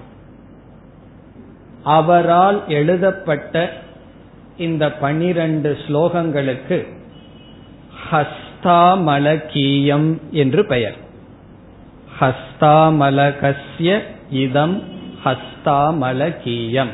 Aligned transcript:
அவரால் 1.84 2.67
எழுதப்பட்ட 2.67 3.84
இந்த 4.58 4.91
பனிரண்டு 4.91 5.78
ஸ்லோகங்களுக்கு 5.88 6.88
ஹஸ்தாமலகீயம் 8.11 10.17
என்று 10.31 10.66
பெயர். 10.66 10.95
ஹஸ்தாமலகஸ்ய 12.20 14.00
இதம் 14.30 14.83
ஹஸ்தாமலகீயம். 15.23 16.89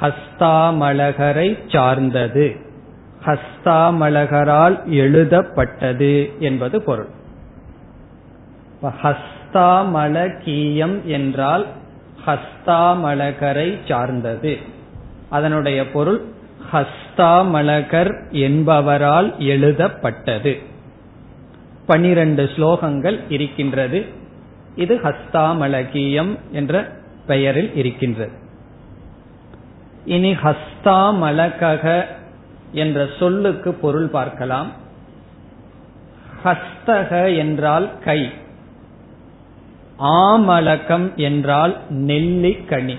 ஹஸ்தாமலகரை 0.00 1.58
சார்ந்தது. 1.68 2.56
ஹஸ்தாமலகரால் 3.26 4.84
எழுதப்பட்டது 4.84 6.32
என்பது 6.38 6.82
பொருள். 6.82 7.08
ஹஸ்தாமலகீயம் 8.82 11.04
என்றால் 11.04 11.66
ஹஸ்தாமலகரை 12.26 13.78
சார்ந்தது. 13.88 14.78
அதனுடைய 15.30 15.90
பொருள் 15.90 16.20
ஹஸ்தாமலகர் 16.72 18.30
என்பவரால் 18.30 19.38
எழுதப்பட்டது. 19.38 20.58
பனிரெண்டு 21.86 22.50
ஸ்லோகங்கள் 22.56 23.20
இருக்கின்றது. 23.28 24.06
இது 24.76 24.96
ஹஸ்தாமலகியம் 24.96 26.38
என்ற 26.52 26.96
பெயரில் 27.26 27.74
இருக்கின்றது. 27.74 28.32
இனி 30.04 30.32
ஹஸ்தாமலகக 30.32 32.04
என்ற 32.72 33.08
சொல்லுக்கு 33.18 33.74
பொருள் 33.74 34.06
பார்க்கலாம். 34.06 34.72
ஹஸ்தக 36.44 37.36
என்றால் 37.36 37.98
கை. 38.04 38.30
ஆமலகம் 39.98 41.14
என்றால் 41.14 41.76
நெல்லிக்கனி. 41.90 42.96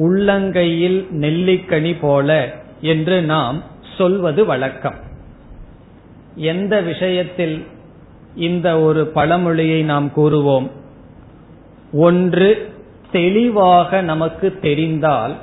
உள்ளங்கையில் 0.00 1.06
நெல்லிக்கனி 1.20 1.96
போல 2.00 2.54
என்று 2.80 3.22
நாம் 3.22 3.62
சொல்வது 3.96 4.46
வழக்கம். 4.46 4.94
எந்த 6.34 6.80
விஷயத்தில் 6.80 7.64
இந்த 8.34 8.80
ஒரு 8.80 9.06
பழமொழியை 9.06 9.82
நாம் 9.82 10.10
கூறுவோம்? 10.16 10.70
ஒன்று 11.92 12.72
தெளிவாக 13.12 14.00
நமக்கு 14.00 14.58
தெரிந்தால் 14.60 15.34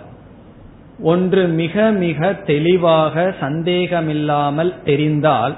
ஒன்று 0.99 1.47
மிக 1.47 1.91
மிக 1.91 2.33
தெளிவாக 2.33 3.33
சந்தேகமில்லாமல் 3.39 4.83
தெரிந்தால் 4.83 5.55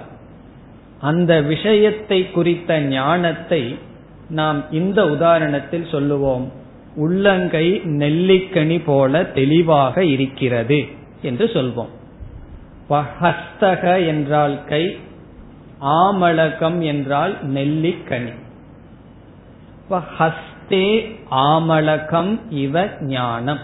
அந்த 1.01 1.41
விஷயத்தை 1.41 2.31
குறித்த 2.31 2.79
ஞானத்தை 2.79 3.77
நாம் 4.29 4.65
இந்த 4.71 5.03
உதாரணத்தில் 5.03 5.91
சொல்லுவோம். 5.91 6.51
உள்ளங்கை 6.99 7.81
நெல்லிக்கனி 7.83 8.81
போல 8.85 9.23
தெளிவாக 9.23 10.03
இருக்கிறது 10.05 10.85
என்று 11.21 11.45
சொல்வோம். 11.45 11.93
ஹஸ்தக 12.89 14.07
என்றால் 14.07 14.63
கை 14.63 14.97
ஆமலகம் 15.81 16.79
என்றால் 16.81 17.35
நெல்லிக்கனி. 17.45 18.33
ஹஸ்தே 19.89 20.85
ஆமலகம் 21.31 22.39
இவ 22.49 22.87
ஞானம். 22.99 23.59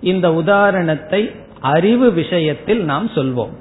இந்த 0.00 0.34
உதாரணத்தை 0.34 1.30
அறிவு 1.60 2.12
விஷயத்தில் 2.12 2.84
நாம் 2.84 3.08
சொல்வோம். 3.10 3.54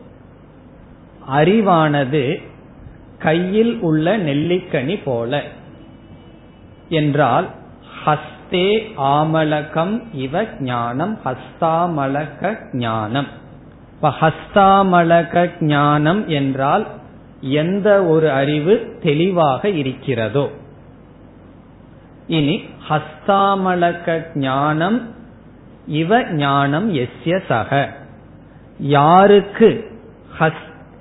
அறிவானது 1.31 2.43
கையில் 3.19 3.79
உள்ள 3.79 4.17
நெல்லிக்கனி 4.17 4.99
போல. 5.03 5.43
என்றால் 6.89 7.47
ஹஸ் 8.05 8.33
ஆமலகம் 8.97 10.03
இவ 10.13 10.45
ஞானம் 10.59 11.19
ஹஸ்தாமலக 11.25 12.57
ஞானம். 12.73 13.27
இப்ப 13.93 14.13
ஹஸ்தாமலக 14.19 15.51
ஞானம் 15.59 16.27
என்றால் 16.27 16.87
எந்த 17.41 18.03
ஒரு 18.05 18.31
அறிவு 18.31 18.97
தெளிவாக 19.03 19.69
இருக்கிறதோ. 19.69 20.51
இனி 22.27 22.63
ஹஸ்தாமலக 22.89 24.21
ஞானம் 24.35 25.13
இவ 25.87 26.23
ஞானம் 26.23 26.95
எஸ்ய 26.95 27.39
சக. 27.47 27.95
யாருக்கு 28.77 29.93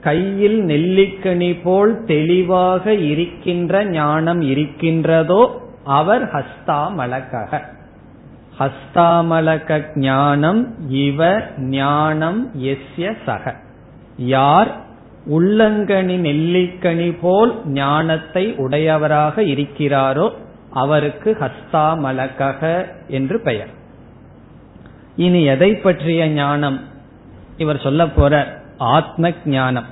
கையில் 0.00 0.64
நெல்லிக்கனி 0.64 1.60
போல் 1.62 2.04
தெளிவாக 2.04 2.94
இருக்கின்ற 2.94 3.84
ஞானம் 3.84 4.40
இருக்கின்றதோ 4.40 5.63
அவர் 5.84 6.30
ஹஸ்தாமலக 6.32 7.62
ஹஸ்தாமலக 8.58 9.82
ஞானம் 9.94 10.74
இவ 10.88 11.42
ஞானம் 11.58 12.50
எஸ்ய 12.54 13.14
சக. 13.26 13.54
யார் 14.16 14.68
உள்ளங்கனி 15.30 16.16
நெல்லிக்கனி 16.18 17.18
போல் 17.20 17.66
ஞானத்தை 17.66 18.54
உடையவராக 18.56 19.42
இருக்கிறாரோ 19.42 20.32
அவருக்கு 20.70 21.36
ஹஸ்தாமலக 21.40 22.86
என்று 23.08 23.40
பெயர். 23.40 23.68
இனி 25.16 25.44
எதை 25.44 25.74
பற்றிய 25.74 26.28
ஞானம்? 26.28 26.80
இவர் 27.56 27.80
சொல்ல 27.80 28.08
போற 28.08 28.62
ஆத்ம 28.78 29.32
ஞானம். 29.44 29.84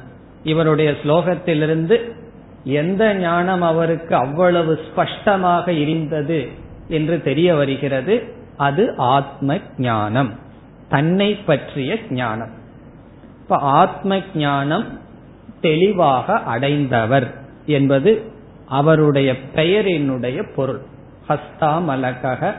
இவருடைய 0.42 0.90
ஸ்லோகத்திலிருந்து 0.90 2.12
எந்த 2.64 3.14
ஞானம் 3.14 3.62
அவருக்கு 3.62 4.14
அவ்வளவு 4.14 4.80
ஸ்பஷ்டமாக 4.88 5.68
இருந்தது 5.68 6.48
என்று 6.88 7.22
தெரிய 7.22 7.54
வருகிறது? 7.54 8.34
அது 8.56 8.94
ஆத்ம 8.96 9.58
ஞானம் 9.78 10.38
தன்னை 10.88 11.34
பற்றிய 11.34 11.98
ஞானம். 12.10 12.50
இப்ப 13.40 13.56
ஆத்ம 13.56 14.20
ஞானம் 14.34 15.00
தெளிவாக 15.60 16.32
அடைந்தவர் 16.32 17.34
என்பது 17.66 18.32
அவருடைய 18.66 19.34
பெயரினுடைய 19.54 20.52
பொருள். 20.54 20.80
ஹஸ்தாமலக 21.28 22.54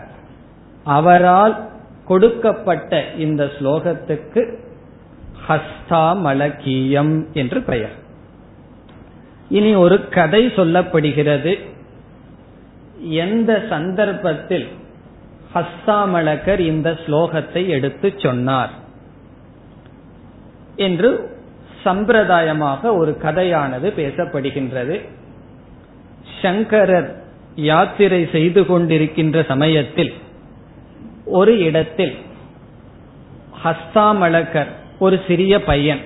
அவரால் 0.83 1.69
கொடுக்கப்பட்ட 2.05 3.11
இந்த 3.17 3.43
ஸ்லோகத்துக்கு 3.43 4.55
ஹஸ்தாமலகீயம் 5.47 7.31
என்று 7.33 7.61
பெயர். 7.61 8.01
இனி 9.57 9.71
ஒரு 9.75 9.97
கதை 10.15 10.41
சொல்லப்படுகிறது. 10.57 11.53
எந்த 13.23 13.51
சந்தர்ப்பத்தில் 13.69 14.67
ஹஸ்தாமலகர் 15.55 16.61
இந்த 16.71 16.89
ஸ்லோகத்தை 17.03 17.63
எடுத்து 17.67 18.07
சொன்னார் 18.17 18.73
என்று 20.87 21.09
சம்பிரதாயமாக 21.85 22.91
ஒரு 22.99 23.11
கதையானது 23.23 23.87
பேசப்படுகின்றது. 23.99 24.95
சங்கரர் 26.41 27.09
யாத்திரை 27.55 28.21
செய்து 28.31 28.61
கொண்டிருக்கின்ற 28.61 29.37
சமயத்தில் 29.47 30.13
ஒரு 31.39 31.53
இடத்தில் 31.67 32.15
ஹஸ்தாமலகர் 33.63 34.71
ஒரு 34.99 35.17
சிறிய 35.27 35.53
பையன் 35.63 36.01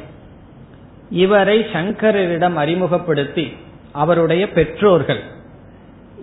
இவரை 1.10 1.60
சங்கரரிடம் 1.60 2.54
அறிமுகப்படுத்தி 2.54 3.52
அவருடைய 3.92 4.50
பெற்றோர்கள். 4.50 5.20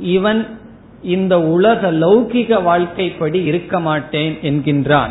இவன் 0.00 0.58
இந்த 1.02 1.40
உலக 1.40 1.92
லௌகிக 1.92 2.62
வாழ்க்கைப்படி 2.62 3.44
இருக்க 3.44 3.80
மாட்டேன் 3.80 4.38
என்கின்றான். 4.42 5.10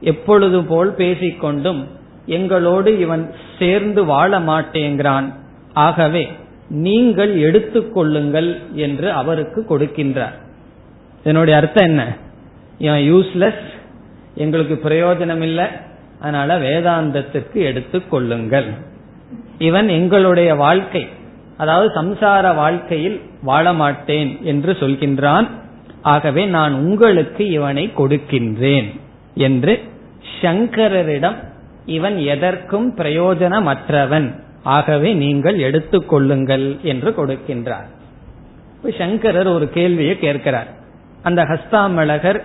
எப்பொழுது 0.00 0.64
போல் 0.64 0.94
பேசிக்கொண்டும் 0.96 1.84
எங்களோடு 2.26 2.98
இவன் 2.98 3.34
சேர்ந்து 3.58 4.04
வாழ 4.04 4.38
மாட்டேங்கிறான். 4.38 5.32
ஆகவே 5.72 6.28
நீங்கள் 6.68 7.36
எடுத்துக்கொள்ளுங்கள் 7.36 8.58
என்று 8.72 9.12
அவருக்கு 9.12 9.66
கொடுக்கின்றார். 9.68 10.32
இதனுடைய 11.20 11.60
அர்த்தம் 11.60 11.84
என்ன? 11.84 12.16
இவன் 12.78 13.00
யூஸ்லெஸ் 13.00 13.62
எங்களுக்கு 14.34 14.88
பிரயோஜனம் 14.88 15.42
இல்லை 15.42 15.64
அதனால 16.20 16.58
வேதாந்தத்துக்கு 16.58 17.54
எடுத்துக்கொள்ளுங்கள் 17.54 18.68
இவன் 19.58 19.88
எங்களுடைய 19.88 20.54
வாழ்க்கை 20.54 21.08
அதாவது 21.56 22.02
சம்சார 22.02 22.54
வாழ்க்கையில் 22.54 23.20
வாழ 23.42 23.72
மாட்டேன் 23.72 24.38
என்று 24.42 24.72
சொல்கின்றான். 24.72 25.46
ஆகவே 26.02 26.46
நான் 26.46 26.74
உங்களுக்கு 26.74 27.50
இவனை 27.50 27.92
கொடுக்கின்றேன் 27.96 29.00
என்று 29.34 29.82
சங்கரரிடம் 30.40 31.38
இவன் 31.86 32.18
எதற்கும் 32.18 32.96
பிரயோஜனமற்றவன். 32.96 34.28
ஆகவே 34.62 35.12
நீங்கள் 35.12 35.58
எடுத்துக்கொள்ளுங்கள் 35.58 36.80
என்று 36.82 37.10
கொடுக்கின்றார். 37.10 37.88
சங்கரர் 38.98 39.46
ஒரு 39.46 39.70
கேள்வியை 39.70 40.18
கேட்கிறார். 40.18 40.70
அந்த 41.22 41.42
ஹஸ்தாமலகர் 41.42 42.40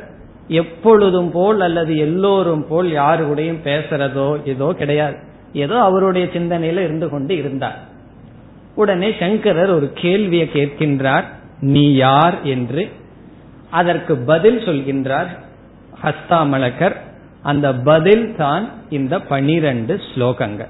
எப்பொழுதும் 0.47 1.31
போல் 1.31 1.59
அல்லது 1.59 1.97
எல்லோரும் 1.97 2.67
போல் 2.67 2.91
யாருடையும் 2.91 3.59
பேசுறதோ 3.63 4.47
ஏதோ 4.47 4.73
கிடையாது. 4.77 5.17
ஏதோ 5.53 5.79
அவருடைய 5.79 6.27
சிந்தனையில 6.33 6.83
இருந்து 6.83 7.09
கொண்டு 7.09 7.37
இருந்தார். 7.37 7.79
உடனே 8.75 9.13
சங்கரர் 9.19 9.69
ஒரு 9.69 9.91
கேள்வியை 9.93 10.49
கேட்கின்றார் 10.53 11.23
நீ 11.59 11.93
யார்? 11.93 12.41
என்று 12.41 12.89
அதற்கு 13.69 14.17
பதில் 14.17 14.59
சொல்கின்றார் 14.59 15.27
ஹஸ்தாமலகர் 16.03 16.95
அந்த 17.41 17.75
பதில் 17.75 18.35
தான் 18.35 18.69
இந்த 18.89 19.19
பனிரெண்டு 19.19 20.01
ஸ்லோகங்கள். 20.15 20.69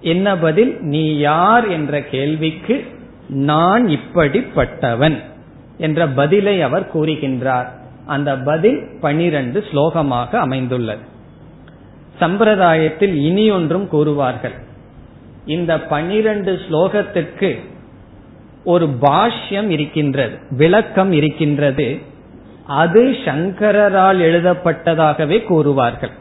என்ன 0.00 0.36
பதில்? 0.36 0.80
நீ 0.80 1.18
யார்? 1.18 1.68
என்ற 1.68 2.02
கேள்விக்கு 2.02 2.84
நான் 3.28 3.86
இப்படிப்பட்டவன் 3.86 5.18
என்ற 5.78 6.08
பதிலை 6.08 6.62
அவர் 6.62 6.90
கூறுகின்றார். 6.94 7.66
அந்த 8.10 8.30
பதில் 8.48 8.78
பனிரெண்டு 9.00 9.58
ஸ்லோகமாக 9.70 10.36
அமைந்துள்ளது. 10.36 11.04
சம்பிரதாயத்தில் 12.20 13.14
இனி 13.28 13.44
ஒன்றும் 13.50 13.86
கூறுவார்கள். 13.92 14.56
இந்த 15.46 15.72
பனிரெண்டு 15.92 16.52
ஸ்லோகத்திற்கு 16.64 17.50
ஒரு 18.64 18.86
பாஷ்யம் 19.02 19.68
இருக்கின்றது 19.68 20.34
விளக்கம் 20.50 21.12
இருக்கின்றது. 21.12 21.88
அது 22.66 23.02
சங்கரால் 23.24 24.20
எழுதப்பட்டதாகவே 24.28 25.38
கூறுவார்கள். 25.48 26.14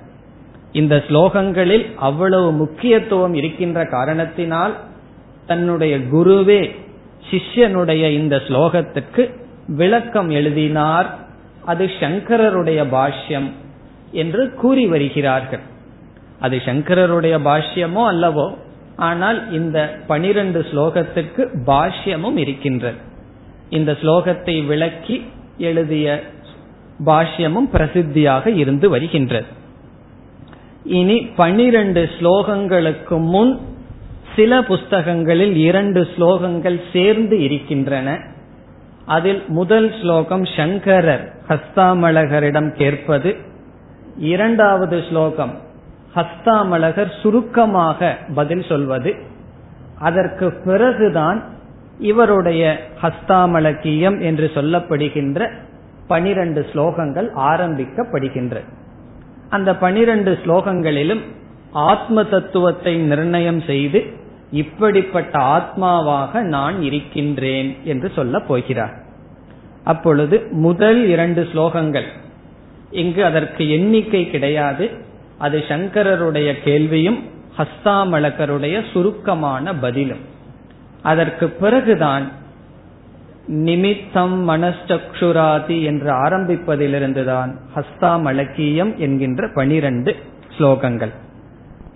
இந்த 0.71 0.95
ஸ்லோகங்களில் 1.07 1.85
அவ்வளவு 1.99 2.51
முக்கியத்துவம் 2.51 3.33
இருக்கின்ற 3.33 3.79
காரணத்தினால் 3.85 4.75
தன்னுடைய 5.47 5.93
குருவே 6.13 6.61
சிஷ்யனுடைய 7.29 8.03
இந்த 8.11 8.35
ஸ்லோகத்துக்கு 8.47 9.23
விளக்கம் 9.67 10.29
எழுதினார் 10.29 11.09
அது 11.71 11.85
சங்கரருடைய 11.99 12.81
பாஷ்யம் 12.95 13.49
என்று 14.21 14.43
கூறி 14.61 14.85
வருகிறார்கள். 14.93 15.63
அது 16.39 16.57
சங்கரருடைய 16.65 17.35
பாஷ்யமோ 17.47 18.03
அல்லவோ 18.13 18.47
ஆனால் 19.09 19.39
இந்த 19.51 19.77
பனிரெண்டு 20.07 20.59
ஸ்லோகத்துக்கு 20.71 21.43
பாஷ்யமும் 21.65 22.37
இருக்கின்றது. 22.37 22.99
இந்த 23.69 23.91
ஸ்லோகத்தை 24.01 24.55
விளக்கி 24.65 25.17
எழுதிய 25.69 26.07
பாஷ்யமும் 27.05 27.69
பிரசித்தியாக 27.73 28.45
இருந்து 28.61 28.87
வருகின்றது. 28.89 29.49
இனி 30.99 31.17
பனிரெண்டு 31.41 32.01
ஸ்லோகங்களுக்கு 32.17 33.17
முன் 33.33 33.53
சில 34.35 34.61
புஸ்தகங்களில் 34.61 35.55
இரண்டு 35.69 36.01
ஸ்லோகங்கள் 36.13 36.77
சேர்ந்து 36.93 37.35
இருக்கின்றன. 37.47 38.09
அதில் 39.15 39.41
முதல் 39.59 39.89
ஸ்லோகம் 40.01 40.45
சங்கரர். 40.57 41.25
ஹஸ்தாமலகரிடம் 41.49 42.69
கேட்பது 42.71 43.35
இரண்டாவது 44.17 45.03
ஸ்லோகம். 45.09 45.53
ஹஸ்தாமலகர் 46.15 47.21
சுருக்கமாக 47.21 48.17
பதில் 48.35 48.65
சொல்வது 48.69 49.15
அதற்கு 49.99 50.51
பிறகுதான் 50.65 51.43
இவருடைய 51.99 52.77
ஹஸ்தாமலக்கியம் 53.01 54.21
என்று 54.21 54.51
சொல்லப்படுகின்ற 54.55 55.49
பனிரெண்டு 56.07 56.65
ஸ்லோகங்கள் 56.73 57.29
ஆரம்பிக்கப்படுகின்ற. 57.35 58.63
அந்த 59.49 59.75
பனிரெண்டு 59.75 60.39
ஸ்லோகங்களிலும் 60.45 61.21
ஆத்ம 61.71 62.23
தத்துவத்தை 62.23 62.97
நிர்ணயம் 62.97 63.61
செய்து 63.61 64.05
இப்படிப்பட்ட 64.51 65.39
ஆத்மாவாக 65.39 66.41
நான் 66.41 66.81
இருக்கின்றேன் 66.81 67.77
என்று 67.83 68.11
சொல்ல 68.15 68.39
போகிறார். 68.39 69.07
அப்பொழுது 69.89 70.47
முதல் 70.51 71.05
இரண்டு 71.05 71.41
ஸ்லோகங்கள். 71.53 72.07
இங்கு 72.91 73.21
அதற்கு 73.25 73.69
எண்ணிக்கை 73.69 74.21
கிடையாது. 74.29 74.89
அது 75.37 75.57
சங்கரருடைய 75.67 76.49
கேள்வியும் 76.63 77.19
ஹஸ்தாமலகருடைய 77.57 78.75
சுருக்கமான 78.93 79.75
பதிலும். 79.75 80.23
அதற்கு 81.01 81.49
பிறகுதான் 81.49 82.25
நிமித்தம் 83.47 84.37
மனசக்ஷுராதி 84.49 85.77
என்று 85.83 86.09
ஆரம்பிப்பதிலிருந்துதான் 86.25 87.51
ஹஸ்தாமலக்கியம் 87.75 88.91
என்கின்ற 88.95 89.49
பனிரெண்டு 89.55 90.15
ஸ்லோகங்கள். 90.57 91.13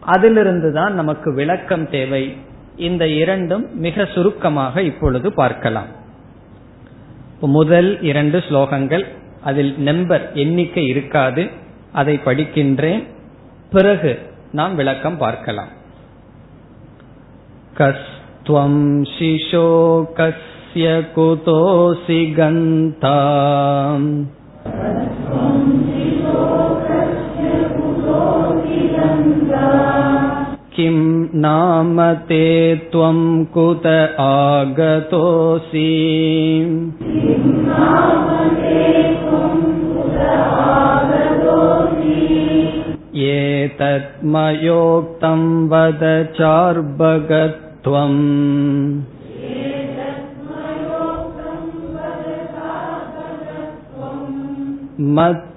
அதிலிருந்துதான் 0.07 0.91
நமக்கு 0.91 1.33
விளக்கம் 1.33 1.89
தேவை. 1.89 2.23
இந்த 2.77 3.07
இரண்டும் 3.07 3.65
மிக 3.79 4.05
சுருக்கமாக 4.13 4.81
இப்பொழுது 4.81 5.33
பார்க்கலாம். 5.33 6.01
முதல் 7.47 8.01
இரண்டு 8.01 8.37
ஸ்லோகங்கள் 8.39 9.05
அதில் 9.43 9.77
நம்பர் 9.77 10.31
எண்ணிக்கை 10.33 10.85
இருக்காது. 10.85 11.49
அதை 11.91 12.19
படிக்கின்றேன். 12.25 13.07
பிறகு 13.71 14.19
நாம் 14.51 14.75
விளக்கம் 14.75 15.17
பார்க்கலாம். 15.17 15.67
கஸ்துவம் 17.77 19.05
சிஷோ 19.17 20.03
கஸ்ய 20.15 21.03
குதோசி 21.15 22.33
கந்தா 22.35 23.21
किं 30.76 30.94
नाम 31.40 32.00
ते 32.28 32.44
त्वं 32.92 33.18
कुत 33.54 33.86
आगतोऽसि 34.26 35.88
एतत्मयोक्तं 43.28 45.40
वद 45.68 46.02
चार्भगत्वम् 46.38 48.18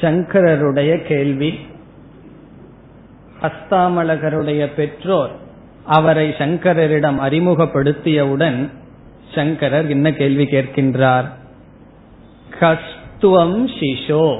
சங்கரருடைய 0.00 1.02
கேள்வி. 1.02 1.58
அஸ்தாமலகருடைய 3.42 4.68
பெற்றோர் 4.76 5.30
அவரை 5.84 6.30
சங்கரரிடம் 6.30 7.18
அறிமுகப்படுத்தியவுடன் 7.18 8.70
சங்கரர் 9.34 9.88
என்ன 9.88 10.12
கேள்வி 10.12 10.44
கேட்கின்றார்? 10.44 11.24
கஸ்துவம் 12.60 13.68
சிஷோ. 13.80 14.38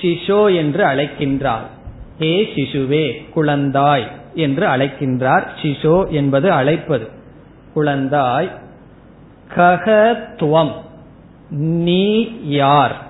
சிஷோ 0.00 0.56
என்று 0.56 0.84
அழைக்கின்றார் 0.84 1.66
ஏ 2.22 2.52
சிசுவே 2.54 3.24
குழந்தாய் 3.36 4.06
என்று 4.34 4.66
அழைக்கின்றார். 4.66 5.44
சிஷோ 5.62 6.08
என்பது 6.10 6.50
அழைப்பது. 6.50 7.08
குழந்தாய் 7.76 8.50
ககத்துவம் 9.56 10.72
நீ 11.50 12.28
யார்? 12.42 13.05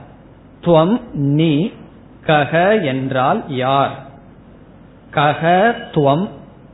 துவம் 0.67 1.01
நீ 1.13 1.73
கக 2.27 2.85
என்றால் 2.85 3.45
யார்? 3.49 3.91
கக 5.11 5.73
துவம் 5.91 6.29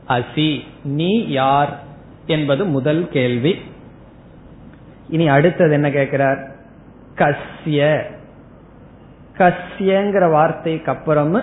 அசி 0.07 0.59
நீ 0.83 1.27
யார்? 1.27 1.79
என்பது 2.25 2.65
முதல் 2.65 3.09
கேள்வி. 3.09 3.55
இனி 5.09 5.27
அடுத்தது 5.27 5.71
என்ன 5.71 5.89
கேட்கிறார்? 5.89 6.51
கஸ்ய. 7.15 8.03
கஸ்யங்கிற 9.37 10.31
வார்த்தைக்கு 10.31 10.91
அப்புறம் 10.91 11.35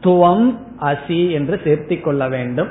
துவம் 0.00 0.58
அசி 0.80 1.30
என்று 1.30 1.60
சேர்த்திக் 1.64 2.00
கொள்ள 2.00 2.28
வேண்டும். 2.28 2.68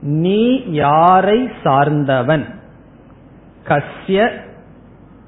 நீ 0.00 0.62
யாரை 0.70 1.50
சார்ந்தவன்? 1.62 2.44
கஸ்ய 3.68 4.30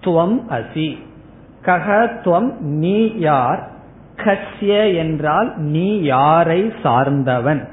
துவம் 0.01 0.41
அசி. 0.51 1.05
ககத்துவம் 1.67 2.59
நீ 2.59 3.13
யார்? 3.17 3.71
கஸ்ய 4.17 4.97
என்றால் 4.97 5.59
நீ 5.59 6.01
யாரை 6.03 6.73
சார்ந்தவன்? 6.83 7.69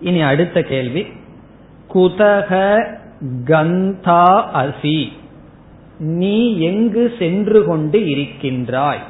இனி 0.00 0.22
அடுத்த 0.22 0.62
கேள்வி. 0.62 1.06
குதக 1.94 2.84
கந்தா 3.44 4.48
அசி. 4.54 5.08
நீ 5.98 6.58
எங்கு 6.58 7.12
சென்று 7.18 7.64
கொண்டு 7.64 8.06
இருக்கின்றாய்? 8.06 9.02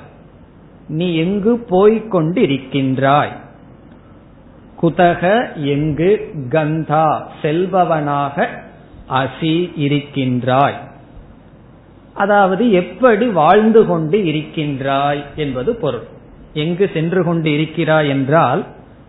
நீ 0.88 1.16
எங்கு 1.16 1.58
போய்க் 1.58 2.10
கொண்டு 2.10 2.40
இருக்கின்றாய்? 2.40 3.32
குதக 4.82 5.54
எங்கு 5.54 6.30
கந்தா 6.48 7.26
செல்பவனாக 7.42 8.48
அசி 9.10 9.72
இருக்கின்றாய். 9.76 10.94
அதாவது 12.16 12.72
எப்படி 12.72 13.26
வாழ்ந்து 13.26 13.86
கொண்டு 13.86 14.24
இருக்கின்றாய் 14.24 15.24
என்பது 15.36 15.76
பொருள். 15.76 16.06
எங்கு 16.52 16.90
சென்று 16.94 17.24
கொண்டு 17.24 17.52
இருக்கிறாய் 17.52 18.08
என்றால் 18.08 18.66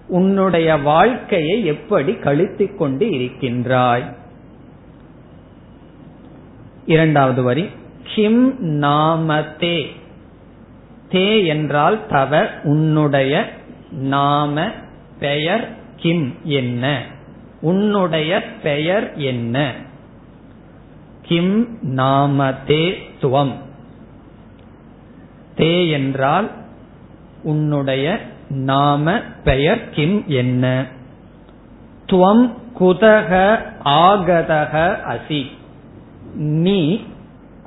உன்னுடைய 0.07 0.77
வாழ்க்கையை 0.77 1.65
எப்படி 1.65 2.13
கழித்துக் 2.13 2.77
கொண்டு 2.77 3.09
இருக்கின்றாய். 3.09 4.15
இரண்டாவது 6.85 7.43
வரி 7.43 7.69
கிம் 8.03 8.53
நாமத்தே. 8.81 9.85
தே 11.11 11.45
என்றால் 11.45 12.07
தவ 12.07 12.47
உன்னுடைய 12.63 13.49
நாம 13.91 14.67
பெயர் 15.19 15.69
கிம் 15.95 16.35
என்ன? 16.43 17.03
உன்னுடைய 17.61 18.43
பெயர் 18.63 19.13
என்ன? 19.15 19.85
கிம் 21.27 21.79
நாமதே 21.83 22.95
துவம். 23.21 23.51
தே 25.57 25.91
என்றால் 25.91 26.51
உன்னுடைய 27.43 28.19
நாம 28.49 29.19
பெயர் 29.43 29.89
கிம் 29.89 30.23
என்ன? 30.27 30.85
துவம் 32.05 32.53
குதக 32.79 33.59
ஆகதக 33.85 34.95
அசி. 35.07 35.45
நீ 36.33 37.05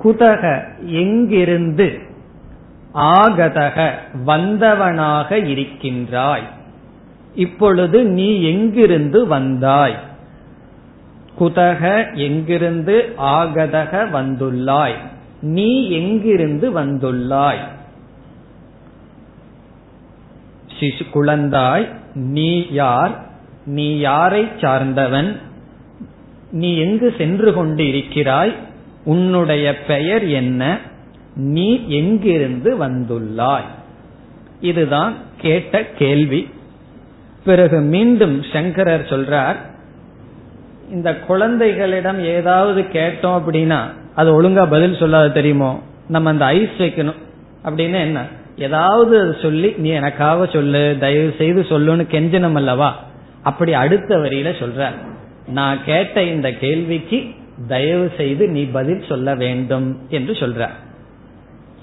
குதக 0.03 0.63
எங்கிருந்து 0.85 1.99
ஆகதக 2.93 3.91
வந்தவனாக 4.25 5.45
இருக்கின்றாய். 5.45 6.47
இப்பொழுது 7.35 8.03
நீ 8.03 8.41
எங்கிருந்து 8.41 9.27
வந்தாய்? 9.27 9.99
குதக 11.41 12.13
எங்கிருந்து 12.15 13.13
ஆகதக 13.17 14.09
வந்துள்ளாய்? 14.13 14.95
நீ 15.41 15.89
எங்கிருந்து 15.89 16.79
வந்துள்ளாய்? 16.79 17.59
சிசு 20.79 21.03
குழந்தாய் 21.13 21.87
நீ 22.13 22.67
யார்? 22.71 23.25
நீ 23.65 23.97
யாரை 23.97 24.47
சார்ந்தவன்? 24.61 25.39
நீ 26.51 26.77
எங்கு 26.77 27.15
சென்று 27.17 27.53
கொண்டு 27.53 27.87
இருக்கிறாய் 27.87 28.55
உன்னுடைய 29.05 29.77
பெயர் 29.77 30.27
என்ன? 30.27 30.79
நீ 31.35 31.85
எங்கிருந்து 31.87 32.77
வந்துள்ளாய்? 32.77 33.69
இதுதான் 34.61 35.13
கேட்ட 35.37 35.85
கேள்வி. 35.85 36.49
பிறகு 37.45 37.79
மீண்டும் 37.79 38.43
சங்கரர் 38.53 39.05
சொல்றார் 39.05 39.55
இந்த 40.91 41.15
குழந்தைகளிடம் 41.15 42.19
ஏதாவது 42.19 42.81
கேட்டோம் 42.81 43.41
அப்படின்னா 43.47 43.79
அது 44.15 44.41
ஒழுங்கா 44.41 44.69
பதில் 44.69 44.93
சொல்லாது 44.93 45.31
தெரியுமோ? 45.31 45.83
நம்ம 46.07 46.29
அந்த 46.29 46.45
ஐஸ் 46.45 46.77
வைக்கணும். 46.77 47.15
அப்படின்னு 47.65 47.99
என்ன? 47.99 48.25
ஏதாவது 48.57 49.37
சொல்லி 49.41 49.73
நீ 49.77 49.89
எனக்காக 49.89 50.45
சொல்லு 50.45 50.95
தயவு 50.99 51.35
செய்து 51.37 51.61
சொல்லுன்னு 51.61 52.07
கெஞ்சனம் 52.07 52.55
அல்லவா? 52.55 53.03
அப்படி 53.43 53.73
அடுத்த 53.73 54.17
வரியில 54.17 54.53
சொல்ற. 54.59 54.89
நான் 55.47 55.83
கேட்ட 55.85 56.23
இந்த 56.23 56.51
கேள்விக்கு 56.51 57.23
தயவு 57.67 58.11
செய்து 58.17 58.47
நீ 58.47 58.63
பதில் 58.63 59.03
சொல்ல 59.09 59.35
வேண்டும் 59.35 59.99
என்று 60.09 60.33
சொல்ற. 60.33 60.69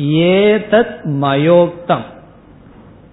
ஏதத் 0.03 0.97
மயோக்தம். 1.05 2.05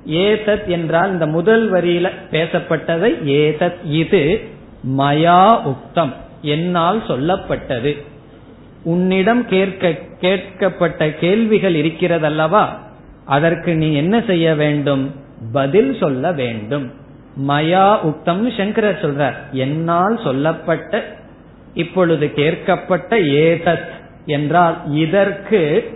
ஏதத் 0.07 0.65
என்றால் 0.65 1.11
இந்த 1.11 1.25
முதல் 1.25 1.71
வரியில 1.71 2.09
பேசப்பட்டதை 2.31 3.23
ஏதத் 3.23 3.75
இது 3.83 4.53
மயா 4.87 5.59
உக்தம். 5.65 6.13
என்னால் 6.41 7.03
சொல்லப்பட்டது. 7.07 8.05
உன்னிடம் 8.83 9.45
கேட்க 9.45 9.95
கேட்கப்பட்ட 10.21 11.09
கேள்விகள் 11.09 11.73
இருக்கிறதல்லவா? 11.73 12.65
அதற்கு 13.25 13.75
நீ 13.75 13.93
என்ன 13.93 14.23
செய்ய 14.27 14.55
வேண்டும்? 14.55 15.15
பதில் 15.51 15.97
சொல்ல 15.99 16.31
வேண்டும். 16.31 16.91
மயா 17.47 17.97
உக்தம் 18.03 18.57
சங்கரர் 18.57 19.01
சொல்றார். 19.01 19.35
என்னால் 19.51 20.19
சொல்லப்பட்ட 20.23 21.15
இப்பொழுது 21.73 22.31
கேட்கப்பட்ட 22.35 23.15
ஏதத் 23.23 23.87
என்றால் 24.25 24.77
இதற்கு 24.91 25.91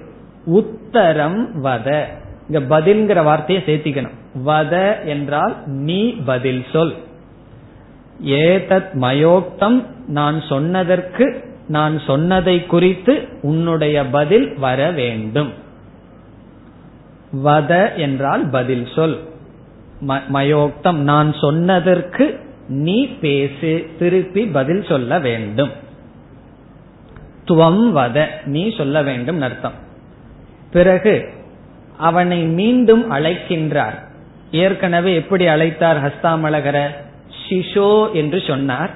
உத்தரம் 0.48 1.48
வத. 1.63 2.03
இங்க 2.50 2.79
பதில்ங்கிற 2.79 3.24
வார்த்தையை 3.24 3.63
சேர்த்திக்கணும். 3.65 4.15
வத 4.46 5.05
என்றால் 5.05 5.55
நீ 5.65 6.10
பதில் 6.10 6.65
சொல். 6.72 6.93
ஏதத் 8.24 8.90
மயோக்தம் 8.94 9.86
நான் 10.08 10.42
சொன்னதற்கு 10.42 11.44
நான் 11.68 12.00
சொன்னதை 12.00 12.66
குறித்து 12.66 13.28
உன்னுடைய 13.42 14.06
பதில் 14.06 14.58
வர 14.58 14.92
வேண்டும். 14.92 15.54
வத 17.46 17.96
என்றால் 17.96 18.50
பதில் 18.50 18.88
சொல். 18.96 19.20
மயோக்தம் 20.08 20.96
நான் 20.96 21.34
சொன்னதற்கு 21.34 22.40
நீ 22.68 23.08
பேசு 23.08 23.90
திருப்பி 24.00 24.46
பதில் 24.46 24.84
சொல்ல 24.84 25.20
வேண்டும். 25.20 25.70
துவம் 27.46 27.98
வத 27.98 28.26
நீ 28.46 28.76
சொல்ல 28.78 29.02
வேண்டும் 29.02 29.42
அர்த்தம். 29.42 29.74
பிறகு 30.72 31.30
அவனை 31.98 32.42
மீண்டும் 32.42 33.12
அழைக்கின்றார். 33.12 34.00
ஏற்கனவே 34.52 35.16
எப்படி 35.16 35.46
அழைத்தார் 35.46 36.10
ஹஸ்தாமலகர? 36.10 36.88
சிஷோ 37.50 37.91
என்று 38.12 38.39
சொன்னார். 38.48 38.91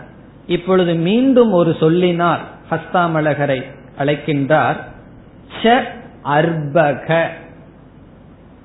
இப்பொழுது 0.48 0.93
மீண்டும் 0.93 1.51
ஒரு 1.51 1.72
சொல்லினார் 1.79 2.43
ஹஸ்தாமலகரை 2.72 3.60
அழைக்கின்றார். 4.00 4.79
ச 5.63 5.83
அர்பக. 6.25 7.27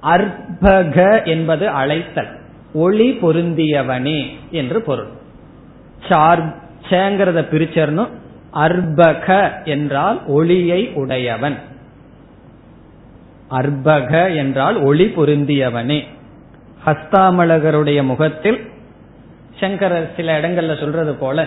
அர்பக 0.03 0.97
என்பது 1.25 1.69
அழைத்தல் 1.69 2.33
ஒளி 2.73 3.09
பொருந்தியவனே 3.23 4.21
என்று 4.51 4.81
பொருள். 4.83 5.11
சேங்கிறத 6.91 7.39
பிரிச்சரணும் 7.53 8.13
அர்பக 8.55 9.27
என்றால் 9.65 10.19
ஒளியை 10.27 10.81
உடையவன். 10.95 11.59
அர்பக 13.51 14.37
என்றால் 14.37 14.77
ஒளி 14.83 15.07
பொருந்தியவனே. 15.17 16.01
ஹஸ்தாமலகருடைய 16.87 18.03
முகத்தில் 18.03 18.59
சங்கரர் 19.61 20.13
சில 20.17 20.41
இடங்கள்ல 20.41 20.81
சொல்றது 20.81 21.15
போல 21.15 21.47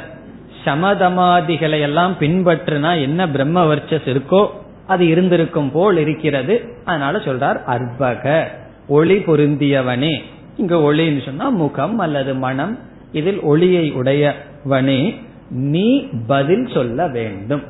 சமதமாதிகளை 0.65 1.79
எல்லாம் 1.81 2.15
பின்பற்றுனா 2.19 3.01
என்ன 3.01 3.29
பிரம்ம 3.29 3.75
வர்ச்சஸ் 3.75 4.09
இருக்கோ 4.13 4.47
அது 4.87 5.07
இருந்திருக்கும் 5.07 5.71
போல் 5.71 5.97
இருக்கிறது. 5.97 6.73
அதனால 6.85 7.17
சொல்றார் 7.17 7.59
அர்பக 7.67 8.43
ஒளி 8.87 9.17
பொருந்தியவனே. 9.17 10.21
இங்க 10.57 10.75
ஒளின்னு 10.75 11.25
சொன்னா 11.25 11.49
முகம் 11.49 11.97
அல்லது 11.99 12.35
மனம் 12.35 12.79
இதில் 13.11 13.39
ஒளியை 13.39 13.93
உடையவனே. 13.93 15.15
நீ 15.49 16.07
பதில் 16.27 16.67
சொல்ல 16.73 17.07
வேண்டும். 17.07 17.63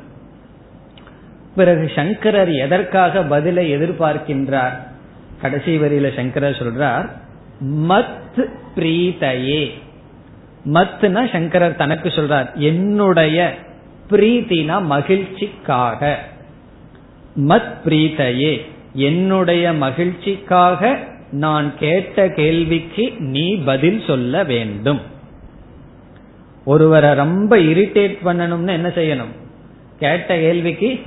பிறகு 1.56 1.90
சங்கரர் 1.94 2.52
எதற்காக 2.52 3.22
பதிலை 3.22 3.76
எதிர்பார்க்கின்றார்? 3.76 4.76
கடைசி 5.40 5.78
வரியில 5.78 6.16
சங்கரர் 6.16 6.62
சொல்றார் 6.62 7.08
மத் 7.88 8.48
பிரீதையே 8.76 9.70
மத்துனா 10.64 11.32
சங்கரர் 11.32 11.76
தனக்கு 11.76 12.08
சொல்றார் 12.08 12.54
என்னுடைய 12.54 13.54
பிரீத்தினா 14.10 14.76
மகிழ்ச்சிக்காக. 14.90 16.14
மத் 17.36 17.72
பிரீதையே 17.84 18.60
என்னுடைய 18.94 19.72
மகிழ்ச்சிக்காக 19.72 20.96
நான் 21.30 21.72
கேட்ட 21.78 22.28
கேள்விக்கு 22.28 23.12
நீ 23.18 23.56
பதில் 23.56 24.02
சொல்ல 24.06 24.44
வேண்டும். 24.44 25.00
ஒருவரை 26.64 27.14
ரொம்ப 27.14 27.56
இரிட்டேட் 27.56 28.16
பண்ணணும்னு 28.24 28.68
என்ன 28.68 28.88
செய்யணும்? 28.88 29.32
கேட்ட 29.98 30.36
கேள்விக்கு 30.36 31.02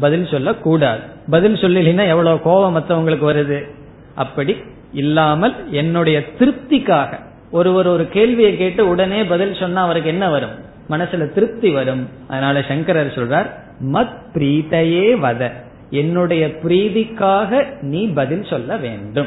பதில் 0.00 0.26
சொல்ல 0.26 0.54
கூடாது 0.54 1.00
பதில் 1.30 1.54
சொல்லலைன்னா 1.54 2.08
எவ்வளவு 2.08 2.40
கோபம் 2.40 2.76
மற்றவங்களுக்கு 2.76 3.34
வருது? 3.34 3.70
அப்படி 4.14 4.56
இல்லாமல் 4.92 5.70
என்னுடைய 5.70 6.24
திருப்திக்காக. 6.38 7.26
ஒருவர் 7.50 7.86
ஒரு 7.86 8.08
கேள்வியை 8.08 8.56
கேட்டு 8.56 8.88
உடனே 8.88 9.24
பதில் 9.24 9.54
சொன்னா 9.54 9.82
அவருக்கு 9.82 10.08
என்ன 10.08 10.30
வரும்? 10.30 10.66
மனசுல 10.90 11.32
திருப்தி 11.32 11.70
வரும். 11.70 12.08
அதனால 12.28 12.64
சங்கரர் 12.68 13.14
சொல்றார் 13.14 13.50
மத் 13.92 14.16
பிரீத்தையே 14.34 15.16
வத. 15.16 15.52
என்னுடைய 15.90 16.46
பிரீதிக்காக 16.46 17.80
நீ 17.80 18.06
பதில் 18.06 18.44
சொல்ல 18.44 18.76
வேண்டும். 18.76 19.26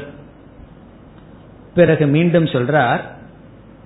பிறகு 1.75 2.05
மீண்டும் 2.05 2.45
சொல்றார் 2.45 2.99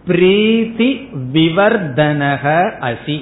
பிரீத்தி 0.07 1.07
விவர்தனக 1.33 2.71
அசி. 2.81 3.21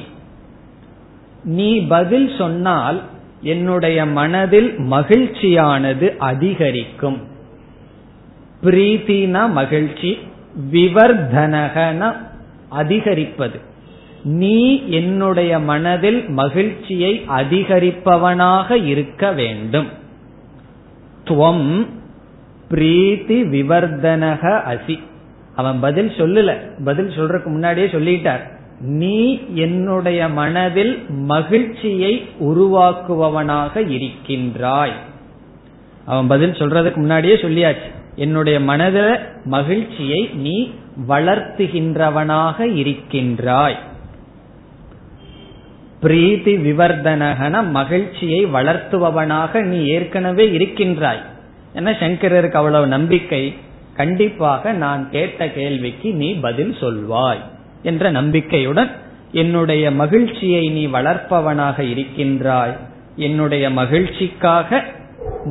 நீ 1.44 1.88
பதில் 1.88 2.36
சொன்னால் 2.38 3.02
என்னுடைய 3.42 4.06
மனதில் 4.06 4.78
மகிழ்ச்சியானது 4.78 6.18
அதிகரிக்கும். 6.18 7.22
பிரீத்தினா 8.64 9.50
மகிழ்ச்சி 9.50 10.18
விவர்தனகன 10.72 12.16
அதிகரிப்பது. 12.70 13.60
நீ 14.24 14.84
என்னுடைய 14.88 15.60
மனதில் 15.60 16.30
மகிழ்ச்சியை 16.30 17.26
அதிகரிப்பவனாக 17.28 18.86
இருக்க 18.86 19.32
வேண்டும். 19.32 19.88
துவம் 21.26 21.88
பிரீத்தி 22.70 23.44
விவர்தனக 23.44 24.62
அசி. 24.72 25.00
அவன் 25.56 25.80
பதில் 25.80 26.10
சொல்லல. 26.10 26.84
பதில் 26.84 27.08
சொல்றதுக்கு 27.08 27.46
முன்னாடியே 27.46 27.88
சொல்லிட்டார். 27.88 28.52
நீ 28.80 29.42
என்னுடைய 29.54 30.30
மனதில் 30.30 31.06
மகிழ்ச்சியை 31.10 32.28
உருவாக்குபவனாக 32.40 33.90
இருக்கின்றாய். 33.90 34.94
அவன் 36.06 36.28
பதில் 36.28 36.52
சொல்றதுக்கு 36.52 36.96
முன்னாடியே 36.96 37.36
சொல்லியாச்சு. 37.36 38.02
என்னுடைய 38.16 38.60
மனத 38.60 39.20
மகிழ்ச்சியை 39.44 40.30
நீ 40.34 40.72
வளர்த்துகின்றவனாக 41.10 42.60
இருக்கின்றாய். 42.60 43.78
பிரீத்தி 46.02 46.56
விவர்தனகன 46.58 47.70
மகிழ்ச்சியை 47.70 48.46
வளர்த்துபவனாக 48.46 49.62
நீ 49.62 49.86
ஏற்கனவே 49.86 50.52
இருக்கின்றாய். 50.52 51.22
என 51.74 51.92
சங்கரருக்கு 51.92 52.52
அவ்வளவு 52.52 52.88
நம்பிக்கை. 52.88 53.54
கண்டிப்பாக 53.96 54.72
நான் 54.72 55.10
கேட்ட 55.12 55.50
கேள்விக்கு 55.50 56.14
நீ 56.14 56.34
பதில் 56.34 56.76
சொல்வாய் 56.80 57.42
என்ற 57.84 58.12
நம்பிக்கையுடன் 58.12 58.92
என்னுடைய 59.32 59.92
மகிழ்ச்சியை 59.92 60.70
நீ 60.70 60.88
வளர்ப்பவனாக 60.88 61.80
இருக்கின்றாய். 61.80 62.78
என்னுடைய 63.16 63.70
மகிழ்ச்சிக்காக 63.70 64.84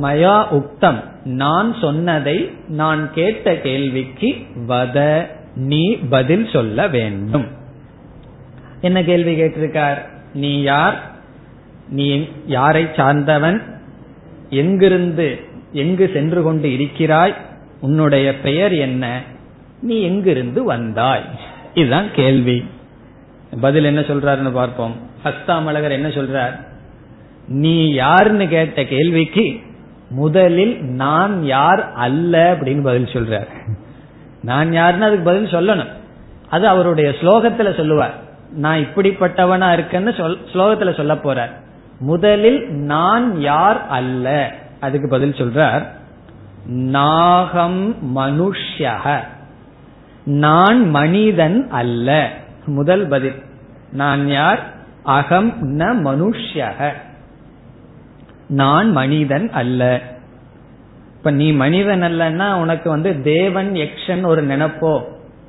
மயா 0.01 0.47
உக்தம். 0.47 1.03
நான் 1.23 1.75
சொன்னதை 1.81 2.51
நான் 2.67 3.13
கேட்ட 3.13 3.55
கேள்விக்கு 3.55 4.35
வத 4.67 5.27
நீ 5.55 5.95
பதில் 5.95 6.49
சொல்ல 6.53 6.87
வேண்டும். 6.87 7.47
என்ன 8.81 9.03
கேள்வி 9.03 9.41
கேட்டிருக்கார்? 9.41 9.97
நீ 10.33 10.61
யார்? 10.61 11.11
நீ 11.89 12.27
யாரை 12.45 12.87
சார்ந்தவன்? 12.95 13.61
எங்கிருந்து 14.49 15.39
எங்கு 15.71 16.09
சென்று 16.13 16.43
கொண்டு 16.43 16.73
இருக்கிறாய்? 16.73 17.35
உன்னுடைய 17.81 18.39
பெயர் 18.39 18.73
என்ன? 18.73 19.21
நீ 19.81 20.01
எங்கிருந்து 20.01 20.63
வந்தாய்? 20.63 21.23
இதுதான் 21.73 22.07
கேள்வி. 22.13 22.65
பதில் 23.61 23.83
என்ன 23.83 23.99
சொல்றாருன்னு 23.99 24.51
பார்ப்போம். 24.51 24.95
ஹஸ்தாமலகர் 25.23 25.91
என்ன 25.91 26.07
சொல்றார்? 26.07 26.72
நீ 27.47 27.93
யாருன்னு 27.93 28.47
கேட்ட 28.47 28.85
கேள்விக்கு 28.85 29.59
முதலில் 30.09 30.83
நான் 30.83 31.43
யார் 31.43 31.91
அல்ல 31.93 32.55
அப்படின்னு 32.55 32.83
பதில் 32.83 33.05
சொல்றார். 33.05 33.47
நான் 34.41 34.73
யாருன்னு 34.73 35.05
அதுக்கு 35.05 35.23
பதில் 35.23 35.45
சொல்லணும். 35.45 35.87
அது 36.49 36.67
அவருடைய 36.67 37.09
ஸ்லோகத்துல 37.09 37.75
சொல்லுவார். 37.75 38.13
நான் 38.51 38.77
இப்படிப்பட்டவனா 38.77 39.75
இருக்கேன்னு 39.75 40.17
சொல் 40.17 40.37
ஸ்லோகத்துல 40.53 40.95
சொல்ல 40.95 41.13
போறார். 41.13 41.51
முதலில் 41.99 42.71
நான் 42.71 43.41
யார் 43.41 43.87
அல்ல? 43.87 44.53
அதுக்கு 44.79 45.09
பதில் 45.09 45.31
சொல்றார். 45.31 45.85
நாகம் 46.65 47.95
மனுஷக 48.17 49.19
நான் 50.25 50.89
மனிதன் 50.89 51.69
அல்ல. 51.69 52.29
முதல் 52.65 53.07
பதில். 53.07 53.43
நான் 53.91 54.27
யார்? 54.27 54.71
அகம் 55.03 55.79
ந 55.79 55.81
மனுஷக 55.81 56.91
நான் 58.47 58.91
மனிதன் 58.91 59.49
அல்ல. 59.51 60.01
இப்ப 61.17 61.31
நீ 61.31 61.51
மனிதன் 61.51 62.03
அல்லன்னா 62.03 62.53
உனக்கு 62.53 62.89
வந்து 62.89 63.21
தேவன் 63.21 63.71
யக்ஷன் 63.73 64.25
ஒரு 64.25 64.43
நினைப்போ? 64.43 65.01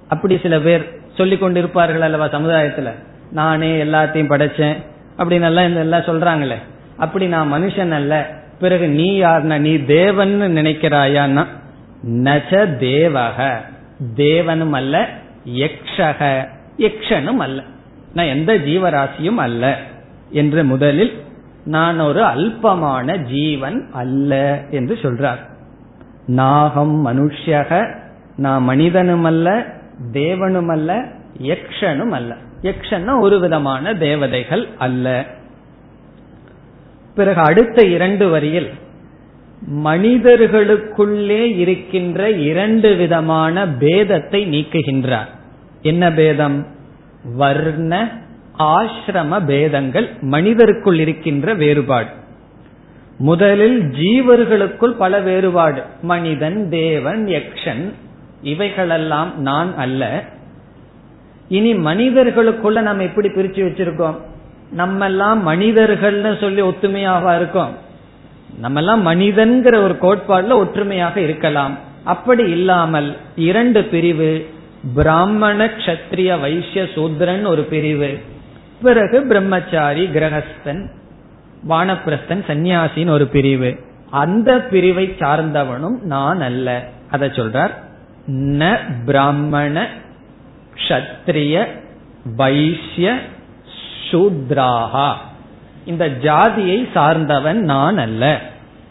அப்படி 0.08 0.38
சில 0.42 0.60
பேர் 0.60 0.92
சொல்லிக் 1.16 1.44
கொண்டிருப்பார்கள் 1.44 1.98
அல்லவா 1.98 2.26
சமுதாயத்துல? 2.26 2.92
நானே 3.32 3.84
எல்லாத்தையும் 3.84 4.30
படைச்சேன். 4.30 4.76
அப்படின்னு 5.18 5.42
எல்லாம் 5.42 5.76
எல்லாம் 5.76 6.00
சொல்றாங்களே. 6.00 6.54
அப்படி 6.96 7.26
நான் 7.26 7.52
மனுஷன் 7.52 7.90
அல்ல. 7.90 8.30
பிறகு 8.60 8.88
நீ 8.88 9.22
யாருன்னா 9.22 9.58
நீ 9.58 9.84
தேவன் 9.84 10.40
நினைக்கிறாயான்னா? 10.42 11.46
நச்ச 12.08 12.76
தேவக. 12.80 13.56
தேவனும் 14.16 14.70
அல்ல 14.70 15.08
யக்ஷக. 15.54 16.48
யக்ஷனும் 16.78 17.36
அல்ல. 17.36 17.62
நான் 18.14 18.26
எந்த 18.26 18.58
ஜீவராசியும் 18.58 19.34
அல்ல. 19.34 19.78
என்று 20.30 20.64
முதலில் 20.64 21.22
நான் 21.64 21.98
ஒரு 22.00 22.22
அல்பமான 22.22 23.22
ஜீவன் 23.22 23.88
அல்ல 23.92 24.62
என்று 24.70 24.94
சொல்றார். 24.94 25.38
நாகம் 26.26 27.06
மனுஷக 27.06 27.94
நான் 28.36 28.62
மனிதனும் 28.62 29.24
அல்ல 29.24 29.66
தேவனும் 30.12 30.70
அல்ல 30.70 31.04
யக்ஷனும் 31.42 32.10
அல்ல 32.10 32.36
யக்ஷன்னா 32.62 33.20
ஒரு 33.20 33.40
விதமான 33.40 33.94
தேவதைகள் 33.94 34.68
அல்ல. 34.78 35.26
பிறகு 37.14 37.40
அடுத்த 37.40 37.86
இரண்டு 37.86 38.28
வரியில் 38.28 38.70
மனிதர்களுக்குள்ளே 39.84 41.56
இருக்கின்ற 41.56 42.30
இரண்டு 42.30 42.94
விதமான 42.94 43.66
பேதத்தை 43.66 44.46
நீக்குகின்றார். 44.54 45.28
என்ன 45.82 46.12
பேதம்? 46.12 46.66
வர்ண 47.36 48.22
ஆசிரம 48.58 49.44
பேதங்கள் 49.44 50.08
மனிதருக்குள் 50.20 50.98
இருக்கின்ற 50.98 51.54
வேறுபாடு. 51.54 52.08
முதலில் 53.18 53.82
ஜீவர்களுக்குள் 53.82 54.90
பல 54.90 55.20
வேறுபாடு. 55.20 55.82
மனிதன் 56.02 56.68
தேவன் 56.68 57.26
யக்ஷன் 57.26 57.92
இவைகளெல்லாம் 58.42 59.40
நான் 59.40 59.76
அல்ல. 59.76 60.24
இனி 61.48 61.74
மனிதர்களுக்குள்ள 61.74 62.80
நம்ம 62.80 63.02
எப்படி 63.02 63.28
பிரிச்சு 63.28 63.66
வச்சிருக்கோம்? 63.66 64.16
நம்ம 64.70 65.04
எல்லாம் 65.04 65.48
மனிதர்கள்னு 65.48 66.40
சொல்லி 66.40 66.62
ஒத்துமையாக 66.62 67.36
இருக்கோம். 67.36 67.76
நம்ம 68.58 68.78
எல்லாம் 68.78 69.06
மனிதன்கிற 69.06 69.76
ஒரு 69.76 69.96
கோட்பாடுல 70.00 70.54
ஒற்றுமையாக 70.54 71.20
இருக்கலாம். 71.20 71.78
அப்படி 72.04 72.50
இல்லாமல் 72.50 73.16
இரண்டு 73.36 73.84
பிரிவு 73.84 74.46
பிராமண 74.94 75.64
கஷத்திரிய 75.64 76.40
வைசிய 76.40 76.82
சூத்ரன் 76.82 77.46
ஒரு 77.46 77.62
பிரிவு. 77.62 78.18
பிறகு 78.84 79.22
பிரம்மச்சாரி 79.22 80.06
கிரகஸ்தன் 80.06 80.88
வானப்பிரஸ்தன் 81.68 82.42
சந்நியாசின்னு 82.48 83.10
ஒரு 83.10 83.26
பிரிவு. 83.26 83.78
அந்த 84.10 84.60
பிரிவை 84.60 85.16
சார்ந்தவனும் 85.18 86.02
நான் 86.02 86.40
அல்ல. 86.40 86.88
அதை 87.10 87.28
சொல்றார் 87.28 87.70
ந 88.28 88.78
பிராமண 89.04 89.88
கஷத்திரிய 90.74 91.66
வைசிய 92.36 93.18
சூத்ராகா 94.10 95.12
இந்த 95.84 96.08
ஜாதியை 96.08 96.88
சார்ந்தவன் 96.94 97.60
நான் 97.60 97.98
அல்ல. 97.98 98.40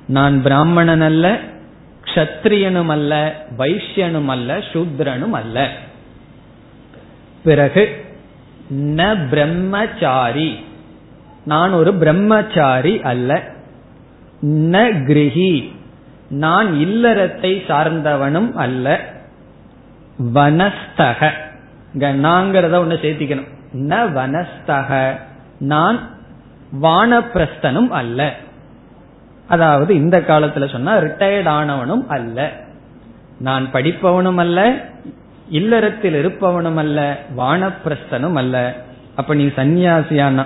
நான் 0.08 0.42
பிராமணன் 0.42 1.02
அல்ல 1.02 1.40
க்ஷத்ரியனும் 2.06 2.88
அல்ல 2.88 3.34
வைசியனும் 3.58 4.26
அல்ல 4.26 4.58
சூத்ரனும் 4.58 5.32
அல்ல. 5.32 5.70
பிறகு 7.44 8.03
ந 8.74 9.30
பிரம்மச்சாரி. 9.30 10.66
நான் 11.44 11.72
ஒரு 11.72 11.94
பிரம்மச்சாரி 11.94 13.02
அல்ல. 13.02 13.42
ந 14.46 15.04
கிரகி. 15.08 15.76
நான் 16.30 16.74
இல்லறத்தை 16.74 17.62
சார்ந்தவனும் 17.68 18.54
அல்ல. 18.54 19.00
வனஸ்தக. 20.34 21.32
நாங்கிறத 22.00 22.76
ஒண்ணு 22.76 22.98
சேர்த்திக்கணும். 23.02 23.48
ந 23.74 24.12
வனஸ்தக. 24.12 25.20
நான் 25.60 26.10
வானப்பிரஸ்தனும் 26.82 27.88
அல்ல. 27.88 28.36
அதாவது 29.48 29.96
இந்த 29.96 30.20
காலத்துல 30.20 30.72
சொன்னா 30.72 30.98
ரிட்டையர்ட் 30.98 31.50
ஆனவனும் 31.50 32.08
அல்ல. 32.08 32.52
நான் 33.40 33.72
படிப்பவனும் 33.72 34.36
அல்ல. 34.36 34.86
இல்லறத்தில் 35.50 36.26
இருப்பவனும் 36.26 36.76
அல்ல 36.76 37.18
வானப்பிரஸ்தனும் 37.38 38.34
அல்ல 38.34 38.76
அப்ப 39.16 39.34
நீ 39.34 39.46
சன்னியாசியான 39.46 40.46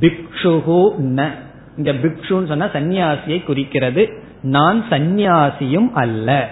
பிக்ஷுகு 0.00 0.90
ந. 0.98 1.28
இங்க 1.76 1.92
பிக்ஷுன்னு 1.92 2.46
சொன்னா 2.46 2.66
சன்னியாசியை 2.66 3.44
குறிக்கிறது. 3.44 4.08
நான் 4.42 4.84
சந்நியாசியும் 4.90 5.92
அல்ல. 5.92 6.48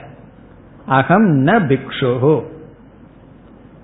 அகம் 0.86 1.46
ந 1.46 1.48
பிக்ஷுகு 1.48 2.42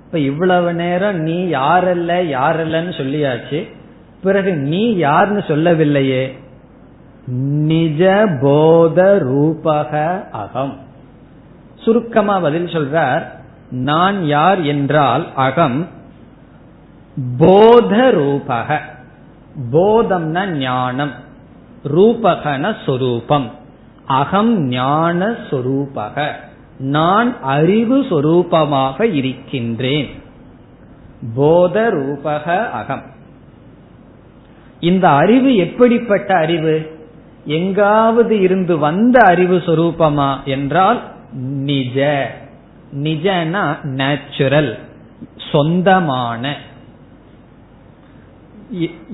இப்ப 0.05 0.19
இவ்வளவு 0.19 0.75
நேரம் 0.75 1.17
நீ 1.17 1.45
யாரல்ல 1.45 2.37
யாரல்லன்னு 2.39 2.93
சொல்லியாச்சு. 2.97 3.69
பிறகு 4.23 4.57
நீ 4.57 4.97
யாருன்னு 4.97 5.45
சொல்லவில்லையே? 5.49 6.39
நிஜ 7.27 8.29
போத 8.41 9.19
ரூபக 9.23 10.23
அகம். 10.31 10.79
சுருக்கமா 11.77 12.41
பதில் 12.41 12.67
சொல்றார் 12.67 13.39
நான் 13.71 14.27
யார் 14.27 14.63
என்றால் 14.63 15.27
அகம். 15.35 15.89
போத 17.39 17.97
ரூபக 17.97 18.79
போதம்னா 19.73 20.47
ஞானம். 20.47 21.13
ரூபகன 21.85 22.77
சொரூபம். 22.85 23.51
அகம் 24.07 24.61
ஞான 24.61 25.27
சொரூபக. 25.51 26.33
நான் 26.79 27.43
அறிவு 27.43 28.03
சொரூபமாக 28.03 29.15
இருக்கின்றேன். 29.15 30.23
போத 31.35 31.91
ரூபக 31.91 32.71
அகம். 32.71 33.03
இந்த 34.81 35.09
அறிவு 35.09 35.57
எப்படிப்பட்ட 35.57 36.35
அறிவு? 36.35 36.99
எங்காவது 37.45 38.41
இருந்து 38.41 38.79
வந்த 38.79 39.21
அறிவு 39.21 39.57
சொரூபமா? 39.57 40.45
என்றால் 40.45 41.03
நிஜ. 41.33 42.27
நிஜனா 42.95 43.85
நேச்சுரல் 43.85 44.79
சொந்தமான 45.53 46.57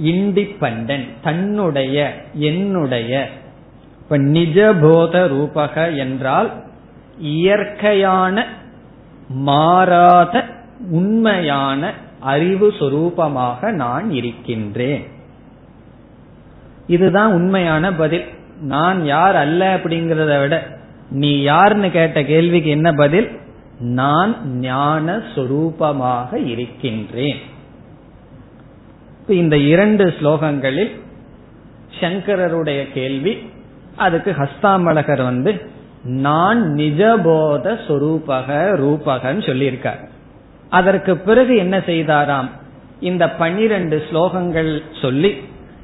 இண்டிபெண்ட் 0.05 1.09
தன்னுடைய 1.23 2.23
என்னுடைய. 2.35 3.29
இப்ப 3.99 4.19
நிஜபோத 4.19 5.29
ரூபக 5.29 5.97
என்றால் 5.97 6.65
இயற்கையான 7.19 8.47
மாறாத 9.29 10.45
உண்மையான 10.91 11.93
அறிவு 12.21 12.75
சொரூபமாக 12.79 13.71
நான் 13.71 14.11
இருக்கின்றேன். 14.11 15.07
இதுதான் 16.87 17.33
உண்மையான 17.33 17.93
பதில். 17.93 18.25
நான் 18.61 19.05
யார் 19.05 19.37
அல்ல 19.37 19.77
அப்படிங்கறத 19.77 20.41
விட 20.41 20.79
நீ 21.11 21.47
யார்னு 21.47 21.91
கேட்ட 21.91 22.25
கேள்விக்கு 22.25 22.71
என்ன 22.71 22.93
பதில்? 22.93 23.45
நான் 23.81 24.59
ஞான 24.61 25.23
சொரூபமாக 25.35 26.47
இருக்கின்றேன். 26.47 27.39
இந்த 29.29 29.57
இரண்டு 29.57 30.15
ஸ்லோகங்களில் 30.21 30.91
சங்கரருடைய 32.01 32.93
கேள்வி 32.93 33.39
அதுக்கு 33.97 34.31
ஹஸ்தாமலகர் 34.31 35.23
வந்து 35.23 35.71
நான் 36.05 36.62
நிஜபோத 36.62 37.79
சொரூபக 37.89 38.47
ரூபகன்னு 38.77 39.43
சொல்லியிருக்கார். 39.47 40.09
அதற்கு 40.69 41.17
பிறகு 41.17 41.57
என்ன 41.57 41.79
செய்தாராம்? 41.79 42.51
இந்த 43.01 43.31
பன்னிரண்டு 43.31 44.03
ஸ்லோகங்கள் 44.11 44.83
சொல்லி 45.01 45.37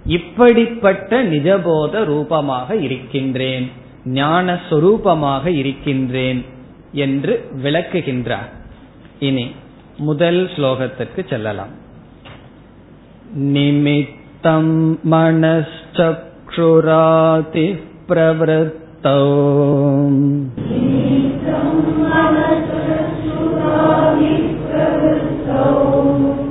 இப்படிப்பட்ட 0.06 1.22
நிஜபோத 1.22 2.04
ரூபமாக 2.04 2.76
இருக்கின்றேன் 2.76 3.70
ஞான 4.04 4.60
சொரூபமாக 4.70 5.46
இருக்கின்றேன் 5.46 6.44
என்று 6.93 7.33
விளக்குகின்றார் 7.63 8.51
இனி 9.19 9.45
முதல் 9.99 10.41
ஸ்லோகத்திற்கு 10.55 11.23
செல்லலாம் 11.29 11.73
நிமித்தம் 13.51 14.73
மனச்சக்ஷுராதி 15.11 16.07
பிரவருத்தோ 18.07 19.17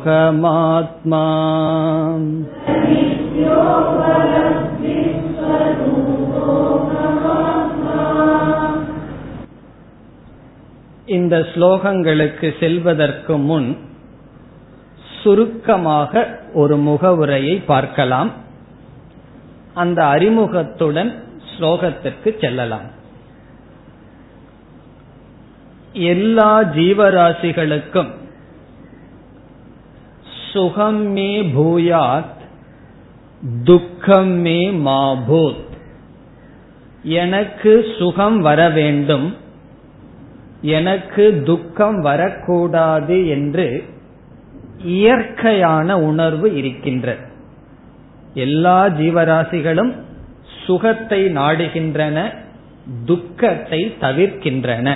இந்த 11.10 11.40
ஸ்லோகங்களுக்கு 11.40 12.54
செல்வதற்கு 12.60 13.38
முன் 13.38 13.78
சுருக்கமாக 15.24 16.40
ஒரு 16.54 16.78
முகவுரையை 16.78 17.56
பார்க்கலாம். 17.58 18.32
அந்த 19.74 20.06
அறிமுகத்துடன் 20.06 21.24
ஸ்லோகத்திற்கு 21.50 22.40
செல்லலாம். 22.40 22.88
எல்லா 25.94 26.64
ஜீவராசிகளுக்கும் 26.64 28.12
சுகம் 30.54 31.02
மே 31.02 31.42
பூயாத் 31.42 32.38
துக்கம் 33.64 34.32
மே 34.32 34.70
மாபூத். 34.72 35.68
எனக்கு 37.04 37.86
சுகம் 37.98 38.42
வர 38.42 38.70
வேண்டும். 38.70 39.48
எனக்கு 40.62 41.42
துக்கம் 41.46 42.02
வரக்கூடாது 42.02 43.28
என்று 43.28 43.84
இயற்கையான 44.84 46.00
உணர்வு 46.00 46.56
இருக்கின்றது. 46.56 47.28
எல்லா 48.34 48.88
ஜீவராசிகளும் 48.88 49.96
சுகத்தை 50.66 51.26
நாடுகின்றன 51.26 52.34
துக்கத்தை 53.06 53.96
தவிர்க்கின்றன. 54.02 54.96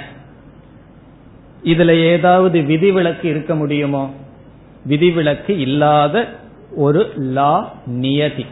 இதுல 1.63 2.03
ஏதாவது 2.03 2.61
விதிவிலக்கு 2.61 3.29
இருக்க 3.29 3.55
முடியுமோ? 3.55 4.13
விதிவிலக்கு 4.85 5.57
இல்லாத 5.57 6.29
ஒரு 6.75 7.11
லா 7.15 7.73
நியதி. 7.85 8.45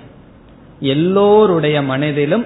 எல்லோருடைய 0.79 1.81
மனதிலும் 1.81 2.45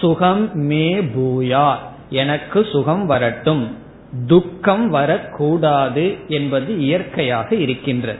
சுகம் 0.00 0.54
மே 0.54 1.00
பூயா 1.00 1.74
எனக்கு 2.10 2.66
சுகம் 2.72 3.06
வரட்டும். 3.06 3.80
துக்கம் 4.26 4.90
வரக்கூடாது 4.90 6.16
என்பது 6.28 6.78
இயற்கையாக 6.78 7.54
இருக்கின்றது. 7.54 8.18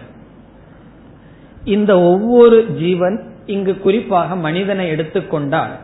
இந்த 1.64 2.00
ஒவ்வொரு 2.00 2.66
ஜீவன் 2.66 3.22
இங்கு 3.46 3.78
குறிப்பாக 3.78 4.36
மனிதனை 4.36 4.88
எடுத்துக்கொண்டால் 4.88 5.78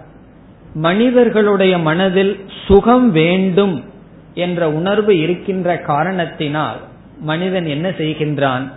மனிதர்களுடைய 0.74 1.78
மனதில் 1.78 2.44
சுகம் 2.66 3.12
வேண்டும் 3.12 3.84
என்ற 4.34 4.70
உணர்வு 4.70 5.18
இருக்கின்ற 5.18 5.78
காரணத்தினால் 5.78 6.76
மனிதன் 7.20 7.66
என்ன 7.66 7.90
செய்கின்றான்? 7.90 8.72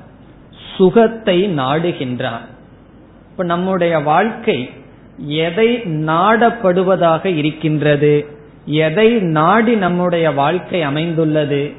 சுகத்தை 0.78 1.54
நாடுகின்றான். 1.58 2.46
இப்ப 3.32 3.44
நம்முடைய 3.44 4.00
வாழ்க்கை 4.00 4.70
எதை 5.18 5.76
நாடப்படுவதாக 5.78 7.26
இருக்கின்றது? 7.26 8.40
எதை 8.66 9.12
நாடி 9.12 9.76
நம்முடைய 9.76 10.32
வாழ்க்கை 10.32 10.82
அமைந்துள்ளது? 10.82 11.72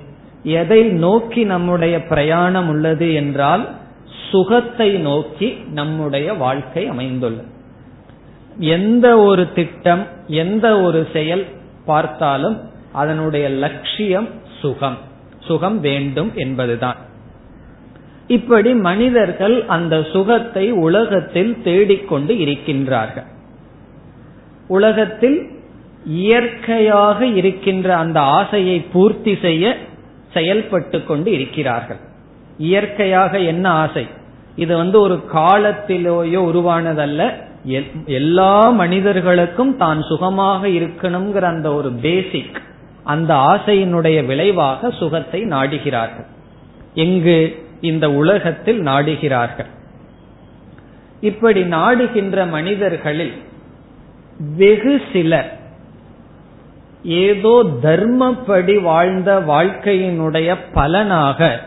எதை 0.43 0.83
நோக்கி 0.83 1.45
நம்முடைய 1.45 2.03
பிரயாணம் 2.03 2.69
உள்ளது 2.69 3.13
என்றால் 3.13 3.69
சுகத்தை 4.31 4.93
நோக்கி 4.93 5.65
நம்முடைய 5.73 6.35
வாழ்க்கை 6.35 6.89
அமைந்துள்ளது. 6.89 7.47
எந்த 8.59 9.19
ஒரு 9.19 9.53
திட்டம் 9.53 10.07
எந்த 10.27 10.81
ஒரு 10.81 11.09
செயல் 11.13 11.47
பார்த்தாலும் 11.87 12.61
அதனுடைய 12.93 13.49
லட்சியம் 13.49 14.29
சுகம். 14.61 14.99
சுகம் 15.39 15.81
வேண்டும் 15.81 16.33
என்பதுதான். 16.35 16.97
இப்படி 18.27 18.75
மனிதர்கள் 18.75 19.65
அந்த 19.67 20.07
சுகத்தை 20.13 20.71
உலகத்தில் 20.71 21.63
தேடிக்கொண்டு 21.63 22.35
இருக்கின்றார்கள். 22.35 23.27
உலகத்தில் 24.69 25.61
இயற்கையாக 26.05 27.27
இருக்கின்ற 27.27 27.97
அந்த 27.97 28.21
ஆசையை 28.21 28.81
பூர்த்தி 28.81 29.39
செய்ய 29.43 29.77
செயல்பட்டு 30.33 31.05
கொண்டு 31.05 31.33
இருக்கிறார்கள். 31.33 31.97
இயற்கையாக 32.59 33.39
என்ன 33.39 33.71
ஆசை? 33.71 34.07
இது 34.57 34.77
வந்து 34.77 35.01
ஒரு 35.01 35.23
காலத்திலேயோ 35.35 36.41
உருவானதல்ல. 36.51 37.33
எல்லா 38.07 38.69
மனிதர்களுக்கும் 38.69 39.77
தான் 39.77 40.03
சுகமாக 40.03 40.69
இருக்கணுங்கிற 40.69 41.43
அந்த 41.43 41.75
ஒரு 41.75 41.93
பேசிக் 41.93 42.61
அந்த 43.05 43.35
ஆசையினுடைய 43.35 44.27
விளைவாக 44.27 44.91
சுகத்தை 44.91 45.43
நாடுகிறார்கள். 45.43 46.27
எங்கு 46.95 47.67
இந்த 47.81 48.13
உலகத்தில் 48.13 48.81
நாடுகிறார்கள். 48.81 49.71
இப்படி 51.21 51.63
நாடுகின்ற 51.63 52.47
மனிதர்களில் 52.47 53.33
வெகு 54.57 55.03
சிலர் 55.13 55.61
ஏதோ 57.05 57.65
தர்மப்படி 57.83 58.83
வாழ்ந்த 58.83 59.41
வாழ்க்கையினுடைய 59.41 60.57
பலனாக 60.75 61.61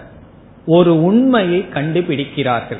ஒரு 0.65 1.03
உண்மையை 1.03 1.65
கண்டுபிடிக்கிறார்கள். 1.73 2.79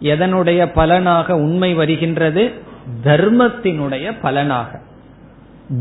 எதனுடைய 0.00 0.72
பலனாக 0.74 1.36
உண்மை 1.36 1.74
வருகின்றது? 1.74 2.52
தர்மத்தினுடைய 3.04 4.14
பலனாக. 4.22 4.80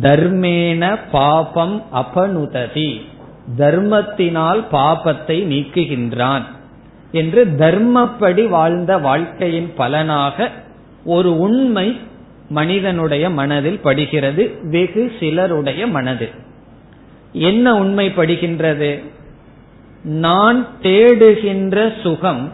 தர்மேன 0.02 1.00
பாபம் 1.12 1.84
அபனுததி. 1.93 3.02
தர்மத்தினால் 3.58 4.65
பாபத்தை 4.71 5.45
நீக்குகின்றான் 5.45 6.43
என்று 7.12 7.45
தர்மப்படி 7.45 8.47
வாழ்ந்த 8.47 8.97
வாழ்க்கையின் 8.97 9.74
பலனாக 9.76 10.50
ஒரு 11.06 11.39
உண்மை 11.39 11.97
மனிதனுடைய 12.52 13.30
மனதில் 13.30 13.80
படுகிறது 13.80 14.44
வெகு 14.64 15.12
சிலருடைய 15.20 15.88
மனதில். 15.88 16.36
என்ன 17.32 17.76
உண்மை 17.76 18.08
படுகின்றது? 18.08 18.92
நான் 20.04 20.68
தேடுகின்ற 20.84 22.02
சுகம் 22.02 22.52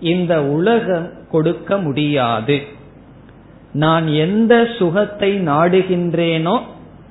இந்த 0.00 0.44
உலகம் 0.44 1.10
கொடுக்க 1.30 1.78
முடியாது. 1.78 2.56
நான் 3.72 4.08
எந்த 4.08 4.68
சுகத்தை 4.78 5.30
நாடுகின்றேனோ 5.48 6.56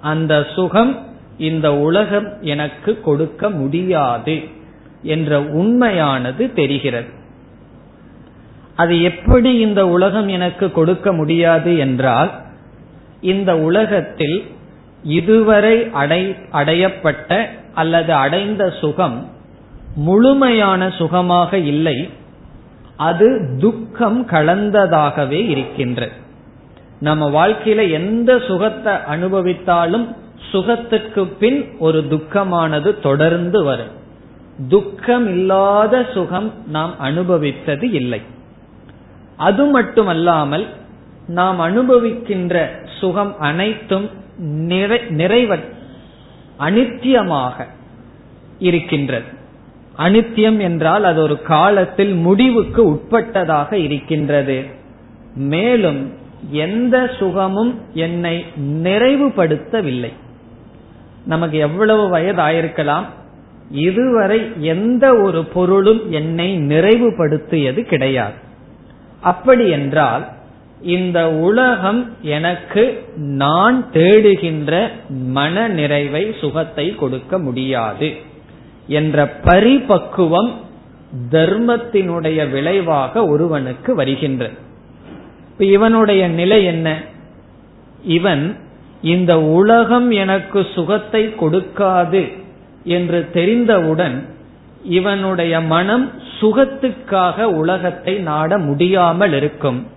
அந்த 0.01 0.47
சுகம் 0.55 0.93
இந்த 1.37 1.67
உலகம் 1.75 2.29
எனக்கு 2.41 3.01
கொடுக்க 3.01 3.49
முடியாது 3.49 4.41
என்ற 5.03 5.41
உண்மையானது 5.41 6.53
தெரிகிறது. 6.53 7.21
அது 8.75 9.01
எப்படி 9.01 9.59
இந்த 9.59 9.87
உலகம் 9.87 10.27
எனக்கு 10.27 10.71
கொடுக்க 10.71 11.13
முடியாது 11.13 11.77
என்றால் 11.77 12.31
இந்த 13.21 13.57
உலகத்தில் 13.57 14.43
இதுவரை 15.03 15.89
அடை 15.91 16.35
அடையப்பட்ட 16.51 17.45
அல்லது 17.73 18.13
அடைந்த 18.13 18.73
சுகம் 18.81 19.29
முழுமையான 19.95 20.89
சுகமாக 20.89 21.57
இல்லை. 21.57 22.09
அது 22.95 23.57
துக்கம் 23.59 24.27
கலந்ததாகவே 24.27 25.49
இருக்கின்றது. 25.49 26.11
நம்ம 26.99 27.29
வாழ்க்கையில 27.29 27.91
எந்த 27.91 28.39
சுகத்தை 28.47 28.93
அனுபவித்தாலும் 28.93 30.15
சுகத்திற்கு 30.51 31.25
பின் 31.39 31.77
ஒரு 31.79 32.05
துக்கமானது 32.09 32.99
தொடர்ந்து 32.99 33.63
வரும். 33.63 33.93
துக்கம் 34.69 35.27
இல்லாத 35.27 36.05
சுகம் 36.13 36.53
நாம் 36.67 36.93
அனுபவித்தது 37.03 37.93
இல்லை. 37.93 38.21
அது 39.37 39.65
மட்டுமல்லாமல் 39.65 40.67
நாம் 41.27 41.59
அனுபவிக்கின்ற 41.59 42.67
சுகம் 42.99 43.39
அனைத்தும் 43.39 44.09
நிறை 44.37 44.99
நிறைவ 44.99 45.59
அனித்தியமாக 46.59 47.65
இருக்கின்றது. 48.59 49.25
அனித்தியம் 49.97 50.59
என்றால் 50.59 51.03
அது 51.03 51.21
ஒரு 51.21 51.41
காலத்தில் 51.41 52.13
முடிவுக்கு 52.13 52.91
உட்பட்டதாக 52.91 53.73
இருக்கின்றது. 53.73 54.65
மேலும் 55.35 56.13
எந்த 56.51 57.11
சுகமும் 57.19 57.81
என்னை 57.93 58.45
நிறைவுபடுத்தவில்லை. 58.59 60.13
நமக்கு 61.25 61.57
எவ்வளவு 61.57 62.17
வயதாயிருக்கலாம் 62.17 63.03
இதுவரை 63.71 64.51
எந்த 64.59 65.15
ஒரு 65.15 65.45
பொருளும் 65.45 66.11
என்னை 66.11 66.57
நிறைவுபடுத்தியது 66.57 67.81
கிடையாது. 67.81 68.42
அப்படி 69.23 69.69
என்றால் 69.69 70.27
இந்த 70.81 71.31
உலகம் 71.31 72.15
எனக்கு 72.21 73.03
நான் 73.15 73.85
தேடுகின்ற 73.93 74.89
மன 75.09 75.67
நிறைவை 75.67 76.35
சுகத்தை 76.41 76.95
கொடுக்க 76.95 77.39
முடியாது 77.39 78.13
என்ற 78.87 79.39
பரிபக்குவம் 79.45 80.51
தர்மத்தினுடைய 81.31 82.49
விளைவாக 82.49 83.27
ஒருவனுக்கு 83.27 83.95
வருகின்றது. 83.95 84.53
இப்ப 85.51 85.65
இவனுடைய 85.65 86.27
நிலை 86.27 86.63
என்ன? 86.63 87.01
இவன் 88.03 88.57
இந்த 89.01 89.41
உலகம் 89.41 90.11
எனக்கு 90.11 90.67
சுகத்தை 90.75 91.35
கொடுக்காது 91.41 92.31
என்று 92.83 93.29
தெரிந்தவுடன் 93.33 94.32
இவனுடைய 94.83 95.61
மனம் 95.61 96.11
சுகத்துக்காக 96.39 97.43
உலகத்தை 97.43 98.17
நாட 98.17 98.57
முடியாமல் 98.57 99.33
இருக்கும். 99.33 99.87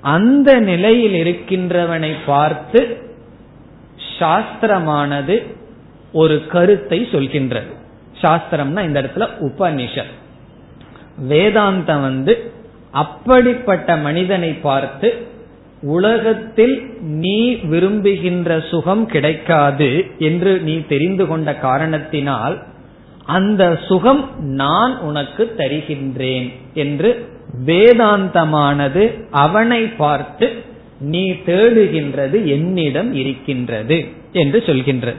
அந்த 0.00 0.60
நிலையில் 0.60 1.12
இருக்கின்றவனை 1.12 2.14
பார்த்து 2.26 2.96
சாஸ்திரமானது 4.18 5.46
ஒரு 6.12 6.46
கருத்தை 6.46 7.08
சொல்கின்றது. 7.12 7.72
சாஸ்திரம்னா 8.22 8.82
இந்த 8.82 9.02
இடத்துல 9.02 9.28
உபனிஷத். 9.40 10.14
வேதாந்தம் 11.28 12.00
வந்து 12.00 12.52
அப்படிப்பட்ட 12.90 13.96
மனிதனை 13.96 14.52
பார்த்து 14.52 15.26
உலகத்தில் 15.82 16.90
நீ 17.00 17.54
விரும்புகின்ற 17.54 18.60
சுகம் 18.70 19.06
கிடைக்காது 19.06 20.04
என்று 20.18 20.60
நீ 20.60 20.80
தெரிந்து 20.88 21.26
கொண்ட 21.26 21.54
காரணத்தினால் 21.54 22.68
அந்த 23.24 23.80
சுகம் 23.88 24.30
நான் 24.38 24.98
உனக்கு 24.98 25.54
தருகின்றேன் 25.56 26.52
என்று 26.74 27.28
வேதாந்தமானது 27.66 29.28
அவனை 29.30 29.86
பார்த்து 29.86 30.52
நீ 31.00 31.30
தேடுகின்றது 31.30 32.44
என்னிடம் 32.44 33.14
இருக்கின்றது 33.14 34.04
என்று 34.32 34.62
சொல்கின்றது 34.66 35.16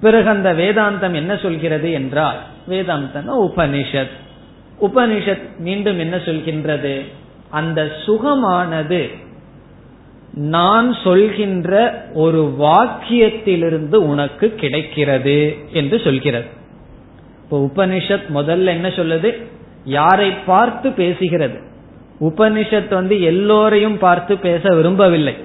பிறகு 0.00 0.28
அந்த 0.28 0.52
வேதாந்தம் 0.52 1.14
என்ன 1.14 1.36
சொல்கிறது 1.36 1.92
என்றால் 1.92 2.36
வேதாந்தம் 2.68 3.48
உபனிஷத். 3.48 4.10
உபனிஷத் 4.80 5.56
மீண்டும் 5.58 5.98
என்ன 5.98 6.16
சொல்கின்றது? 6.16 7.00
அந்த 7.50 7.92
சுகமானது 8.06 9.10
நான் 10.32 10.96
சொல்கின்ற 11.04 12.04
ஒரு 12.14 12.56
வாக்கியத்திலிருந்து 12.60 13.94
உனக்கு 13.94 14.54
கிடைக்கிறது 14.54 15.56
என்று 15.72 16.00
சொல்கிறது. 16.00 16.58
இப்போ 17.50 17.68
உபனிஷத் 17.68 18.26
முதல்ல 18.34 18.64
என்ன 18.64 18.88
சொல்லுது? 18.88 19.42
யாரை 19.84 20.32
பார்த்து 20.32 20.88
பேசுகிறது? 20.88 21.62
உபனிஷத் 22.20 22.94
வந்து 22.94 23.22
எல்லோரையும் 23.22 23.98
பார்த்து 23.98 24.38
பேச 24.38 24.74
விரும்பவில்லை. 24.74 25.36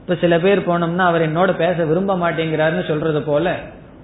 இப்ப 0.00 0.14
சில 0.14 0.38
பேர் 0.38 0.68
போனோம்னா 0.68 0.96
அவர் 0.96 1.24
என்னோட 1.28 1.56
பேச 1.56 1.84
விரும்ப 1.84 2.16
மாட்டேங்கிறாருன்னு 2.16 2.86
சொல்றது 2.88 3.22
போல 3.22 3.56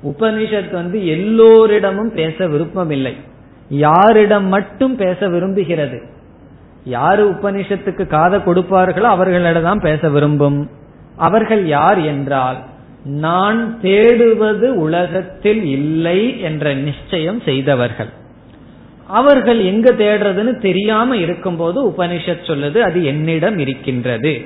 உபனிஷத் 0.04 0.72
வந்து 0.72 1.06
எல்லோரிடமும் 1.06 2.12
பேச 2.14 2.46
விருப்பமில்லை. 2.46 3.16
யாரிடம் 3.68 4.48
மட்டும் 4.48 4.96
பேச 4.96 5.28
விரும்புகிறது? 5.28 6.02
யாரு 6.84 7.30
உபனிஷத்துக்கு 7.30 8.06
காதை 8.06 8.38
கொடுப்பார்களோ 8.38 9.10
அவர்களிடம் 9.16 9.62
தான் 9.62 9.80
பேச 9.80 10.08
விரும்பும். 10.08 10.70
அவர்கள் 11.16 11.66
யார் 11.66 11.98
என்றால் 11.98 12.58
நான் 13.04 13.78
தேடுவது 13.82 14.68
உலகத்தில் 14.68 15.64
இல்லை 15.64 16.40
என்ற 16.40 16.74
நிச்சயம் 16.74 17.40
செய்தவர்கள். 17.40 18.08
அவர்கள் 19.06 19.64
எங்க 19.64 19.92
தேடுறதுன்னு 19.92 20.58
தெரியாம 20.58 21.16
இருக்கும்போது 21.16 21.88
உபனிஷத் 21.88 22.46
சொல்லுது 22.46 22.78
அது 22.78 23.04
என்னிடம் 23.04 23.58
இருக்கின்றது. 23.58 24.44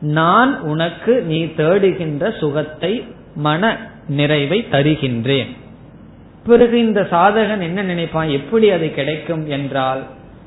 நான் 0.00 0.60
உனக்கு 0.60 1.22
நீ 1.22 1.44
தேடுகின்ற 1.44 2.38
சுகத்தை 2.38 3.04
மன 3.34 3.90
நிறைவை 4.08 4.66
தருகின்றேன். 4.70 5.56
பிறகு 6.44 6.78
இந்த 6.78 7.08
சாதகன் 7.10 7.62
என்ன 7.62 7.82
நினைப்பான்? 7.82 8.28
எப்படி 8.28 8.70
அது 8.70 8.94
கிடைக்கும் 8.94 9.48
என்றால் 9.48 10.02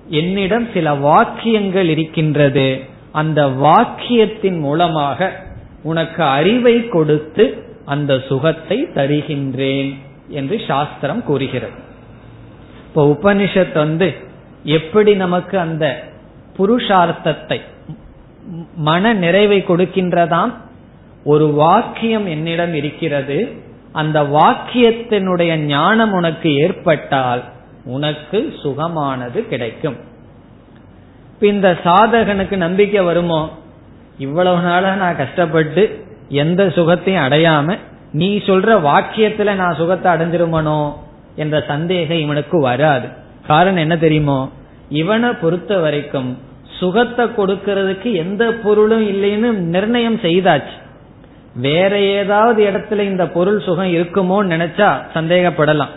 என்னிடம் 0.07 0.67
சில 0.73 0.93
வாக்கியங்கள் 0.93 1.87
இருக்கின்றது. 1.87 2.79
அந்த 3.11 3.47
வாக்கியத்தின் 3.47 4.59
மூலமாக 4.59 5.47
உனக்கு 5.83 6.23
அறிவை 6.23 6.87
கொடுத்து 6.87 7.63
அந்த 7.85 8.21
சுகத்தை 8.27 8.83
தருகின்றேன் 8.83 9.97
என்று 10.27 10.61
சாஸ்திரம் 10.67 11.23
கூறுகிறது. 11.23 11.87
இப்ப 12.87 13.05
உபனிஷத் 13.05 13.73
வந்து 13.73 14.13
எப்படி 14.63 15.15
நமக்கு 15.15 15.59
அந்த 15.59 16.03
புருஷார்த்தத்தை 16.57 17.61
மன 18.75 19.13
நிறைவை 19.13 19.63
கொடுக்கின்றதாம்? 19.67 20.53
ஒரு 21.23 21.47
வாக்கியம் 21.47 22.25
என்னிடம் 22.25 22.73
இருக்கிறது. 22.73 23.51
அந்த 23.91 24.23
வாக்கியத்தினுடைய 24.23 25.55
ஞானம் 25.55 26.11
உனக்கு 26.11 26.55
ஏற்பட்டால் 26.55 27.43
உனக்கு 27.85 28.53
சுகமானது 28.63 29.47
கிடைக்கும். 29.47 29.95
இந்த 31.39 31.77
சாதகனுக்கு 31.83 32.55
நம்பிக்கை 32.55 33.03
வருமோ? 33.03 33.57
இவ்வளவு 34.19 34.59
நாளா 34.59 34.93
நான் 34.93 35.17
கஷ்டப்பட்டு 35.17 35.83
எந்த 36.29 36.63
சுகத்தையும் 36.65 37.25
அடையாம 37.25 37.77
நீ 38.11 38.37
சொல்ற 38.37 38.69
வாக்கியத்துல 38.87 39.55
நான் 39.55 39.75
சுகத்தை 39.75 40.09
அடைஞ்சிருமனோ 40.11 40.79
என்ற 41.35 41.63
சந்தேகம் 41.67 42.17
இவனுக்கு 42.17 42.59
வராது. 42.59 43.07
காரணம் 43.47 43.83
என்ன 43.85 43.97
தெரியுமோ? 43.97 44.39
இவனை 44.89 45.29
பொறுத்த 45.29 45.77
வரைக்கும் 45.77 46.37
சுகத்தை 46.79 47.25
கொடுக்கறதுக்கு 47.25 48.09
எந்த 48.13 48.43
பொருளும் 48.63 49.05
இல்லைன்னு 49.09 49.49
நிர்ணயம் 49.75 50.17
செய்தாச்சு. 50.17 50.75
வேற 51.55 51.99
ஏதாவது 51.99 52.59
இடத்துல 52.65 52.99
இந்த 52.99 53.27
பொருள் 53.27 53.61
சுகம் 53.61 53.93
இருக்குமோன்னு 53.93 54.53
நினைச்சா 54.55 54.89
சந்தேகப்படலாம். 55.13 55.93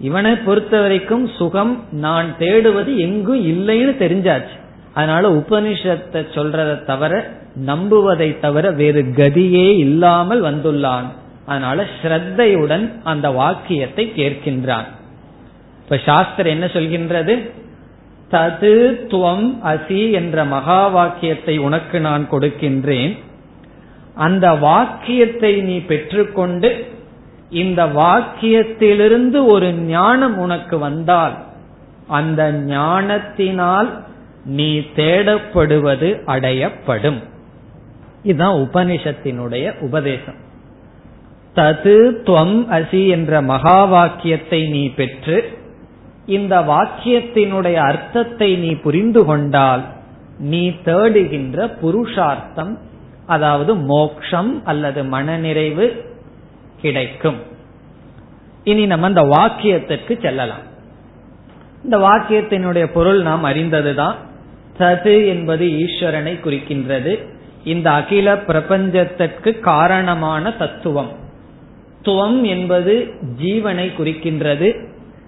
இவனை 0.00 0.32
பொறுத்த 0.36 0.80
வரைக்கும் 0.80 1.26
சுகம் 1.38 1.74
நான் 1.90 2.28
தேடுவது 2.38 2.92
எங்கும் 2.96 3.44
இல்லைன்னு 3.44 3.94
தெரிஞ்சாச்சு. 4.04 4.56
அதனால 4.98 5.24
உபனிஷத்தை 5.30 6.20
சொல்றதை 6.36 6.76
தவிர 6.84 7.12
நம்புவதை 7.66 8.28
தவிர 8.40 8.64
வேறு 8.80 9.02
கதியே 9.16 9.68
இல்லாமல் 9.78 10.42
வந்துள்ளான். 10.42 11.08
அதனால 11.46 11.84
ஸ்ரத்தையுடன் 11.98 12.86
அந்த 13.04 13.26
வாக்கியத்தை 13.40 14.04
கேட்கின்றான். 14.16 14.88
இப்ப 15.82 15.98
சாஸ்திரம் 16.04 16.54
என்ன 16.54 16.66
சொல்கின்றது? 16.76 17.34
தது 18.30 18.74
துவம் 19.12 19.46
அசி 19.72 20.00
என்ற 20.12 20.44
மகா 20.54 20.80
வாக்கியத்தை 20.88 21.54
உனக்கு 21.58 21.98
நான் 22.00 22.24
கொடுக்கின்றேன். 22.30 23.14
அந்த 24.26 24.46
வாக்கியத்தை 24.68 25.52
நீ 25.62 25.76
பெற்றுக்கொண்டு 25.90 26.70
இந்த 27.62 27.80
வாக்கியத்திலிருந்து 28.00 29.38
ஒரு 29.46 29.68
ஞானம் 29.92 30.36
உனக்கு 30.38 30.76
வந்தால் 30.78 31.36
அந்த 32.08 32.42
ஞானத்தினால் 32.66 33.90
நீ 34.48 34.78
தேடப்படுவது 34.96 36.08
அடையப்படும். 36.26 37.22
இதுதான் 38.22 38.54
உபனிஷத்தினுடைய 38.54 39.78
உபதேசம். 39.80 40.46
தது 41.54 41.94
துவம் 42.24 42.60
அசி 42.70 43.08
என்ற 43.08 43.42
மகா 43.42 43.84
வாக்கியத்தை 43.84 44.68
நீ 44.68 44.88
பெற்று 44.88 45.58
இந்த 46.26 46.60
வாக்கியத்தினுடைய 46.60 47.74
அர்த்தத்தை 47.74 48.56
நீ 48.56 48.74
புரிந்து 48.74 49.24
கொண்டால் 49.24 49.84
நீ 50.38 50.70
தேடுகின்ற 50.84 51.66
புருஷார்த்தம் 51.80 52.78
அதாவது 53.26 53.74
மோக்ஷம் 53.74 54.64
அல்லது 54.64 55.04
மனநிறைவு 55.04 56.16
கிடைக்கும். 56.80 57.36
இனி 58.64 58.86
நம்ம 58.86 59.08
இந்த 59.08 59.22
வாக்கியத்திற்கு 59.22 60.22
செல்லலாம். 60.22 60.66
இந்த 61.84 61.98
வாக்கியத்தினுடைய 61.98 62.86
பொருள் 62.92 63.22
நாம் 63.22 63.44
அறிந்ததுதான். 63.44 64.14
தது 64.78 65.26
என்பது 65.26 65.66
ஈஸ்வரனை 65.66 66.34
குறிக்கின்றது. 66.44 67.24
இந்த 67.64 67.90
அகில 67.90 68.34
பிரபஞ்சத்திற்கு 68.34 69.60
காரணமான 69.60 70.52
தத்துவம். 70.52 71.08
துவம் 72.02 72.42
என்பது 72.42 73.10
ஜீவனை 73.42 73.90
குறிக்கின்றது. 73.98 74.86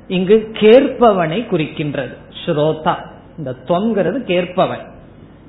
இங்கு 0.08 0.50
கேட்பவனை 0.52 1.46
குறிக்கின்றது. 1.50 2.14
ஸ்ரோதா. 2.44 2.94
இந்த 3.38 3.54
துவங்கிறது 3.68 4.22
கேட்பவன். 4.22 4.80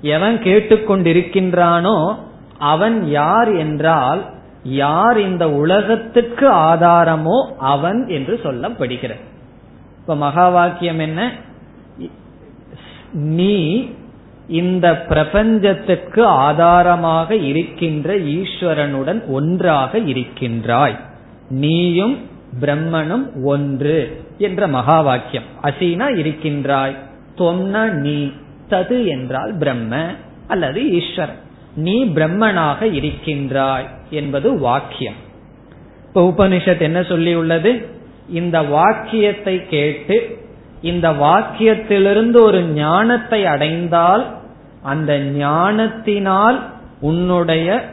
எவன் 0.02 0.38
கேட்டுக்கொண்டிருக்கின்றானோ 0.38 2.16
அவன் 2.58 3.10
யார் 3.10 3.56
என்றால் 3.56 4.26
யார் 4.64 5.20
இந்த 5.20 5.52
உலகத்துக்கு 5.52 6.52
ஆதாரமோ 6.52 7.52
அவன் 7.58 8.08
என்று 8.08 8.40
சொல்லப்படுகிறது. 8.44 9.24
இப்ப 10.00 10.16
மகா 10.16 10.50
வாக்கியம் 10.50 11.00
என்ன? 11.00 11.32
நீ 13.14 13.90
இந்த 14.48 14.98
பிரபஞ்சத்துக்கு 14.98 16.26
ஆதாரமாக 16.26 17.36
இருக்கின்ற 17.36 18.18
ஈஸ்வரனுடன் 18.18 19.26
ஒன்றாக 19.28 20.00
இருக்கின்றாய். 20.00 21.00
நீயும் 21.50 22.18
பிரம்மனும் 22.62 23.44
ஒன்று 23.44 24.22
என்ற 24.38 24.68
மகா 24.68 25.02
வாக்கியம் 25.02 25.44
அசீனா 25.64 26.18
இருக்கின்றாய். 26.18 26.96
தொன்ன 27.38 27.92
நீ 27.92 28.32
தது 28.70 29.06
என்றால் 29.06 29.56
பிரம்ம 29.58 30.06
அல்லது 30.48 30.92
ஈஸ்வரன். 30.92 31.40
நீ 31.76 32.06
பிரம்மனாக 32.06 32.94
இருக்கின்றாய் 32.94 33.88
என்பது 34.10 34.60
வாக்கியம். 34.60 35.14
இப்ப 36.08 36.34
உபனிஷத் 36.38 36.82
என்ன 36.82 37.02
சொல்லியுள்ளது? 37.02 37.86
இந்த 38.30 38.62
வாக்கியத்தை 38.62 39.68
கேட்டு 39.68 40.41
இந்த 40.82 41.12
வாக்கியத்திலிருந்து 41.12 42.42
ஒரு 42.42 42.62
ஞானத்தை 42.62 43.46
அடைந்தால் 43.46 44.40
அந்த 44.82 45.20
ஞானத்தினால் 45.20 46.70
உன்னுடைய 47.02 47.86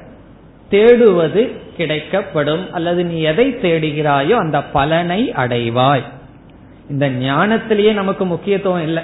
தேடுவது 0.71 1.57
கிடைக்கப்படும். 1.79 2.71
அல்லது 2.71 3.05
நீ 3.05 3.21
எதை 3.21 3.55
தேடுகிறாயோ 3.63 4.31
அந்த 4.31 4.63
பலனை 4.63 5.33
அடைவாய். 5.33 6.03
இந்த 6.91 7.11
ஞானத்திலேயே 7.11 7.93
நமக்கு 7.93 8.25
முக்கியத்துவம் 8.25 8.83
இல்லை. 8.83 9.03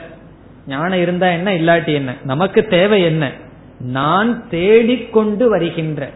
ஞானம் 0.67 1.01
இருந்தா 1.01 1.29
என்ன 1.29 1.53
இல்லாட்டி 1.53 1.95
என்ன? 1.95 2.15
நமக்கு 2.25 2.67
தேவை 2.67 3.03
என்ன? 3.03 3.31
நான் 3.81 4.49
தேடிக்கொண்டு 4.49 5.49
வருகின்ற. 5.49 6.11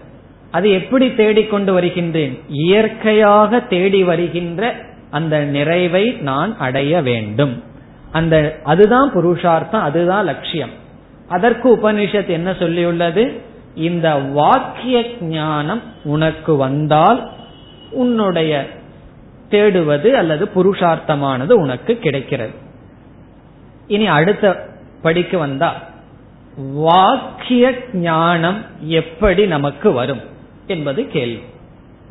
அது 0.51 0.71
எப்படி 0.71 1.15
தேடிக்கொண்டு 1.15 1.73
வருகின்றேன்? 1.73 2.39
இயற்கையாக 2.49 3.61
தேடி 3.61 4.03
வருகின்ற 4.05 4.75
அந்த 5.11 5.39
நிறைவை 5.39 6.11
நான் 6.11 6.59
அடைய 6.59 7.03
வேண்டும். 7.03 7.63
அந்த 8.13 8.59
அதுதான் 8.65 9.13
புருஷார்த்தம் 9.13 9.83
அதுதான் 9.83 10.25
லட்சியம். 10.25 10.71
அதற்கு 11.29 11.77
உபனிஷத் 11.77 12.27
என்ன 12.27 12.51
சொல்லியுள்ளது? 12.51 13.39
இந்த 13.75 14.15
வாக்கிய 14.15 15.05
ஞானம் 15.21 15.83
உனக்கு 16.05 16.57
வந்தால் 16.57 17.31
உன்னுடைய 17.91 18.67
தேடுவது 19.51 20.11
அல்லது 20.11 20.49
புருஷார்த்தமானது 20.55 21.53
உனக்கு 21.53 21.99
கிடைக்கிறது. 21.99 22.53
இனி 23.87 24.07
அடுத்த 24.07 24.67
படிக்கு 25.03 25.39
வந்தா 25.39 25.75
வாக்கிய 26.57 27.73
ஞானம் 27.93 28.65
எப்படி 28.81 29.47
நமக்கு 29.47 29.93
வரும் 29.93 30.21
என்பது 30.67 31.09
கேள்வி. 31.09 31.43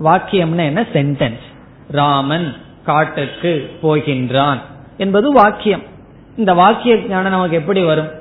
வாக்கியம்னா 0.04 0.66
என்ன? 0.66 0.86
சென்டென்ஸ் 0.94 1.46
ராமன் 1.92 2.54
காட்டுக்கு 2.88 3.54
போகின்றான் 3.84 4.60
என்பது 4.98 5.28
வாக்கியம். 5.32 5.84
இந்த 6.38 6.52
வாக்கிய 6.62 6.94
ஞானம் 7.10 7.36
நமக்கு 7.36 7.56
எப்படி 7.56 7.82
வரும்? 7.84 8.12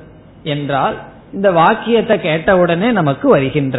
என்றால் 0.45 0.97
இந்த 1.33 1.49
வாக்கியத்தை 1.53 2.17
கேட்ட 2.21 2.51
உடனே 2.59 2.89
நமக்கு 2.91 3.27
வருகின்ற. 3.29 3.77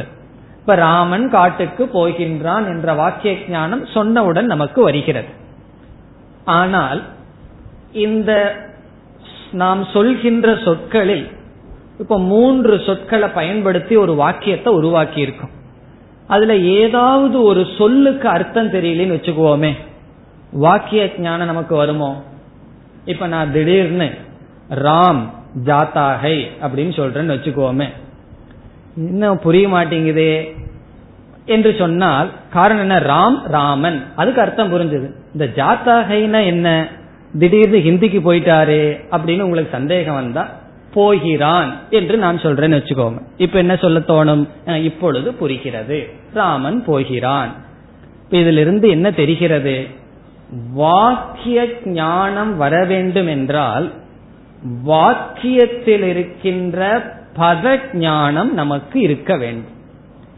இப்ப 0.61 0.75
ராமன் 0.75 1.25
காட்டுக்கு 1.29 1.83
போகின்றான் 1.93 2.65
என்ற 2.71 2.93
வாக்கிய 2.93 3.33
ஞானம் 3.49 3.83
சொன்னவுடன் 3.93 4.51
நமக்கு 4.53 4.79
வருகிறது. 4.83 5.31
ஆனால் 6.57 7.01
இந்த 8.05 8.31
நாம் 9.51 9.81
சொல்கின்ற 9.93 10.47
சொற்களில் 10.65 11.27
இப்ப 11.99 12.17
மூன்று 12.31 12.73
சொற்களை 12.85 13.27
பயன்படுத்தி 13.29 13.95
ஒரு 13.95 14.13
வாக்கியத்தை 14.15 14.71
உருவாக்கி 14.73 15.19
இருக்கும் 15.25 15.53
அதுல 16.27 16.53
ஏதாவது 16.79 17.37
ஒரு 17.41 17.61
சொல்லுக்கு 17.77 18.27
அர்த்தம் 18.27 18.71
தெரியலன்னு 18.71 19.15
வச்சுக்குவோமே. 19.15 19.71
வாக்கிய 20.51 21.13
ஞானம் 21.17 21.45
நமக்கு 21.45 21.75
வருமோ? 21.75 22.23
இப்ப 23.05 23.27
நான் 23.27 23.51
திடீர்னு 23.51 24.11
ராம் 24.69 25.29
ஜாத்தாகை 25.65 26.47
அப்படின்னு 26.61 26.93
சொல்றேன்னு 26.95 27.33
வச்சுக்கோமே. 27.33 27.87
இன்னும் 28.95 29.39
புரிய 29.39 29.67
மாட்டேங்குதே 29.67 30.55
என்று 31.45 31.75
சொன்னால் 31.77 32.31
காரணம் 32.49 32.81
என்ன? 32.81 32.99
ராம் 32.99 33.47
ராமன். 33.47 34.03
அதுக்கு 34.15 34.41
அர்த்தம் 34.41 34.73
புரிஞ்சது. 34.73 35.11
இந்த 35.33 35.45
ஜாத்தாகைனா 35.55 36.45
என்ன? 36.45 36.87
திடீர்னு 37.39 37.77
ஹிந்திக்கு 37.77 38.19
போயிட்டாரே 38.19 38.99
அப்படின்னு 39.11 39.41
உங்களுக்கு 39.41 39.71
சந்தேகம் 39.71 40.15
வந்தா 40.15 40.49
போகிறான் 40.93 41.75
என்று 41.89 42.17
நான் 42.17 42.37
சொல்றேன்னு 42.37 42.81
வச்சுக்கோங்க. 42.81 43.21
இப்ப 43.37 43.57
என்ன 43.57 43.75
சொல்ல 43.75 43.99
தோணும்? 43.99 44.47
இப்பொழுது 44.83 45.33
புரிகிறது. 45.33 46.09
ராமன் 46.33 46.83
போகிறான். 46.83 47.53
இப்ப 48.29 48.87
என்ன 48.87 49.11
தெரிகிறது? 49.11 50.05
வாக்கிய 50.73 51.67
ஞானம் 51.85 52.57
வர 52.57 52.85
வேண்டும் 52.85 53.27
என்றால் 53.27 53.91
வாக்கியத்தில் 54.85 56.03
இருக்கின்ற 56.03 57.03
பத 57.37 57.79
ஞானம் 57.93 58.53
நமக்கு 58.53 58.99
இருக்க 58.99 59.37
வேண்டும். 59.37 59.75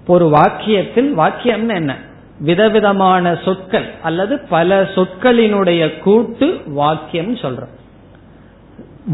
ஒரு 0.08 0.30
வாக்கியத்தில் 0.30 1.12
வாக்கியம்னு 1.18 1.74
என்ன? 1.74 1.96
விதவிதமான 2.40 3.40
சொற்கள் 3.46 3.86
அல்லது 4.02 4.40
பல 4.40 4.82
சொற்களினுடைய 4.82 6.00
கூட்டு 6.00 6.62
வாக்கியம் 6.66 7.36
சொல்றோம். 7.36 7.78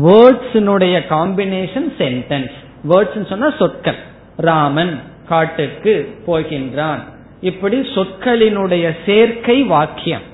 வேர்ட்ஸினுடைய 0.04 1.02
காம்பினேஷன் 1.10 1.94
சென்டென்ஸ். 1.98 2.52
வேர்ட்ஸ் 2.90 3.30
சொன்னா 3.30 3.54
சொற்கள். 3.60 3.96
ராமன் 4.38 5.00
காட்டுக்கு 5.28 6.16
போகின்றான். 6.28 7.00
இப்படி 7.42 7.80
சொற்களினுடைய 7.80 8.96
சேர்க்கை 9.06 9.64
வாக்கியம். 9.64 10.34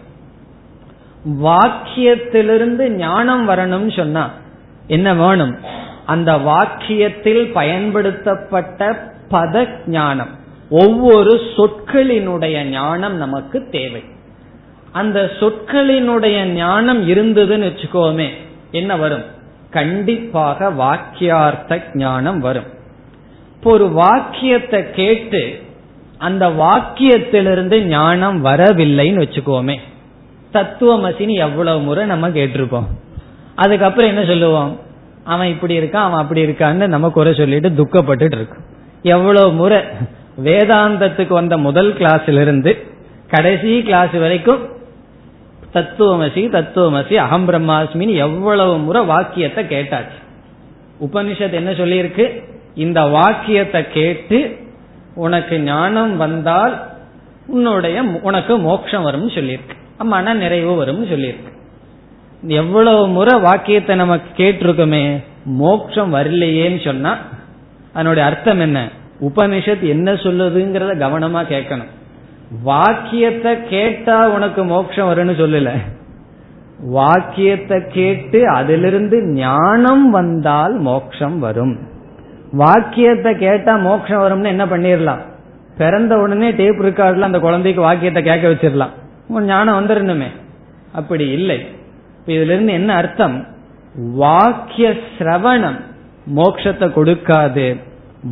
வாக்கியத்திலிருந்து 1.26 2.90
ஞானம் 2.90 3.50
வரணும்னு 3.50 3.98
சொன்னா 3.98 4.32
என்ன 4.88 5.14
வேணும்? 5.14 5.58
அந்த 6.06 6.38
வாக்கியத்தில் 6.38 7.52
பயன்படுத்தப்பட்ட 7.52 9.10
பத 9.30 9.70
ஞானம் 9.86 10.40
ஒவ்வொரு 10.70 11.40
சொற்களினுடைய 11.56 12.64
ஞானம் 12.64 13.16
நமக்கு 13.16 13.70
தேவை. 13.70 14.04
அந்த 14.92 15.32
சொற்களினுடைய 15.40 16.44
ஞானம் 16.44 17.08
இருந்ததுன்னு 17.08 17.72
வச்சுக்கோமே 17.72 18.30
என்ன 18.72 18.98
வரும்? 18.98 19.24
கண்டிப்பாக 19.70 20.70
வாக்கியார்த்த 20.70 21.82
ஞானம் 21.94 22.40
வரும். 22.40 22.66
இப்போ 23.56 23.72
ஒரு 23.72 23.90
வாக்கியத்தை 23.90 24.92
கேட்டு 24.92 25.64
அந்த 26.18 26.48
வாக்கியத்திலிருந்து 26.48 27.80
ஞானம் 27.80 28.46
வரவில்லைன்னு 28.46 29.26
வச்சுக்கோமே 29.26 29.80
தத்துவமசின்னு 30.54 31.34
எவ்வளவு 31.34 31.80
முறை 31.80 32.06
நம்ம 32.06 32.30
கேட்டிருப்போம். 32.30 32.88
அதுக்கப்புறம் 33.56 34.10
என்ன 34.10 34.26
சொல்லுவோம்? 34.26 34.80
அவன் 35.24 35.48
இப்படி 35.48 35.80
இருக்கான் 35.80 36.08
அவன் 36.08 36.20
அப்படி 36.20 36.46
இருக்கான்னு 36.46 36.88
நம்ம 36.88 37.10
குறை 37.10 37.34
சொல்லிட்டு 37.34 37.70
துக்கப்பட்டுட்டு 37.70 38.38
இருக்கும். 38.40 38.64
எவ்வளவு 39.04 39.52
முறை 39.52 39.80
வேதாந்தத்துக்கு 40.44 41.28
வந்த 41.28 41.58
முதல் 41.58 41.94
கிளாஸ்ல 41.94 42.42
இருந்து 42.42 42.88
கடைசி 43.30 43.82
கிளாஸ் 43.82 44.12
வரைக்கும் 44.12 44.70
தத்துவமசி 45.74 46.44
தத்துவமசி 46.56 47.16
அகம் 47.16 47.48
பிரம்மாஸ்மின்னு 47.48 48.16
எவ்வளவு 48.16 48.78
முறை 48.78 49.06
வாக்கியத்தை 49.06 49.64
கேட்டாச்சு. 49.64 50.18
உபனிஷத் 51.02 51.52
என்ன 51.52 51.72
சொல்லியிருக்கு? 51.72 52.44
இந்த 52.76 53.02
வாக்கியத்தை 53.02 53.90
கேட்டு 53.90 54.58
உனக்கு 55.16 55.60
ஞானம் 55.60 56.18
வந்தால் 56.18 56.90
உன்னுடைய 57.48 58.04
உனக்கு 58.22 58.58
மோட்சம் 58.58 59.06
வரும்னு 59.06 59.34
சொல்லியிருக்கு. 59.38 59.78
மன 60.04 60.34
நிறைவு 60.34 60.86
வரும்னு 60.86 61.12
சொல்லியிருக்கு. 61.12 61.52
எவ்வளவு 62.48 63.08
முறை 63.08 63.40
வாக்கியத்தை 63.40 63.96
நம்ம 63.96 64.16
கேட்டிருக்கோமே 64.38 65.24
மோட்சம் 65.46 66.14
வரலையேன்னு 66.14 66.86
சொன்னா 66.86 67.18
அதனுடைய 67.94 68.30
அர்த்தம் 68.30 68.60
என்ன? 68.60 68.90
உபனிஷத் 69.22 69.82
என்ன 69.82 70.14
சொல்லுதுங்கிறத 70.14 70.94
கவனமா 70.98 71.42
கேட்கணும். 71.54 71.92
வாக்கியத்தை 72.64 73.64
கேட்டா 73.64 74.30
உனக்கு 74.30 74.64
மோட்சம் 74.64 75.10
வரும்னு 75.10 75.34
சொல்லல. 75.42 75.72
வாக்கியத்தை 76.80 77.82
கேட்டு 77.88 78.50
அதிலிருந்து 78.50 79.28
ஞானம் 79.28 80.10
வந்தால் 80.10 80.78
மோட்சம் 80.78 81.40
வரும். 81.40 81.80
வாக்கியத்தை 82.52 83.36
கேட்டா 83.36 83.76
மோட்சம் 83.76 84.22
வரும்னு 84.22 84.46
என்ன 84.46 84.66
பண்ணிடலாம் 84.66 85.20
பிறந்த 85.78 86.18
உடனே 86.18 86.52
டேப் 86.52 86.82
ரெக்கார்ட்ல 86.82 87.20
அந்த 87.20 87.40
குழந்தைக்கு 87.40 87.82
வாக்கியத்தை 87.82 88.24
கேட்க 88.24 88.48
வச்சிடலாம் 88.48 88.90
ஞானம் 89.40 89.80
வந்துடணுமே 89.80 90.28
அப்படி 90.94 91.30
இல்லை. 91.30 91.66
இதுல 92.26 92.52
இருந்து 92.54 92.74
என்ன 92.74 92.94
அர்த்தம்? 92.94 93.48
வாக்கிய 93.96 94.96
சிரவணம் 95.18 95.80
மோட்சத்தை 96.36 96.88
கொடுக்காது. 96.92 97.80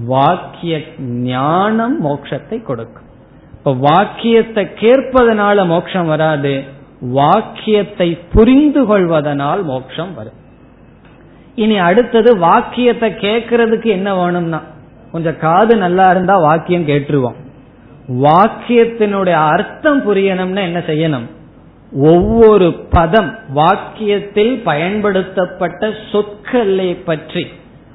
வாக்கிய 0.05 0.83
ஞானம் 1.01 2.05
மோட்சத்தை 2.05 2.63
கொடுக்கும். 2.63 3.07
இப்ப 3.53 3.73
வாக்கியத்தை 3.73 4.67
கேட்பதனால 4.75 5.67
மோட்சம் 5.67 6.07
வராது. 6.07 6.63
வாக்கியத்தை 7.01 8.17
புரிந்து 8.33 8.85
கொள்வதனால் 8.85 9.63
மோட்சம் 9.63 10.13
வரும். 10.13 10.37
இனி 11.55 11.77
அடுத்தது 11.77 12.37
வாக்கியத்தை 12.37 13.11
கேட்கறதுக்கு 13.11 13.85
என்ன 13.85 14.15
வேணும்னா 14.15 14.61
கொஞ்சம் 15.11 15.37
காது 15.37 15.77
நல்லா 15.77 16.09
இருந்தா 16.09 16.37
வாக்கியம் 16.37 16.87
கேட்டுருவோம். 16.87 17.35
வாக்கியத்தினுடைய 18.09 19.31
அர்த்தம் 19.31 20.11
புரியணும்னா 20.11 20.59
என்ன 20.59 20.79
செய்யணும்? 20.79 21.25
ஒவ்வொரு 21.91 22.73
பதம் 22.73 23.35
வாக்கியத்தில் 23.55 24.61
பயன்படுத்தப்பட்ட 24.63 25.93
சொற்களை 26.11 26.93
பற்றி 26.93 27.47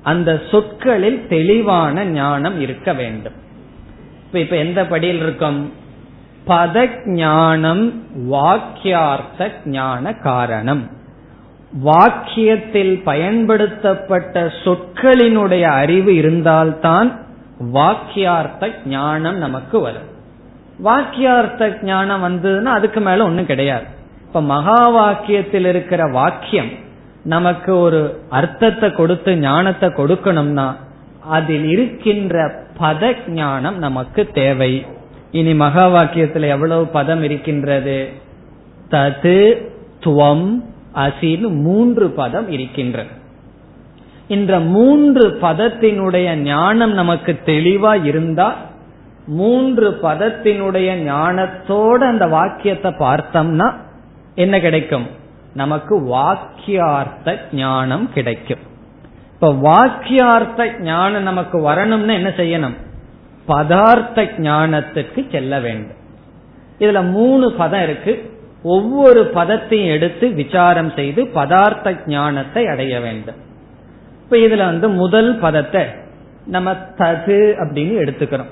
அந்த 0.03 0.41
சொற்களில் 0.51 1.27
தெளிவான 1.29 2.05
ஞானம் 2.05 2.61
இருக்க 2.61 2.93
வேண்டும். 2.93 3.33
இப்ப 4.27 4.39
இப்ப 4.39 4.57
எந்த 4.57 4.87
படியில் 4.87 5.23
இருக்கும்? 5.23 5.73
பத 6.47 6.89
ஞானம் 7.05 8.03
வாக்கியார்த்த 8.31 9.51
ஞான 9.65 10.15
காரணம். 10.15 10.91
வாக்கியத்தில் 11.85 13.03
பயன்படுத்தப்பட்ட 13.03 14.53
சொற்களினுடைய 14.65 15.63
அறிவு 15.63 16.15
இருந்தால்தான் 16.15 17.24
வாக்கியார்த்த 17.59 18.71
ஞானம் 18.87 19.37
நமக்கு 19.37 19.81
வரும். 19.81 20.13
வாக்கியார்த்த 20.85 21.83
ஞானம் 21.83 22.25
வந்ததுன்னா 22.25 22.65
அதுக்கு 22.65 23.01
மேல 23.01 23.25
ஒன்றும் 23.25 23.47
கிடையாது. 23.47 23.85
இப்ப 24.27 24.43
மகா 24.43 24.91
வாக்கியத்தில் 24.91 25.67
இருக்கிற 25.67 26.07
வாக்கியம் 26.07 26.71
நமக்கு 27.25 27.79
ஒரு 27.79 28.21
அர்த்தத்தை 28.29 28.93
கொடுத்து 28.93 29.37
ஞானத்தை 29.37 29.89
கொடுக்கணும்னா 29.89 30.77
அதில் 31.21 31.65
இருக்கின்ற 31.65 32.51
பத 32.81 33.29
ஞானம் 33.29 33.79
நமக்கு 33.79 34.31
தேவை. 34.31 34.87
இனி 35.31 35.55
மகா 35.55 35.89
வாக்கியத்தில் 35.89 36.49
எவ்வளவு 36.49 36.87
பதம் 36.87 37.23
இருக்கின்றது? 37.23 38.09
தது 38.91 39.67
துவம் 40.01 40.63
அசின்னு 40.95 41.49
மூன்று 41.49 42.11
பதம் 42.11 42.51
இருக்கின்றது. 42.51 43.09
இந்த 44.29 44.61
மூன்று 44.61 45.39
பதத்தினுடைய 45.43 46.35
ஞானம் 46.35 46.93
நமக்கு 46.93 47.39
தெளிவா 47.47 48.05
இருந்தா 48.05 48.55
மூன்று 49.27 49.99
பதத்தினுடைய 50.03 50.89
ஞானத்தோட 51.09 51.95
அந்த 51.95 52.27
வாக்கியத்தை 52.27 52.93
பார்த்தோம்னா 52.99 53.75
என்ன 54.35 54.61
கிடைக்கும்? 54.61 55.07
நமக்கு 55.55 56.01
வாக்கியார்த்த 56.01 57.39
ஞானம் 57.53 58.13
கிடைக்கும். 58.13 58.59
இப்ப 59.33 59.53
வாக்கியார்த்த 59.53 60.81
ஞானம் 60.81 61.23
நமக்கு 61.23 61.71
வரணும்னு 61.71 62.13
என்ன 62.13 62.29
செய்யணும்? 62.37 62.77
பதார்த்த 63.49 64.31
ஞானத்துக்கு 64.39 65.31
செல்ல 65.31 65.61
வேண்டும். 65.61 65.97
இதுல 66.79 67.11
மூணு 67.11 67.53
பதம் 67.53 67.83
இருக்கு. 67.83 68.33
ஒவ்வொரு 68.63 69.31
பதத்தையும் 69.35 69.91
எடுத்து 69.91 70.29
விசாரம் 70.29 70.91
செய்து 70.91 71.25
பதார்த்த 71.25 71.97
ஞானத்தை 72.07 72.67
அடைய 72.67 73.01
வேண்டும். 73.01 73.44
இப்ப 74.35 74.47
இதுல 74.47 74.65
வந்து 74.65 74.87
முதல் 74.89 75.29
பதத்தை 75.39 75.83
நம்ம 76.47 76.69
தது 76.99 77.37
அப்படின்னு 77.63 77.95
எடுத்துக்கிறோம். 78.03 78.49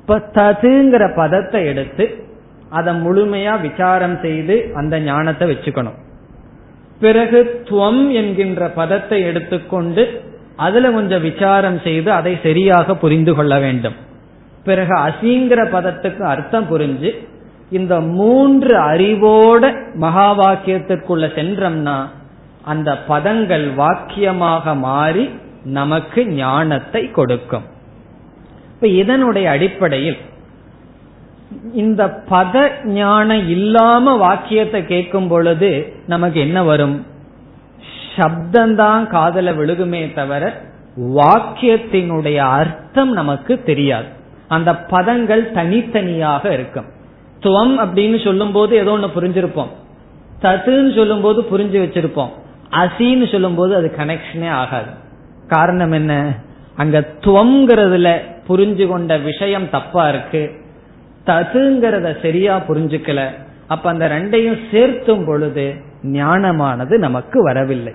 இப்ப 0.00 0.18
ததுங்கிற 0.34 1.04
பதத்தை 1.16 1.60
எடுத்து 1.66 2.04
அதை 2.70 2.92
முழுமையா 2.94 3.54
விசாரம் 3.60 4.14
செய்து 4.22 4.56
அந்த 4.74 4.94
ஞானத்தை 5.00 5.46
வச்சுக்கணும். 5.50 5.96
பிறகு 7.00 7.40
துவம் 7.68 8.00
என்கின்ற 8.12 8.68
பதத்தை 8.68 9.18
எடுத்துக்கொண்டு 9.22 10.04
அதுல 10.56 10.90
கொஞ்சம் 10.90 11.22
விசாரம் 11.22 11.80
செய்து 11.80 12.12
அதை 12.12 12.38
சரியாக 12.42 12.96
புரிந்து 12.96 13.34
கொள்ள 13.34 13.58
வேண்டும். 13.58 13.96
பிறகு 14.64 14.94
அசிங்கிற 15.08 15.60
பதத்துக்கு 15.76 16.24
அர்த்தம் 16.34 16.70
புரிஞ்சு 16.70 17.12
இந்த 17.70 17.94
மூன்று 18.00 18.76
அறிவோட 18.90 19.64
மகா 20.04 20.28
வாக்கியத்திற்குள்ள 20.42 21.26
சென்றோம்னா 21.38 21.98
அந்த 22.68 22.90
பதங்கள் 23.08 23.66
வாக்கியமாக 23.76 24.74
மாறி 24.78 25.24
நமக்கு 25.78 26.20
ஞானத்தை 26.40 27.02
கொடுக்கும். 27.10 27.66
இப்ப 28.74 28.88
இதனுடைய 29.02 29.46
அடிப்படையில் 29.50 30.18
இந்த 31.72 32.02
பத 32.30 32.54
ஞானம் 32.84 33.44
இல்லாம 33.48 34.14
வாக்கியத்தை 34.16 34.80
கேட்கும் 34.86 35.28
பொழுது 35.28 35.70
நமக்கு 36.06 36.38
என்ன 36.40 36.58
வரும்? 36.62 36.96
சப்தந்தான் 38.16 39.04
காதல 39.06 39.52
விழுகுமே 39.52 40.02
தவிர 40.14 40.44
வாக்கியத்தினுடைய 41.18 42.38
அர்த்தம் 42.58 43.12
நமக்கு 43.12 43.54
தெரியாது. 43.62 44.08
அந்த 44.48 44.70
பதங்கள் 44.90 45.44
தனித்தனியாக 45.50 46.44
இருக்கும். 46.52 46.88
துவம் 47.42 47.74
அப்படின்னு 47.84 48.18
சொல்லும் 48.24 48.52
போது 48.52 48.72
ஏதோ 48.76 48.92
ஒன்று 48.96 49.16
புரிஞ்சிருப்போம். 49.16 49.72
தத்துன்னு 50.42 50.92
சொல்லும் 50.96 51.20
போது 51.20 51.40
புரிஞ்சு 51.52 51.78
வச்சிருப்போம். 51.84 52.32
அசின்னு 52.70 53.32
சொல்லும் 53.32 53.54
போது 53.54 53.74
அது 53.74 53.94
கனெக்ஷனே 53.96 54.48
ஆகாது. 54.48 54.90
காரணம் 55.48 55.92
என்ன? 55.92 56.34
அங்க 56.76 57.04
துவங்கிறதுல 57.20 58.20
புரிஞ்சு 58.48 58.86
கொண்ட 58.86 59.16
விஷயம் 59.16 59.70
தப்பா 59.70 60.08
இருக்கு. 60.08 60.52
ததுங்கிறத 61.26 62.22
சரியா 62.22 62.62
புரிஞ்சுக்கல. 62.68 63.30
அப்ப 63.66 63.90
அந்த 63.90 64.08
ரெண்டையும் 64.08 64.58
சேர்த்தும் 64.70 65.26
பொழுது 65.26 65.74
ஞானமானது 66.02 66.98
நமக்கு 66.98 67.42
வரவில்லை. 67.42 67.94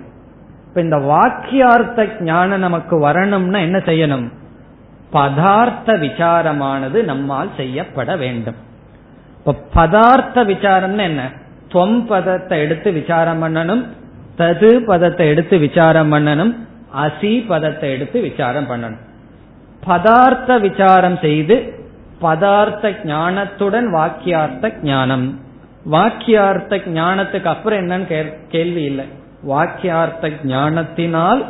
இப்ப 0.68 0.82
இந்த 0.82 0.98
வாக்கியார்த்த 0.98 2.22
ஞானம் 2.22 2.60
நமக்கு 2.60 3.00
வரணும்னா 3.00 3.60
என்ன 3.60 3.78
செய்யணும்? 3.78 4.32
பதார்த்த 5.14 5.86
விசாரமானது 5.86 7.04
நம்மால் 7.04 7.50
செய்யப்பட 7.58 8.16
வேண்டும். 8.16 8.56
இப்ப 9.38 9.56
பதார்த்த 9.74 10.44
விசாரம்னு 10.44 10.98
என்ன? 10.98 11.30
துவம் 11.74 12.06
பதத்தை 12.06 12.60
எடுத்து 12.60 12.92
விசாரம் 12.92 13.44
பண்ணணும். 13.44 13.86
தது 14.38 14.70
பதத்தை 14.86 15.26
எடுத்து 15.28 15.56
விசாரம் 15.58 16.12
பண்ணணும் 16.14 16.54
அசி 17.04 17.32
பதத்தை 17.48 17.88
எடுத்து 17.92 18.18
விசாரம் 18.22 18.70
பண்ணணும். 18.70 19.02
பதார்த்த 19.88 20.60
விசாரம் 20.60 21.18
செய்து 21.22 21.56
பதார்த்த 22.22 22.92
ஞானத்துடன் 23.04 23.88
வாக்கியார்த்த 23.98 24.72
ஞானம். 24.84 25.26
வாக்கியார்த்த 25.92 26.80
ஞானத்துக்கு 27.00 27.50
அப்புறம் 27.54 27.80
என்னன்னு 27.80 28.06
கேள்வி 28.50 28.84
இல்லை. 28.84 29.06
வாக்கியார்த்த 29.48 30.32
ஞானத்தினால் 30.44 31.42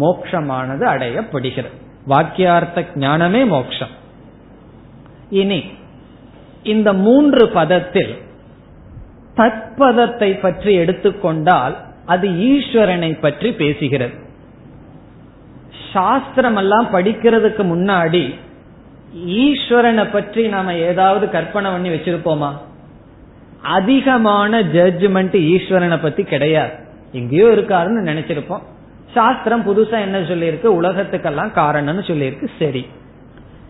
மோக்ஷமானது 0.00 0.84
அடையப்படுகிறது. 0.94 1.76
வாக்கியார்த்த 2.08 2.86
ஞானமே 2.96 3.42
மோக்ஷம். 3.44 3.94
இனி 5.30 5.60
இந்த 6.72 6.88
மூன்று 7.06 7.44
பதத்தில் 7.54 8.14
தத்பதத்தை 9.36 10.30
பற்றி 10.40 10.72
எடுத்துக்கொண்டால் 10.74 11.74
அது 12.06 12.28
ஈஸ்வரனை 12.28 13.20
பற்றி 13.20 13.50
பேசுகிறது. 13.50 14.22
சாஸ்திரம் 15.92 16.56
எல்லாம் 16.56 16.88
படிக்கிறதுக்கு 16.92 17.62
முன்னாடி 17.62 18.34
ஈஸ்வரனை 19.26 20.12
பற்றி 20.12 20.48
நாம 20.48 20.74
ஏதாவது 20.74 21.30
கற்பனை 21.30 21.70
பண்ணி 21.70 21.88
வச்சிருப்போமா? 21.88 22.52
அதிகமான 23.62 24.62
ஜட்ஜ்மெண்ட் 24.62 25.36
ஈஸ்வரனை 25.36 26.02
பத்தி 26.02 26.22
கிடையாது. 26.22 26.72
எங்கேயோ 27.12 27.46
இருக்காருன்னு 27.46 28.04
நினைச்சிருப்போம். 28.04 28.62
சாஸ்திரம் 29.14 29.66
புதுசா 29.66 30.00
என்ன 30.00 30.20
சொல்லியிருக்கு? 30.20 30.66
உலகத்துக்கெல்லாம் 30.66 31.52
காரணம்னு 31.54 32.04
சொல்லியிருக்கு. 32.06 32.48
சரி. 32.58 32.86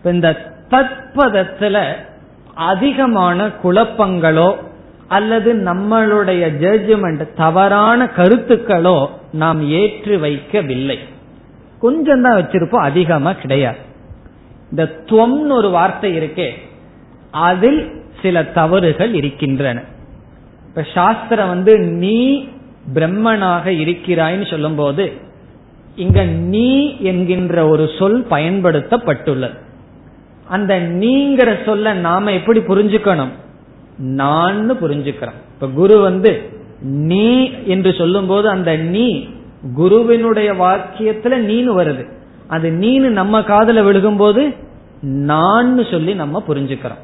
இந்த 0.03 0.53
தத்பதத்துல 0.69 1.93
அதிகமான 2.53 3.47
குழப்பங்களோ 3.47 4.64
அல்லது 5.07 5.53
நம்மளுடைய 5.53 6.43
ஜட்ஜ்மெண்ட் 6.61 7.33
தவறான 7.33 8.09
கருத்துக்களோ 8.17 9.07
நாம் 9.31 9.69
ஏற்று 9.69 10.17
வைக்கவில்லை. 10.17 10.97
கொஞ்சம் 11.79 12.21
தான் 12.21 12.37
வச்சிருப்போம் 12.37 12.87
அதிகமா 12.89 13.33
கிடையாது. 13.33 13.77
இந்த 14.69 15.01
துவம்னு 15.05 15.51
ஒரு 15.51 15.69
வார்த்தை 15.69 16.17
இருக்கே 16.17 16.49
அதில் 17.31 17.91
சில 18.21 18.43
தவறுகள் 18.43 19.13
இருக்கின்றன. 19.13 19.81
இப்ப 20.67 20.85
சாஸ்திரம் 20.93 21.47
வந்து 21.47 21.79
நீ 21.79 22.47
பிரம்மனாக 22.93 23.65
இருக்கிறாய்னு 23.71 24.49
சொல்லும் 24.49 24.75
போது 24.75 25.13
இங்க 25.95 26.23
நீ 26.23 26.97
என்கின்ற 26.99 27.67
ஒரு 27.67 27.89
சொல் 27.99 28.25
பயன்படுத்தப்பட்டுள்ளது. 28.29 29.57
அந்த 30.47 30.79
நீங்கிற 30.79 31.65
சொல்ல 31.65 31.93
நாம 31.93 32.31
எப்படி 32.31 32.59
புரிஞ்சுக்கணும்? 32.59 33.31
நான் 33.97 34.71
புரிஞ்சுக்கிறோம். 34.71 35.41
இப்ப 35.53 35.67
குரு 35.67 35.99
வந்து 35.99 36.49
நீ 36.81 37.51
என்று 37.63 37.93
சொல்லும் 37.93 38.27
போது 38.27 38.49
அந்த 38.49 38.75
நீ 38.75 39.27
குருவினுடைய 39.75 40.53
வாக்கியத்துல 40.53 41.35
நீனு 41.35 41.73
வருது. 41.79 42.09
அது 42.47 42.69
நீனு 42.69 43.09
நம்ம 43.09 43.43
காதல 43.43 43.81
விழுகும் 43.81 44.17
போது 44.17 44.53
நான் 45.01 45.83
சொல்லி 45.91 46.13
நம்ம 46.13 46.43
புரிஞ்சுக்கிறோம். 46.47 47.03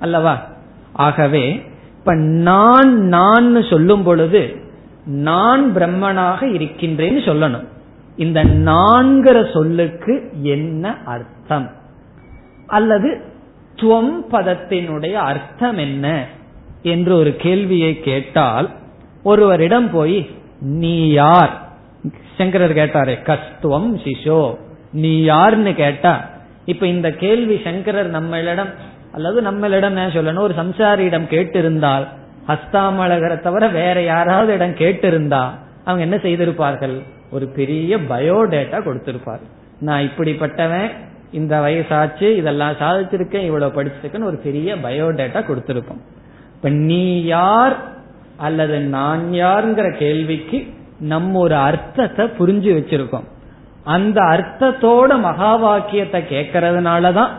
அல்லவா? 0.00 0.46
ஆகவே 0.92 1.62
இப்ப 1.98 2.14
நான் 2.14 2.96
நான் 2.96 3.62
சொல்லும் 3.62 4.02
பொழுது 4.02 4.56
நான் 5.06 5.74
பிரம்மனாக 5.74 6.42
இருக்கின்றேன்னு 6.42 7.20
சொல்லணும். 7.24 7.66
இந்த 8.16 8.44
நான்கிற 8.44 9.52
சொல்லுக்கு 9.52 10.32
என்ன 10.42 10.96
அர்த்தம்? 11.04 11.70
அல்லது 12.66 13.20
துவம் 13.76 14.14
பதத்தினுடைய 14.32 15.12
அர்த்தம் 15.12 15.78
என்ன 15.78 16.24
என்று 16.82 17.16
ஒரு 17.16 17.36
கேள்வியை 17.36 18.00
கேட்டால் 18.00 18.70
ஒருவரிடம் 19.22 19.90
போய் 19.90 20.30
நீ 20.60 21.10
யார்? 21.10 21.52
சங்கரர் 22.38 22.74
கேட்டாரே 22.74 23.14
கஸ்துவம் 23.22 23.90
சிசோ 24.04 24.40
நீ 24.92 25.22
யாருன்னு 25.22 25.74
கேட்டா? 25.74 26.28
இப்ப 26.64 26.86
இந்த 26.86 27.10
கேள்வி 27.10 27.60
சங்கரர் 27.64 28.10
நம்மளிடம் 28.10 28.72
அல்லது 29.12 29.42
நம்மளிடம் 29.42 29.94
என்ன 29.94 30.06
சொல்லணும் 30.06 30.46
ஒரு 30.46 30.54
சம்சாரியிடம் 30.54 31.28
கேட்டிருந்தால் 31.32 32.06
ஹஸ்தாமலகரை 32.48 33.40
தவிர 33.40 33.68
வேற 33.68 34.02
யாராவது 34.02 34.52
இடம் 34.54 34.74
கேட்டிருந்தா 34.74 35.44
அவங்க 35.84 36.02
என்ன 36.02 36.16
செய்திருப்பார்கள்? 36.16 36.96
ஒரு 37.30 37.46
பெரிய 37.48 37.96
பயோடேட்டா 37.96 38.78
கொடுத்திருப்பார். 38.82 39.44
நான் 39.80 40.02
இப்படிப்பட்டவன் 40.02 40.90
இந்த 41.32 41.60
வயசாச்சு 41.60 42.36
இதெல்லாம் 42.36 42.72
சாதிச்சிருக்கேன் 42.72 43.44
இவ்வளவு 43.44 43.82
படிச்சிருக்கேன்னு 43.82 44.24
ஒரு 44.24 44.36
பெரிய 44.36 44.74
பயோடேட்டா 44.74 45.40
கொடுத்திருப்போம். 45.48 46.02
இப்ப 46.54 46.68
நீ 46.68 47.24
யார் 47.24 47.76
அல்லது 48.36 48.80
நான் 48.80 49.32
யாருங்கிற 49.32 49.96
கேள்விக்கு 49.96 50.66
நம்ம 50.98 51.38
ஒரு 51.38 51.54
அர்த்தத்தை 51.54 52.26
புரிஞ்சு 52.26 52.70
வச்சிருக்கோம். 52.78 53.26
அந்த 53.84 54.20
அர்த்தத்தோட 54.22 55.20
மகா 55.20 55.56
வாக்கியத்தை 55.56 56.22
கேட்கறதுனாலதான் 56.22 57.30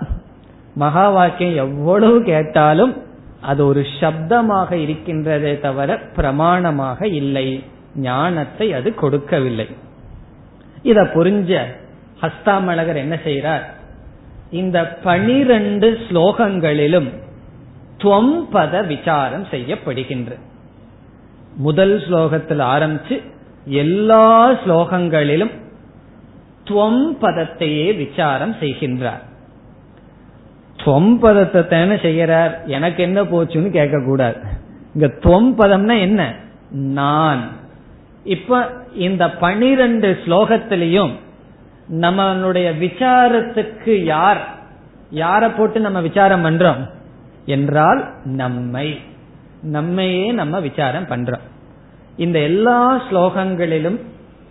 மகா 0.74 1.10
வாக்கியம் 1.10 1.56
எவ்வளவு 1.56 2.24
கேட்டாலும் 2.24 3.06
அது 3.42 3.66
ஒரு 3.66 3.86
சப்தமாக 4.00 4.72
இருக்கின்றதே 4.72 5.60
தவிர 5.60 6.00
பிரமாணமாக 6.16 7.04
இல்லை. 7.04 7.64
ஞானத்தை 7.96 8.74
அது 8.74 8.96
கொடுக்கவில்லை. 8.96 9.68
இத 10.82 11.02
புரிஞ்ச 11.02 11.62
ஹஸ்தாமலகர் 12.22 12.96
என்ன 12.96 13.20
செய்யறார் 13.24 13.76
இந்த 14.52 14.88
பனிரெண்டு 14.88 16.00
ஸ்லோகங்களிலும் 16.10 17.10
துவம்பத 17.98 18.88
விசாரம் 18.88 19.45
செய்யப்படுகின்ற. 19.45 20.36
முதல் 21.56 22.00
ஸ்லோகத்தில் 22.00 22.60
ஆரம்பிச்சு 22.60 23.24
எல்லா 23.66 24.52
ஸ்லோகங்களிலும் 24.52 25.52
துவம் 26.64 27.18
பதத்தையே 27.22 27.98
விசாரம் 27.98 28.56
செய்கின்றார். 28.60 29.26
துவம் 30.84 31.16
பதத்தை 31.16 31.68
தானே 31.68 31.95
செய்யறார் 31.95 32.66
எனக்கு 32.66 33.04
என்ன 33.04 33.24
போச்சுன்னு 33.24 33.70
கேட்க 33.70 34.04
கூடாது 34.06 34.39
இங்க 34.93 35.08
துவம் 35.08 35.60
பதம்னா 35.60 36.00
என்ன? 36.00 36.34
நான். 36.72 37.48
இப்ப 38.24 38.70
இந்த 38.95 39.32
பனிரெண்டு 39.32 40.18
ஸ்லோகத்திலையும் 40.26 41.12
நம்மளுடைய 41.92 42.72
விசாரத்துக்கு 42.80 44.04
யார் 44.04 44.48
யார 45.14 45.58
போட்டு 45.58 45.80
நம்ம 45.80 46.02
விசாரம் 46.02 46.46
பண்றோம்? 46.46 46.90
என்றால் 47.46 48.14
நம்மை. 48.24 49.00
நம்மையே 49.62 50.32
நம்ம 50.32 50.60
விசாரம் 50.60 51.06
பண்றோம். 51.06 51.46
இந்த 52.18 52.40
எல்லா 52.40 53.04
ஸ்லோகங்களிலும் 53.12 54.02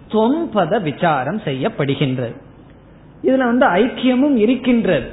தொம்பத 0.08 0.82
விசாரம் 0.82 1.40
செய்யப்படுகின்றது. 1.40 2.34
இதுல 3.22 3.36
வந்து 3.36 3.66
ஐக்கியமும் 3.66 4.36
இருக்கின்றது. 4.36 5.08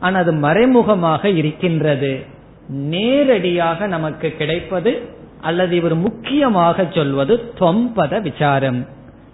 ஆனா 0.00 0.18
அது 0.18 0.32
மறைமுகமாக 0.32 1.28
இருக்கின்றது. 1.28 2.24
நேரடியாக 2.68 3.86
நமக்கு 3.86 4.30
கிடைப்பது 4.30 5.02
அல்லது 5.40 5.76
இவர் 5.76 5.94
முக்கியமாக 5.94 6.86
சொல்வது 6.94 7.52
தொம்பத 7.58 8.20
விசாரம். 8.20 8.86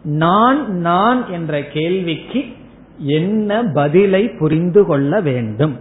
நான் 0.05 0.79
நான் 0.79 1.31
என்ற 1.31 1.63
கேள்விக்கு 1.63 2.45
என்ன 2.99 3.63
பதிலை 3.63 4.29
புரிந்து 4.29 4.87
கொள்ள 4.87 5.21
வேண்டும்? 5.21 5.81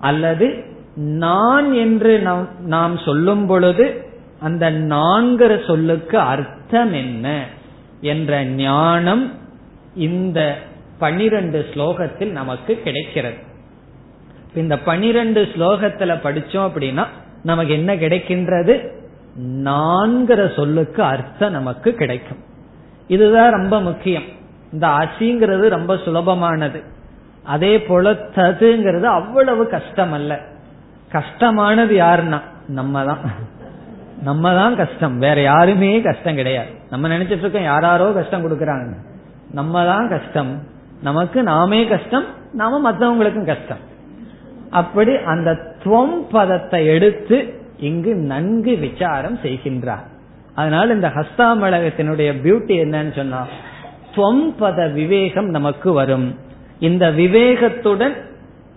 அல்லது 0.00 0.64
நான் 0.96 1.72
என்று 1.72 2.22
நாம் 2.60 2.98
சொல்லும் 2.98 3.46
பொழுது 3.46 4.04
அந்த 4.40 4.70
நான்கிற 4.70 5.66
சொல்லுக்கு 5.66 6.18
அர்த்தம் 6.18 6.92
என்ன 6.92 7.46
என்ற 8.00 8.44
ஞானம் 8.44 9.32
இந்த 9.94 10.58
பனிரெண்டு 10.98 11.66
ஸ்லோகத்தில் 11.74 12.30
நமக்கு 12.30 12.80
கிடைக்கிறது. 12.84 13.36
இந்த 14.54 14.78
பனிரெண்டு 14.78 15.42
ஸ்லோகத்துல 15.42 16.14
படிச்சோம் 16.22 16.68
அப்படின்னா 16.68 17.06
நமக்கு 17.42 17.72
என்ன 17.72 17.94
கிடைக்கின்றது? 17.94 18.88
நான்கிற 19.40 20.54
சொல்லுக்கு 20.54 21.02
அர்த்தம் 21.02 21.52
நமக்கு 21.52 21.92
கிடைக்கும். 21.92 22.50
இதுதான் 23.08 23.50
ரொம்ப 23.50 23.80
முக்கியம். 23.80 24.22
இந்த 24.72 24.86
அசிங்கிறது 24.86 25.68
ரொம்ப 25.68 25.94
சுலபமானது. 25.94 26.82
அதே 27.44 27.82
போல 27.82 28.12
ததுங்கிறது 28.12 29.02
அவ்வளவு 29.02 29.66
கஷ்டம் 29.66 30.12
அல்ல 30.12 30.40
கஷ்டமானது 31.10 31.96
யாருன்னா? 31.96 32.40
நம்ம 32.68 33.04
தான் 33.04 33.18
நம்ம 34.22 34.54
தான் 34.54 34.76
கஷ்டம். 34.76 35.18
வேற 35.18 35.40
யாருமே 35.40 36.00
கஷ்டம் 36.00 36.34
கிடையாது. 36.34 36.68
நம்ம 36.90 37.08
நினைச்சிட்டு 37.08 37.38
இருக்கோம் 37.38 37.62
யாராரோ 37.62 38.12
கஷ்டம் 38.12 38.44
கொடுக்கறாங்க 38.44 38.96
நம்ம 39.50 39.84
தான் 39.84 40.08
கஷ்டம். 40.08 40.62
நமக்கு 41.02 41.42
நாமே 41.42 41.86
கஷ்டம் 41.86 42.24
நாம 42.52 42.92
மற்றவங்களுக்கும் 42.92 43.46
கஷ்டம். 43.46 43.90
அப்படி 44.70 45.16
அந்த 45.16 45.76
துவம் 45.84 46.26
பதத்தை 46.30 46.86
எடுத்து 46.86 47.60
இங்கு 47.76 48.14
நன்கு 48.14 48.76
விசாரம் 48.76 49.38
செய்கின்றார். 49.38 50.10
அதனால 50.54 50.92
இந்த 50.92 51.08
ஹஸ்தாமலகத்தினுடைய 51.08 52.32
பியூட்டி 52.42 52.74
என்னன்னு 52.84 53.16
சொன்னா 53.16 53.46
துவம் 54.16 54.54
பத 54.60 54.92
விவேகம் 54.92 55.48
நமக்கு 55.48 55.92
வரும். 55.92 56.38
இந்த 56.78 57.10
விவேகத்துடன் 57.10 58.16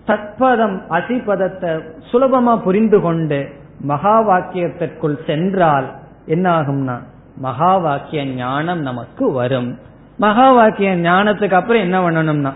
தத்பதம் 0.06 0.80
அசிபதத்தை 0.90 1.80
சுலபமா 2.12 2.62
புரிந்து 2.62 3.00
கொண்டு 3.00 3.48
மகா 3.80 4.28
வாக்கியத்திற்குள் 4.28 5.24
சென்றால் 5.26 5.92
என்ன 6.26 6.60
ஆகும்னா 6.60 6.98
மகா 7.36 7.76
வாக்கிய 7.76 8.24
ஞானம் 8.24 8.80
நமக்கு 8.80 9.32
வரும். 9.32 9.78
மகா 10.16 10.52
வாக்கிய 10.52 10.96
ஞானத்துக்கு 10.96 11.52
அப்புறம் 11.52 11.82
என்ன 11.82 12.10
பண்ணணும்னா 12.10 12.52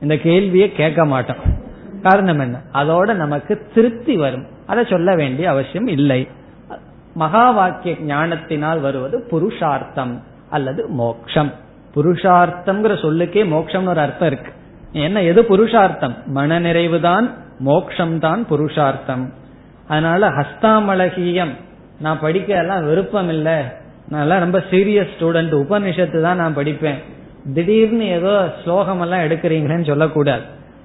இந்த 0.00 0.16
கேள்வியை 0.16 0.72
கேட்க 0.72 1.04
மாட்டோம். 1.04 1.36
காரணம் 2.02 2.38
என்ன? 2.38 2.58
அதோட 2.72 3.14
நமக்கு 3.14 3.66
திருப்தி 3.74 4.16
வரும். 4.16 4.46
அதை 4.66 4.84
சொல்ல 4.90 5.14
வேண்டிய 5.14 5.50
அவசியம் 5.50 5.86
இல்லை. 5.86 6.28
மகா 7.14 7.50
வாக்கிய 7.50 7.94
ஞானத்தினால் 8.00 8.80
வருவது 8.80 9.26
புருஷார்த்தம் 9.30 10.22
அல்லது 10.50 10.88
மோக்ஷம். 10.88 11.52
புருஷார்த்தம்ங்கிற 11.94 13.00
சொல்லுக்கே 13.02 13.42
மோக்ஷம்னு 13.44 13.88
ஒரு 13.88 14.00
அர்த்தம் 14.00 14.28
இருக்கு. 14.28 14.52
என்ன 14.92 15.22
எது 15.22 15.44
புருஷார்த்தம்? 15.44 16.14
மன 16.26 16.60
நிறைவுதான் 16.60 17.30
மோக்ஷம் 17.58 18.18
தான் 18.18 18.46
புருஷார்த்தம். 18.46 19.32
அதனால 19.88 20.28
ஹஸ்தாமலகியம் 20.28 21.54
நான் 22.00 22.20
படிக்க 22.20 22.54
எல்லாம் 22.54 22.86
விருப்பம் 22.86 23.28
இல்லை 23.28 23.62
நான் 24.08 24.28
ரொம்ப 24.28 24.62
சீரியஸ் 24.70 25.10
ஸ்டூடெண்ட் 25.18 25.54
உபனிஷத்து 25.54 26.22
தான் 26.22 26.36
நான் 26.36 26.56
படிப்பேன். 26.56 27.02
திடீர்னு 27.54 28.04
ஏதோ 28.04 28.54
ஸ்லோகம் 28.62 29.00
எல்லாம் 29.00 29.20
எடுக்கிறீங்களேன்னு 29.20 29.86
சொல்லக்கூடாது. 29.86 30.42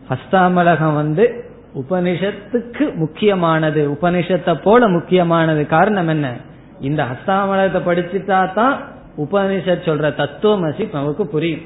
ஹஸ்தாமலகம் 0.09 0.95
வந்து 0.95 1.48
உபனிஷத்துக்கு 1.75 2.95
முக்கியமானது 2.95 3.97
உபனிஷத்தை 4.01 4.61
போல 4.63 4.87
முக்கியமானது 4.87 5.65
காரணம் 5.65 6.07
என்ன? 6.07 6.33
இந்த 6.79 7.03
ஹஸ்தாமலகத்தை 7.03 7.79
படிச்சுட்டா 7.85 8.53
தான் 8.53 8.79
உபனிஷத் 9.17 9.87
சொல்ற 9.87 10.13
தத்துவமசி 10.15 10.93
நமக்கு 10.93 11.27
புரியும். 11.27 11.61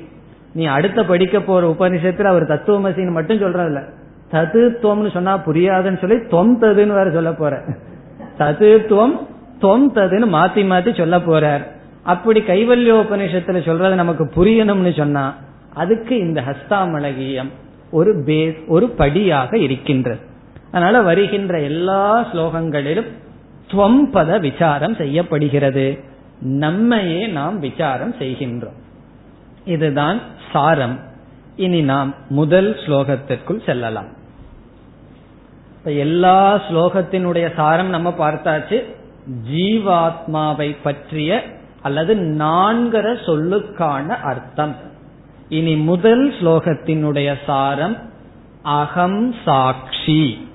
நீ 0.54 0.66
அடுத்த 0.66 1.06
படிக்க 1.06 1.40
போற 1.40 1.76
உபனிஷத்துல 1.80 2.24
அவர் 2.24 2.44
தத்துவமசின்னு 2.44 3.12
மட்டும் 3.12 3.42
சொல்றதில்ல. 3.42 3.84
தத்துவம்னு 4.32 5.12
சொன்னா 5.12 5.38
புரியாதுன்னு 5.38 6.00
சொல்லி 6.00 6.28
தொம் 6.28 6.62
ததுன்னு 6.62 6.88
வேற 6.88 7.12
சொல்ல 7.12 7.34
போற. 7.34 7.64
தத்துவம் 8.38 9.28
தொம் 9.60 9.96
ததுன்னு 9.96 10.28
மாத்தி 10.28 10.62
மாத்தி 10.64 10.98
சொல்ல 10.98 11.18
போறார். 11.18 11.62
அப்படி 12.04 12.42
கைவல்யோபனிஷத்துல 12.42 13.66
சொல்றது 13.66 13.96
நமக்கு 13.96 14.32
புரியணும்னு 14.36 14.98
சொன்னா 14.98 15.36
அதுக்கு 15.74 16.18
இந்த 16.18 16.42
ஹஸ்தாமலகியம். 16.42 17.50
ஒரு 17.94 18.24
பேஸ் 18.26 18.68
ஒரு 18.68 18.90
படியாக 18.90 19.58
இருக்கின்றது. 19.58 20.20
அதனால 20.72 21.02
வருகின்ற 21.02 21.60
எல்லா 21.60 22.28
ஸ்லோகங்களிலும் 22.32 23.12
ஸ்வம்பத 23.72 24.40
விசாரம் 24.40 24.96
செய்யப்படுகிறது. 24.96 25.86
நம்மையே 26.40 27.28
நாம் 27.28 27.60
விசாரம் 27.60 28.16
செய்கின்றோம். 28.20 28.78
இதுதான் 29.66 30.20
சாரம். 30.52 31.00
இனி 31.56 31.82
நாம் 31.82 32.14
முதல் 32.30 32.76
ஸ்லோகத்திற்குள் 32.76 33.66
செல்லலாம். 33.66 34.10
இப்ப 35.78 35.92
எல்லா 35.92 36.62
ஸ்லோகத்தினுடைய 36.70 37.54
சாரம் 37.56 37.90
நம்ம 37.90 38.14
பார்த்தாச்சு. 38.20 38.84
ஜீவாத்மாவை 39.52 40.76
பற்றிய 40.84 41.44
அல்லது 41.82 42.16
நான்கர 42.16 43.08
சொல்லுக்கான 43.28 44.08
அர்த்தம். 44.08 44.76
இனி 45.50 45.76
முதல் 45.76 46.32
ஸ்லோகத்தினுடைய 46.32 47.36
சாரம் 47.46 47.98
அகம் 48.62 49.36
சாட்சி 49.46 50.48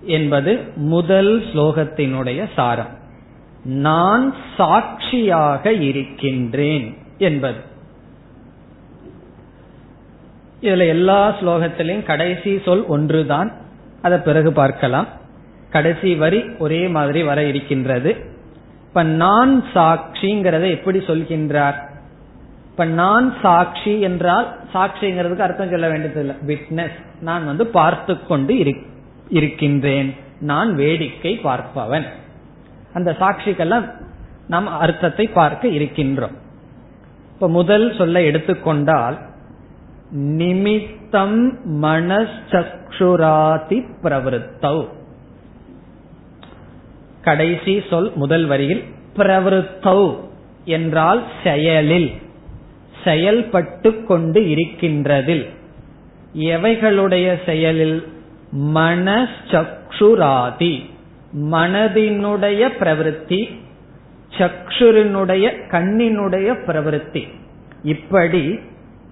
என்பது 0.00 0.60
முதல் 0.76 1.40
ஸ்லோகத்தினுடைய 1.40 2.48
சாரம். 2.54 2.98
நான் 3.64 4.34
சாட்சியாக 4.56 5.72
இருக்கின்றேன் 5.72 6.98
என்பது. 7.18 7.58
இதுல 10.60 10.86
எல்லா 10.86 11.40
ஸ்லோகத்திலையும் 11.40 12.02
கடைசி 12.02 12.60
சொல் 12.64 12.84
ஒன்றுதான். 12.86 13.52
அதை 14.02 14.18
பிறகு 14.18 14.52
பார்க்கலாம். 14.52 15.06
கடைசி 15.70 16.14
வரி 16.14 16.42
ஒரே 16.58 16.88
மாதிரி 16.88 17.22
வர 17.22 17.44
இருக்கின்றது. 17.44 18.16
இப்ப 18.88 19.02
நான் 19.02 19.64
சாட்சிங்கிறத 19.74 20.70
எப்படி 20.70 20.98
சொல்கின்றார்? 20.98 21.85
இப்ப 22.76 22.88
நான் 22.88 23.34
சாட்சி 23.42 23.92
என்றால் 24.00 24.46
சாட்சிங்கிறதுக்கு 24.72 25.44
அர்த்தம் 25.44 25.70
சொல்ல 25.70 25.88
வேண்டியதில்லை. 25.88 26.34
விட்னஸ் 26.46 26.96
நான் 27.20 27.44
வந்து 27.44 27.66
பார்த்து 27.66 28.14
கொண்டு 28.26 28.54
இருக்கின்றேன். 29.28 30.10
நான் 30.40 30.74
வேடிக்கை 30.74 31.32
பார்ப்பவன். 31.44 32.06
அந்த 32.92 33.10
சாட்சிக்கெல்லாம் 33.20 33.86
நாம் 34.48 34.68
அர்த்தத்தை 34.78 35.26
பார்க்க 35.28 35.68
இருக்கின்றோம். 35.68 36.36
இப்ப 37.32 37.48
முதல் 37.48 37.86
சொல்ல 37.96 38.22
எடுத்துக்கொண்டால் 38.22 39.16
நிமித்தம் 40.10 41.40
மனசக்ஷுராதி 41.82 43.80
பிரவருத்தௌ. 44.02 44.76
கடைசி 47.22 47.76
சொல் 47.90 48.12
முதல் 48.14 48.46
வரியில் 48.46 48.84
பிரவருத்தௌ 49.16 49.98
என்றால் 50.64 51.24
செயலில். 51.42 52.10
செயல்பட்டு 53.06 54.04
கொண்டு 54.04 54.40
இருக்கின்றதில். 54.40 55.46
எவைகளுடைய 56.38 57.38
செயலில்? 57.46 58.14
மனசக்ஷுராதி 58.74 60.84
மனதினுடைய 61.52 62.68
பிரவருத்தி 62.80 63.48
சக்ஷுரினுடைய 64.38 65.52
கண்ணினுடைய 65.70 66.56
பிரவருத்தி. 66.66 67.22
இப்படி 67.82 68.58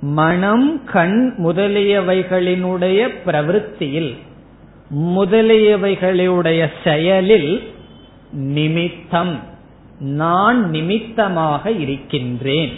மனம் 0.00 0.84
கண் 0.84 1.34
முதலியவைகளினுடைய 1.38 3.08
பிரவருத்தியில் 3.26 4.16
முதலியவைகளுடைய 4.94 6.68
செயலில் 6.84 7.62
நிமித்தம் 8.32 9.40
நான் 9.98 10.70
நிமித்தமாக 10.70 11.70
இருக்கின்றேன். 11.70 12.72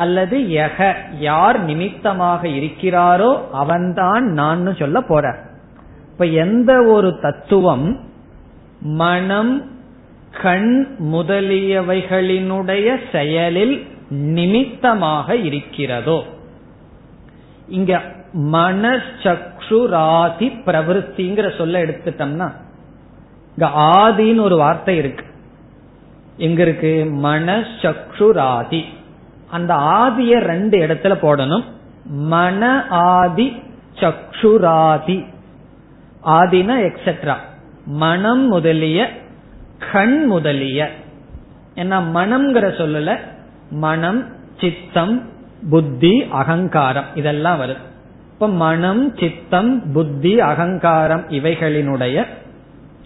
அல்லது 0.00 0.38
யக 0.38 0.94
யார் 1.18 1.58
நிமித்தமாக 1.64 2.48
இருக்கிறாரோ 2.48 3.30
அவன்தான் 3.52 4.24
நான் 4.24 4.76
சொல்ல 4.78 5.00
போற. 5.00 5.36
இப்ப 6.12 6.24
எந்த 6.24 6.82
ஒரு 6.82 7.18
தத்துவம் 7.20 7.88
மனம் 8.80 9.54
கண் 10.42 10.72
முதலியவைகளினுடைய 11.12 12.88
செயலில் 13.12 13.76
நிமித்தமாக 14.10 15.36
இருக்கிறதோ. 15.36 16.18
இங்க 17.68 18.02
மனசக்ஷுராதி 18.52 20.48
பிரவருத்திங்கிற 20.66 21.56
சொல்ல 21.58 21.82
எடுத்துட்டோம்னா 21.84 22.48
இங்க 23.56 23.66
ஆதின்னு 23.94 24.40
ஒரு 24.40 24.56
வார்த்தை 24.56 24.96
இருக்கு. 24.96 25.24
எங்க 26.36 26.62
இருக்கு? 26.62 26.92
மனசக்ஷுராதி 27.22 28.82
அந்த 29.50 29.74
ஆதிய 29.74 30.38
ரெண்டு 30.38 30.78
இடத்துல 30.78 31.14
போடணும். 31.22 31.64
மன 32.04 32.86
ஆதி 32.88 33.62
சக்ஷுராதி. 33.94 35.24
ஆதினா 36.24 36.90
எக்ஸெட்ரா 36.90 37.34
மனம் 37.84 38.46
முதலிய 38.46 39.08
கண் 39.92 40.24
முதலிய. 40.24 40.90
ஏன்னா 41.74 42.02
மனம்ங்கிற 42.14 42.66
சொல்லல 42.80 43.18
மனம் 43.70 44.26
சித்தம் 44.60 45.28
புத்தி 45.70 46.26
அகங்காரம். 46.30 47.04
இதெல்லாம் 47.14 47.60
வருது. 47.60 47.88
இப்ப 48.32 48.48
மனம் 48.48 49.16
சித்தம் 49.16 49.92
புத்தி 49.92 50.40
அகங்காரம் 50.40 51.24
இவைகளினுடைய 51.28 52.26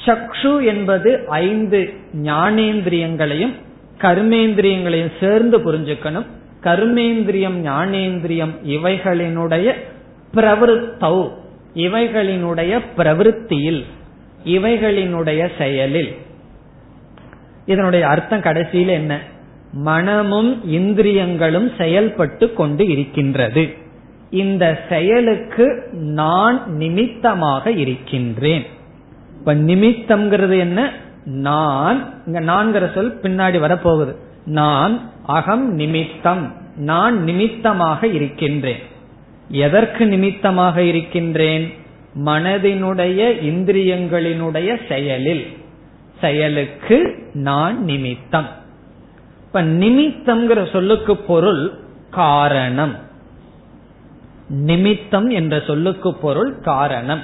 சக்ஷு 0.07 0.65
என்பது 0.65 1.27
ஐந்து 1.29 1.95
ஞானேந்திரியங்களையும் 2.23 3.55
கர்மேந்திரியங்களையும் 3.99 5.13
சேர்ந்து 5.21 5.59
புரிஞ்சுக்கணும். 5.59 6.27
கர்மேந்திரியம் 6.63 7.57
ஞானேந்திரியம் 7.65 8.55
இவைகளினுடைய 8.67 9.73
பிரவருத்தௌ 10.35 11.31
இவைகளினுடைய 11.75 12.81
பிரவருத்தியில். 12.97 13.85
இவைகளினுடைய 14.45 15.49
செயலில். 15.59 16.17
இதனுடைய 17.67 18.09
அர்த்தம் 18.09 18.41
கடைசியில் 18.41 18.89
என்ன? 18.89 19.19
மனமும் 19.73 20.69
இந்திரியங்களும் 20.69 21.71
செயல்பட்டு 21.79 22.53
கொண்டு 22.53 22.87
இருக்கின்றது. 22.87 23.69
இந்த 24.31 24.79
செயலுக்கு 24.89 25.89
நான் 25.93 26.77
நிமித்தமாக 26.77 27.71
இருக்கின்றேன். 27.71 28.67
இப்ப 29.39 29.55
நிமித்தம்ங்கிறது 29.55 30.59
என்ன? 30.59 30.93
நான் 31.25 32.27
இங்க 32.27 32.41
நான்கிற 32.41 32.95
சொல் 32.95 33.19
பின்னாடி 33.23 33.61
வரப்போகுது. 33.61 34.17
நான் 34.45 35.11
அகம் 35.27 35.73
நிமித்தம். 35.73 36.53
நான் 36.77 37.23
நிமித்தமாக 37.23 38.07
இருக்கின்றேன். 38.07 38.83
எதற்கு 39.49 40.07
நிமித்தமாக 40.07 40.83
இருக்கின்றேன்? 40.83 41.75
மனதினுடைய 42.25 43.43
இந்திரியங்களினுடைய 43.43 44.77
செயலில். 44.89 45.57
செயலுக்கு 46.21 47.29
நான் 47.33 47.85
நிமித்தம். 47.85 48.47
இப்ப 49.47 49.63
நிமித்தம்ங்கிற 49.63 50.71
சொல்லுக்கு 50.73 51.17
பொருள் 51.17 51.73
காரணம். 52.11 52.95
நிமித்தம் 54.49 55.29
என்ற 55.29 55.63
சொல்லுக்கு 55.67 56.15
பொருள் 56.15 56.61
காரணம். 56.61 57.21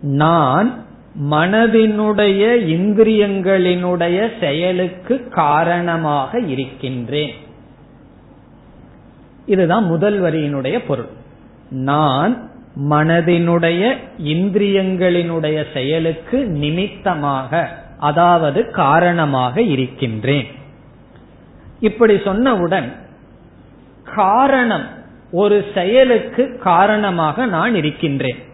நான் 0.00 0.84
மனதினுடைய 1.30 2.42
இந்திரியங்களினுடைய 2.66 4.28
செயலுக்கு 4.40 5.28
காரணமாக 5.28 6.40
இருக்கின்றேன். 6.40 7.34
இதுதான் 9.46 9.84
முதல் 9.84 10.22
வரியினுடைய 10.22 10.78
பொருள். 10.88 11.08
நான் 11.70 12.50
மனதினுடைய 12.90 13.96
இந்திரியங்களினுடைய 14.24 15.64
செயலுக்கு 15.72 16.46
நிமித்தமாக 16.46 17.78
அதாவது 17.98 18.70
காரணமாக 18.70 19.62
இருக்கின்றேன். 19.62 20.46
இப்படி 21.80 22.14
சொன்னவுடன் 22.14 22.92
காரணம் 24.14 24.86
ஒரு 25.32 25.64
செயலுக்கு 25.74 26.58
காரணமாக 26.58 27.46
நான் 27.46 27.74
இருக்கின்றேன். 27.74 28.48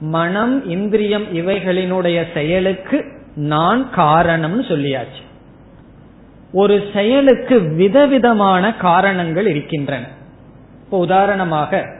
மனம் 0.00 0.68
இந்திரியம் 0.68 1.36
இவைகளினுடைய 1.36 2.24
செயலுக்கு 2.34 3.04
நான் 3.34 3.90
காரணம்னு 3.96 4.62
சொல்லியாச்சு. 4.68 5.26
ஒரு 6.52 6.84
செயலுக்கு 6.92 7.60
விதவிதமான 7.60 8.74
காரணங்கள் 8.74 9.46
இருக்கின்றன. 9.46 10.06
இப்போ 10.84 10.98
உதாரணமாக 10.98 11.96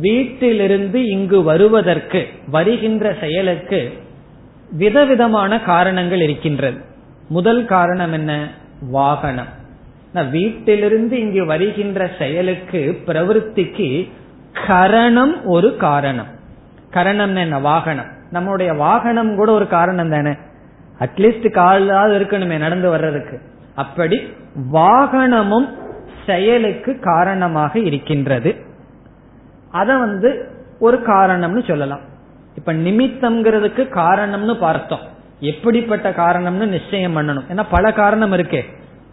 வீட்டிலிருந்து 0.00 1.06
இங்கு 1.06 1.42
வருவதற்கு 1.42 2.28
வருகின்ற 2.46 3.16
செயலுக்கு 3.20 3.92
விதவிதமான 4.70 5.60
காரணங்கள் 5.60 6.20
இருக்கின்றது. 6.20 6.80
முதல் 7.28 7.64
காரணம் 7.64 8.12
என்ன? 8.12 8.48
வாகனம். 8.90 9.56
வீட்டிலிருந்து 10.30 11.20
இங்கு 11.20 11.46
வருகின்ற 11.46 12.10
செயலுக்கு 12.18 12.98
பிரவருத்திக்கு 13.06 14.10
கரணம் 14.66 15.44
ஒரு 15.44 15.76
காரணம். 15.76 16.36
கரணம் 16.98 17.36
என்ன? 17.36 17.58
வாகனம். 17.58 18.06
நம்முடைய 18.30 18.72
வாகனம் 18.72 19.36
கூட 19.36 19.52
ஒரு 19.52 19.68
காரணம் 19.68 20.10
தானே. 20.10 20.30
அட்லீஸ்ட் 20.98 21.50
காலாவது 21.50 22.18
இருக்கணுமே 22.18 22.58
நடந்து 22.58 22.90
வர்றதுக்கு. 22.90 23.40
அப்படி 23.74 24.32
வாகனமும் 24.72 25.68
செயலுக்கு 26.26 26.98
காரணமாக 27.00 27.78
இருக்கின்றது. 27.78 28.54
அத 29.70 29.96
வந்து 29.96 30.48
ஒரு 30.78 31.02
காரணம்னு 31.06 31.66
சொல்லலாம். 31.66 32.00
இப்ப 32.54 32.72
நிமித்தம்ங்கிறதுக்கு 32.72 33.88
காரணம்னு 33.94 34.54
பார்த்தோம். 34.54 35.00
எப்படிப்பட்ட 35.40 36.10
காரணம்னு 36.10 36.66
நிச்சயம் 36.66 37.16
பண்ணணும். 37.16 37.44
ஏன்னா 37.54 37.64
பல 37.70 37.92
காரணம் 37.92 38.32
இருக்கே. 38.32 38.64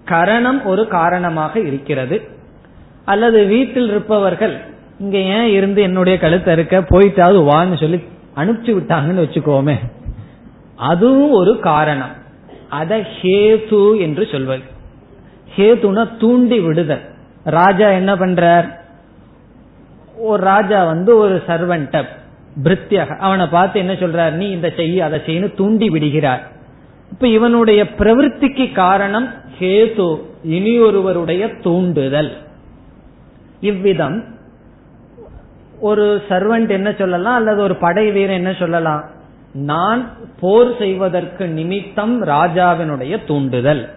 கரணம் 0.06 0.66
ஒரு 0.66 0.88
காரணமாக 0.88 1.60
இருக்கிறது. 1.60 2.22
அல்லது 3.06 3.46
வீட்டில் 3.46 3.90
இருப்பவர்கள் 3.90 4.62
இங்க 5.00 5.18
ஏன் 5.18 5.48
இருந்து 5.48 5.82
என்னுடைய 5.82 6.20
கழுத்தை 6.20 6.54
இருக்க 6.54 6.80
போயிட்டாவது 6.80 7.40
வான்னு 7.44 7.80
சொல்லி 7.80 8.04
அனுப்பிச்சு 8.36 8.78
விட்டாங்கன்னு 8.78 9.26
வச்சுக்கோமே. 9.26 9.76
அதுவும் 10.76 11.32
ஒரு 11.32 11.60
காரணம். 11.60 12.12
அத 12.70 13.06
ஹேது 13.22 14.00
என்று 14.00 14.28
சொல்வது. 14.32 14.62
ஹேதுனா 15.58 16.18
தூண்டி 16.18 16.60
விடுதல். 16.60 17.02
ராஜா 17.44 17.90
என்ன 17.90 18.16
பண்றார்? 18.16 18.70
ஒரு 20.18 20.44
ராஜா 20.44 20.86
வந்து 20.86 21.18
ஒரு 21.18 21.42
சர்வன்ட 21.48 22.06
பிரித்தியாக 22.64 23.18
அவனை 23.18 23.48
பார்த்து 23.48 23.80
என்ன 23.80 23.94
சொல்றார்? 23.94 24.32
நீ 24.32 24.50
இந்த 24.50 24.74
செய்ய 24.76 25.06
அதை 25.06 25.22
செய்யு 25.26 25.54
தூண்டி 25.54 25.90
விடுகிறார். 25.90 26.52
இப்ப 27.12 27.28
இவனுடைய 27.28 27.84
பிரவருத்திக்கு 27.84 28.72
காரணம் 28.72 29.34
ஹேது 29.60 30.22
இனியொருவருடைய 30.50 31.62
தூண்டுதல். 31.62 32.38
இவ்விதம் 33.60 34.24
ஒரு 35.80 36.22
சர்வன்ட் 36.30 36.70
என்ன 36.70 36.94
சொல்லலாம் 36.98 37.36
அல்லது 37.36 37.62
ஒரு 37.62 37.76
படை 37.76 38.12
வீரன் 38.12 38.36
என்ன 38.36 38.54
சொல்லலாம்? 38.54 39.04
நான் 39.54 40.10
போர் 40.40 40.78
செய்வதற்கு 40.78 41.48
நிமித்தம் 41.48 42.26
ராஜாவினுடைய 42.26 43.26
தூண்டுதல். 43.28 43.90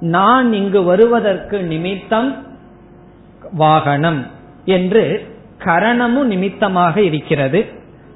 நான் 0.00 0.52
இங்கு 0.52 0.82
வருவதற்கு 0.82 1.62
நிமித்தம் 1.62 2.36
வாகனம் 3.52 4.26
என்று 4.64 5.32
கரணமும் 5.64 6.22
நிமித்தமாக 6.22 7.00
இருக்கிறது. 7.00 7.64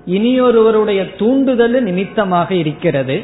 இனியொருவருடைய 0.06 1.16
தூண்டுதல் 1.18 1.82
நிமித்தமாக 1.82 2.54
இருக்கிறது. 2.54 3.22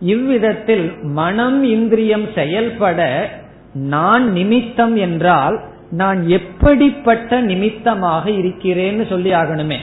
இவ்விதத்தில் 0.00 0.92
மனம் 1.02 1.64
இந்திரியம் 1.64 2.26
செயல்பட 2.34 3.30
நான் 3.74 4.32
நிமித்தம் 4.32 4.96
என்றால் 4.96 5.60
நான் 5.92 6.28
எப்படிப்பட்ட 6.28 7.40
நிமித்தமாக 7.40 8.30
இருக்கிறேன்னு 8.30 9.08
சொல்லி 9.08 9.32
ஆகணுமே. 9.32 9.76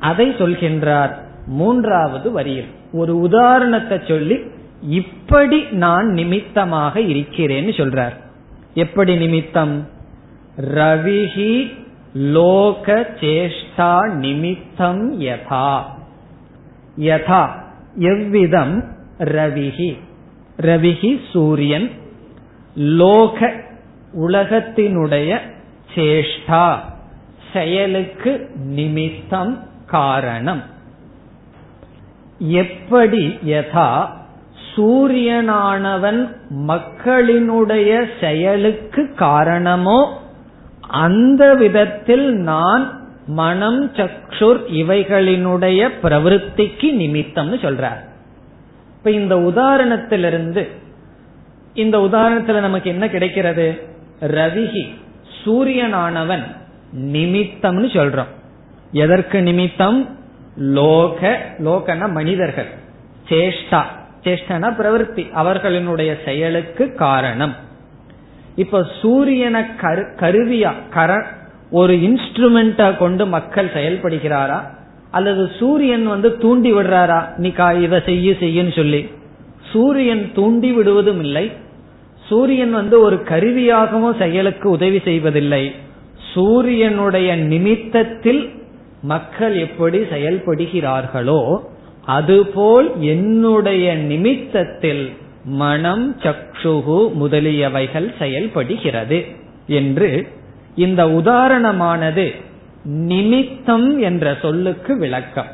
அதை 0.00 0.30
சொல்கின்றார். 0.30 1.14
மூன்றாவது 1.46 2.32
வரியில். 2.32 2.66
ஒரு 2.92 3.18
உதாரணத்தை 3.18 4.00
சொல்லி 4.08 4.36
இப்படி 4.82 5.62
நான் 5.70 6.06
நிமித்தமாக 6.06 7.00
இருக்கிறேன்னு 7.00 7.70
சொல்றார். 7.76 8.12
எப்படி 8.74 9.16
நிமித்தம்? 9.16 9.88
ரவிஹி 10.60 11.76
லோக 12.14 13.06
சேஷ்டா 13.20 14.12
நிமித்தம் 14.12 15.20
யதா. 15.20 15.82
யதா 16.98 17.50
எவ்விதம்? 17.96 18.84
ரவிஹி. 19.18 19.98
ரவிஹி 20.60 21.20
சூரியன் 21.32 21.90
லோக 22.74 23.64
உலகத்தினுடைய 24.16 25.38
சேஷ்டா 25.94 26.78
செயலுக்கு 27.52 28.50
நிமித்தம் 28.54 29.68
காரணம். 29.86 30.62
எப்படி 32.38 33.38
யதா 33.46 34.08
சூரியனானவன் 34.74 36.36
மக்களினுடைய 36.50 38.04
செயலுக்கு 38.20 39.14
காரணமோ 39.14 40.22
அந்த 40.80 41.54
விதத்தில் 41.54 42.34
நான் 42.34 43.10
மனம் 43.26 43.92
சக்ஷுர் 43.92 44.60
இவைகளினுடைய 44.72 45.88
பிரவருத்திக்கு 46.02 46.88
நிமித்தம்னு 47.02 47.56
சொல்றார். 47.66 48.02
இப்ப 48.96 49.10
இந்த 49.10 49.36
உதாரணத்திலிருந்து 49.36 50.68
இந்த 51.74 51.98
உதாரணத்துல 51.98 52.60
நமக்கு 52.60 52.90
என்ன 52.90 53.08
கிடைக்கிறது? 53.08 53.94
ரவிகி 54.20 54.94
சூரியனானவன் 55.44 56.42
நிமித்தம்னு 56.98 57.88
சொல்றோம். 57.96 58.26
எதற்கு 58.92 59.42
நிமித்தம்? 59.42 60.18
லோக 60.56 61.38
லோகன 61.58 62.10
மனிதர்கள். 62.10 62.66
சேஷ்டா. 63.28 63.82
சேஷ்டனா 64.22 64.74
பிரவருத்தி. 64.78 65.30
அவர்களினுடைய 65.36 66.14
செயலுக்கு 66.24 66.94
காரணம். 66.94 67.54
இப்ப 68.56 68.86
சூரியனை 69.00 69.62
கருவியா 69.82 70.72
கர 70.90 71.26
ஒரு 71.70 71.94
இன்ஸ்ட்ருமெண்டா 71.94 72.96
கொண்டு 72.96 73.26
மக்கள் 73.26 73.70
செயல்படுகிறாரா? 73.74 74.60
அல்லது 75.10 75.50
சூரியன் 75.58 76.06
வந்து 76.06 76.36
தூண்டி 76.36 76.72
விடுறாரா? 76.72 77.36
நீ 77.36 77.52
இதை 77.80 78.00
செய்ய 78.04 78.32
செய்யன்னு 78.32 78.76
சொல்லி. 78.76 79.10
சூரியன் 79.72 80.30
தூண்டி 80.34 80.72
விடுவதும் 80.72 81.20
இல்லை. 81.20 81.52
சூரியன் 82.28 82.70
வந்து 82.70 82.96
ஒரு 83.00 83.16
கருவியாகவும் 83.16 84.18
செயலுக்கு 84.18 84.70
உதவி 84.70 85.00
செய்வதில்லை. 85.04 85.64
சூரியனுடைய 86.34 87.36
நிமித்தத்தில் 87.36 88.42
மக்கள் 89.02 89.54
எப்படி 89.56 89.98
செயல்படுகிறார்களோ 89.98 91.40
அதுபோல் 92.04 92.88
என்னுடைய 93.00 93.94
நிமித்தத்தில் 93.94 95.04
மனம் 95.44 96.06
சக்ஷுகு 96.22 96.98
முதலியவைகள் 97.20 98.08
செயல்படுகிறது 98.18 99.18
என்று 99.66 100.10
இந்த 100.76 101.02
உதாரணமானது 101.20 102.26
நிமித்தம் 102.84 103.88
என்ற 103.98 104.36
சொல்லுக்கு 104.42 104.92
விளக்கம். 104.98 105.50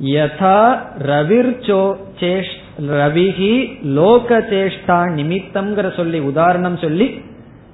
யதா 0.00 0.60
ரவிர்ச்சோ 1.08 1.82
சேஷ் 2.20 2.54
ரவிகி 2.80 3.82
லோக 3.82 4.38
சேஷ்டா 4.38 4.98
நிமித்தம்ங்கிற 5.16 5.96
சொல்லி 5.96 6.18
உதாரணம் 6.18 6.76
சொல்லி 6.76 7.20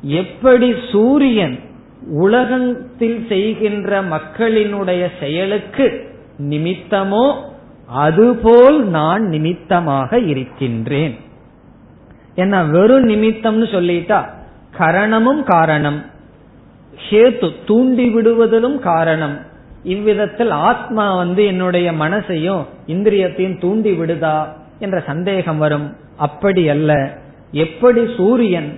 எப்படி 0.03 0.75
சூரியன் 0.93 1.59
உலகத்தில் 2.11 3.27
செய்கின்ற 3.29 4.03
மக்களினுடைய 4.03 5.09
செயலுக்கு 5.21 6.11
நிமித்தமோ 6.39 7.35
அதுபோல் 7.87 8.85
நான் 8.85 9.23
நிமித்தமாக 9.23 10.19
இருக்கின்றேன். 10.19 11.17
என்ன 12.35 12.65
வெறும் 12.65 13.09
நிமித்தம்னு 13.09 13.67
சொல்லிட்டா 13.73 14.25
கரணமும் 14.79 15.43
காரணம். 15.43 16.05
ஹேத்து 17.11 17.53
தூண்டி 17.67 18.15
விடுவதிலும் 18.15 18.79
காரணம். 18.79 19.39
இவ்விதத்தில் 19.85 20.51
ஆத்மா 20.51 21.17
வந்து 21.17 21.45
என்னுடைய 21.45 21.93
மனசையும் 21.93 22.65
இந்திரியத்தையும் 22.87 23.59
தூண்டி 23.59 23.93
விடுதா? 23.93 24.57
என்ற 24.83 25.03
சந்தேகம் 25.07 25.59
வரும். 25.59 25.89
அப்படி 26.17 26.69
அல்ல. 26.69 26.93
எப்படி 27.53 28.03
சூரியன் 28.17 28.71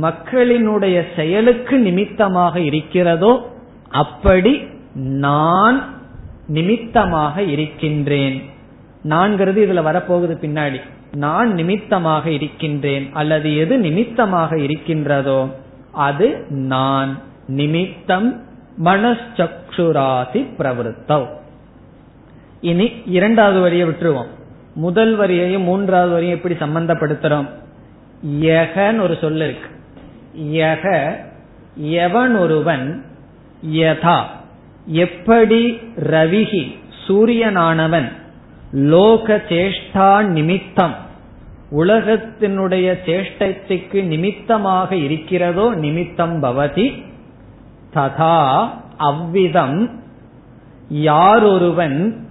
மக்களினுடைய 0.00 0.96
செயலுக்கு 1.16 1.78
நிமித்தமாக 1.78 2.60
இருக்கிறதோ 2.60 3.32
அப்படி 3.88 4.52
நான் 4.94 5.78
நிமித்தமாக 6.46 7.42
இருக்கின்றேன். 7.42 8.36
நான்கிறது 9.08 9.60
இதுல 9.66 9.82
வரப்போகுது 9.88 10.36
பின்னாடி. 10.44 10.80
நான் 11.14 11.52
நிமித்தமாக 11.52 12.30
இருக்கின்றேன். 12.30 13.10
அல்லது 13.12 13.56
எது 13.56 13.78
நிமித்தமாக 13.78 14.58
இருக்கின்றதோ 14.58 15.40
அது 15.92 16.28
நான் 16.48 17.18
நிமித்தம் 17.46 18.28
மனச்சக்ஷுராசி 18.84 20.40
பிரவருத்தவ். 20.58 21.28
இனி 22.60 22.92
இரண்டாவது 23.06 23.60
வரியை 23.60 23.88
விட்டுருவோம். 23.88 24.32
முதல் 24.74 25.16
வரியையும் 25.16 25.62
மூன்றாவது 25.62 26.12
வரியும் 26.12 26.34
எப்படி 26.34 26.54
சம்பந்தப்படுத்துறோம்? 26.54 27.48
யகன்னு 28.40 29.00
ஒரு 29.00 29.18
சொல்ல 29.20 29.44
இருக்கு. 29.44 29.68
யக 30.38 31.14
எவன் 31.76 32.36
ஒருவன் 32.36 33.04
யதா. 33.66 34.22
எப்படி 34.86 35.78
ரவிகி 35.96 36.76
சூரியனானவன் 37.08 38.12
லோக 38.72 39.42
சேஷ்டா 39.48 40.26
நிமித்தம் 40.26 40.94
உலகத்தினுடைய 41.70 42.96
சேஷ்டத்துக்கு 43.06 44.02
நிமித்தமாக 44.02 44.96
இருக்கிறதோ 44.96 45.74
நிமித்தம் 45.74 46.42
பவதி 46.42 47.02
ததா 47.94 48.68
அவ்விதம் 48.96 49.90
யாரொருவன் 50.88 52.26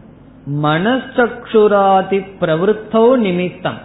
மனசக்ஷுராதி 0.51 2.27
பிரவருத்தோ 2.41 3.15
நிமித்தம். 3.15 3.77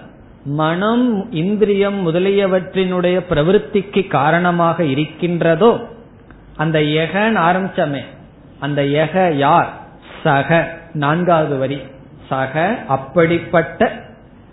மனம் 0.44 1.32
இந்திரியம் 1.32 2.06
முதலியவற்றினுடைய 2.06 3.20
பிரவருத்திக்கு 3.30 4.06
காரணமாக 4.06 4.84
இருக்கின்றதோ 4.84 5.88
அந்த 6.56 6.82
யகன் 6.82 7.36
ஆரம்பிச்சமே. 7.36 8.00
அந்த 8.60 8.82
எக 8.82 9.32
யார்? 9.32 9.72
சக. 10.22 10.78
நான்காவது 10.92 11.58
வரி. 11.58 11.80
சக 12.28 12.78
அப்படிப்பட்ட 12.88 14.04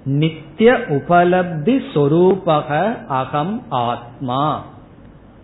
நித்திய 0.03 0.72
உபலப்தி 0.72 1.82
சொரூபக 1.93 2.97
அகம் 3.07 3.64
ஆத்மா. 3.70 4.66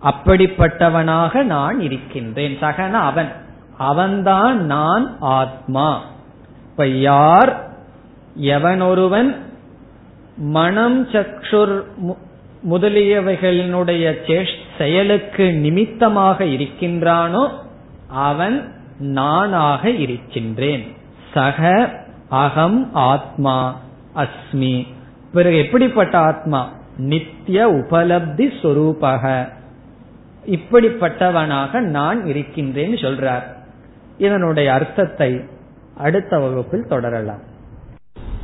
அப்படிப்பட்டவனாக 0.04 1.44
நான் 1.44 1.80
இருக்கின்றேன். 1.80 2.58
சகன 2.62 2.92
அவன். 2.92 3.32
அவன்தான் 3.78 4.66
நான் 4.66 5.18
ஆத்மா. 5.20 6.04
இப்ப 6.80 6.92
யார் 6.92 7.70
எவனொருவன் 8.42 9.36
மனம் 10.38 11.08
சக்ஷுர் 11.08 11.84
முதலியவைகளினுடைய 12.70 14.16
செயலுக்கு 14.78 15.54
நிமித்தமாக 15.54 16.46
இருக்கின்றானோ 16.46 17.50
அவன் 18.08 18.72
நானாக 19.00 19.90
இருக்கின்றேன். 19.90 20.96
சக 21.34 21.90
அகம் 22.30 22.94
ஆத்மா 22.94 23.80
அஸ்மி. 24.16 24.88
பிறகு 25.34 25.58
எப்படிப்பட்ட 25.58 26.18
ஆத்மா? 26.18 26.70
நித்திய 26.98 27.68
உபலப்தி 27.68 28.52
சொரூபக. 28.62 29.50
இப்படிப்பட்டவனாக 30.46 31.80
நான் 31.80 32.26
இருக்கின்றேன் 32.26 32.94
சொல்றார். 32.94 33.44
இதனுடைய 34.18 34.74
அர்த்தத்தை 34.74 35.58
அடுத்த 36.00 36.40
வகுப்பில் 36.40 36.88
தொடரலாம். 36.88 37.42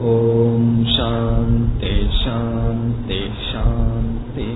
ஓம் 0.00 0.86
சாந்தி 0.96 1.94
சாந்தி 2.24 3.22
சாந்தி 3.52 4.50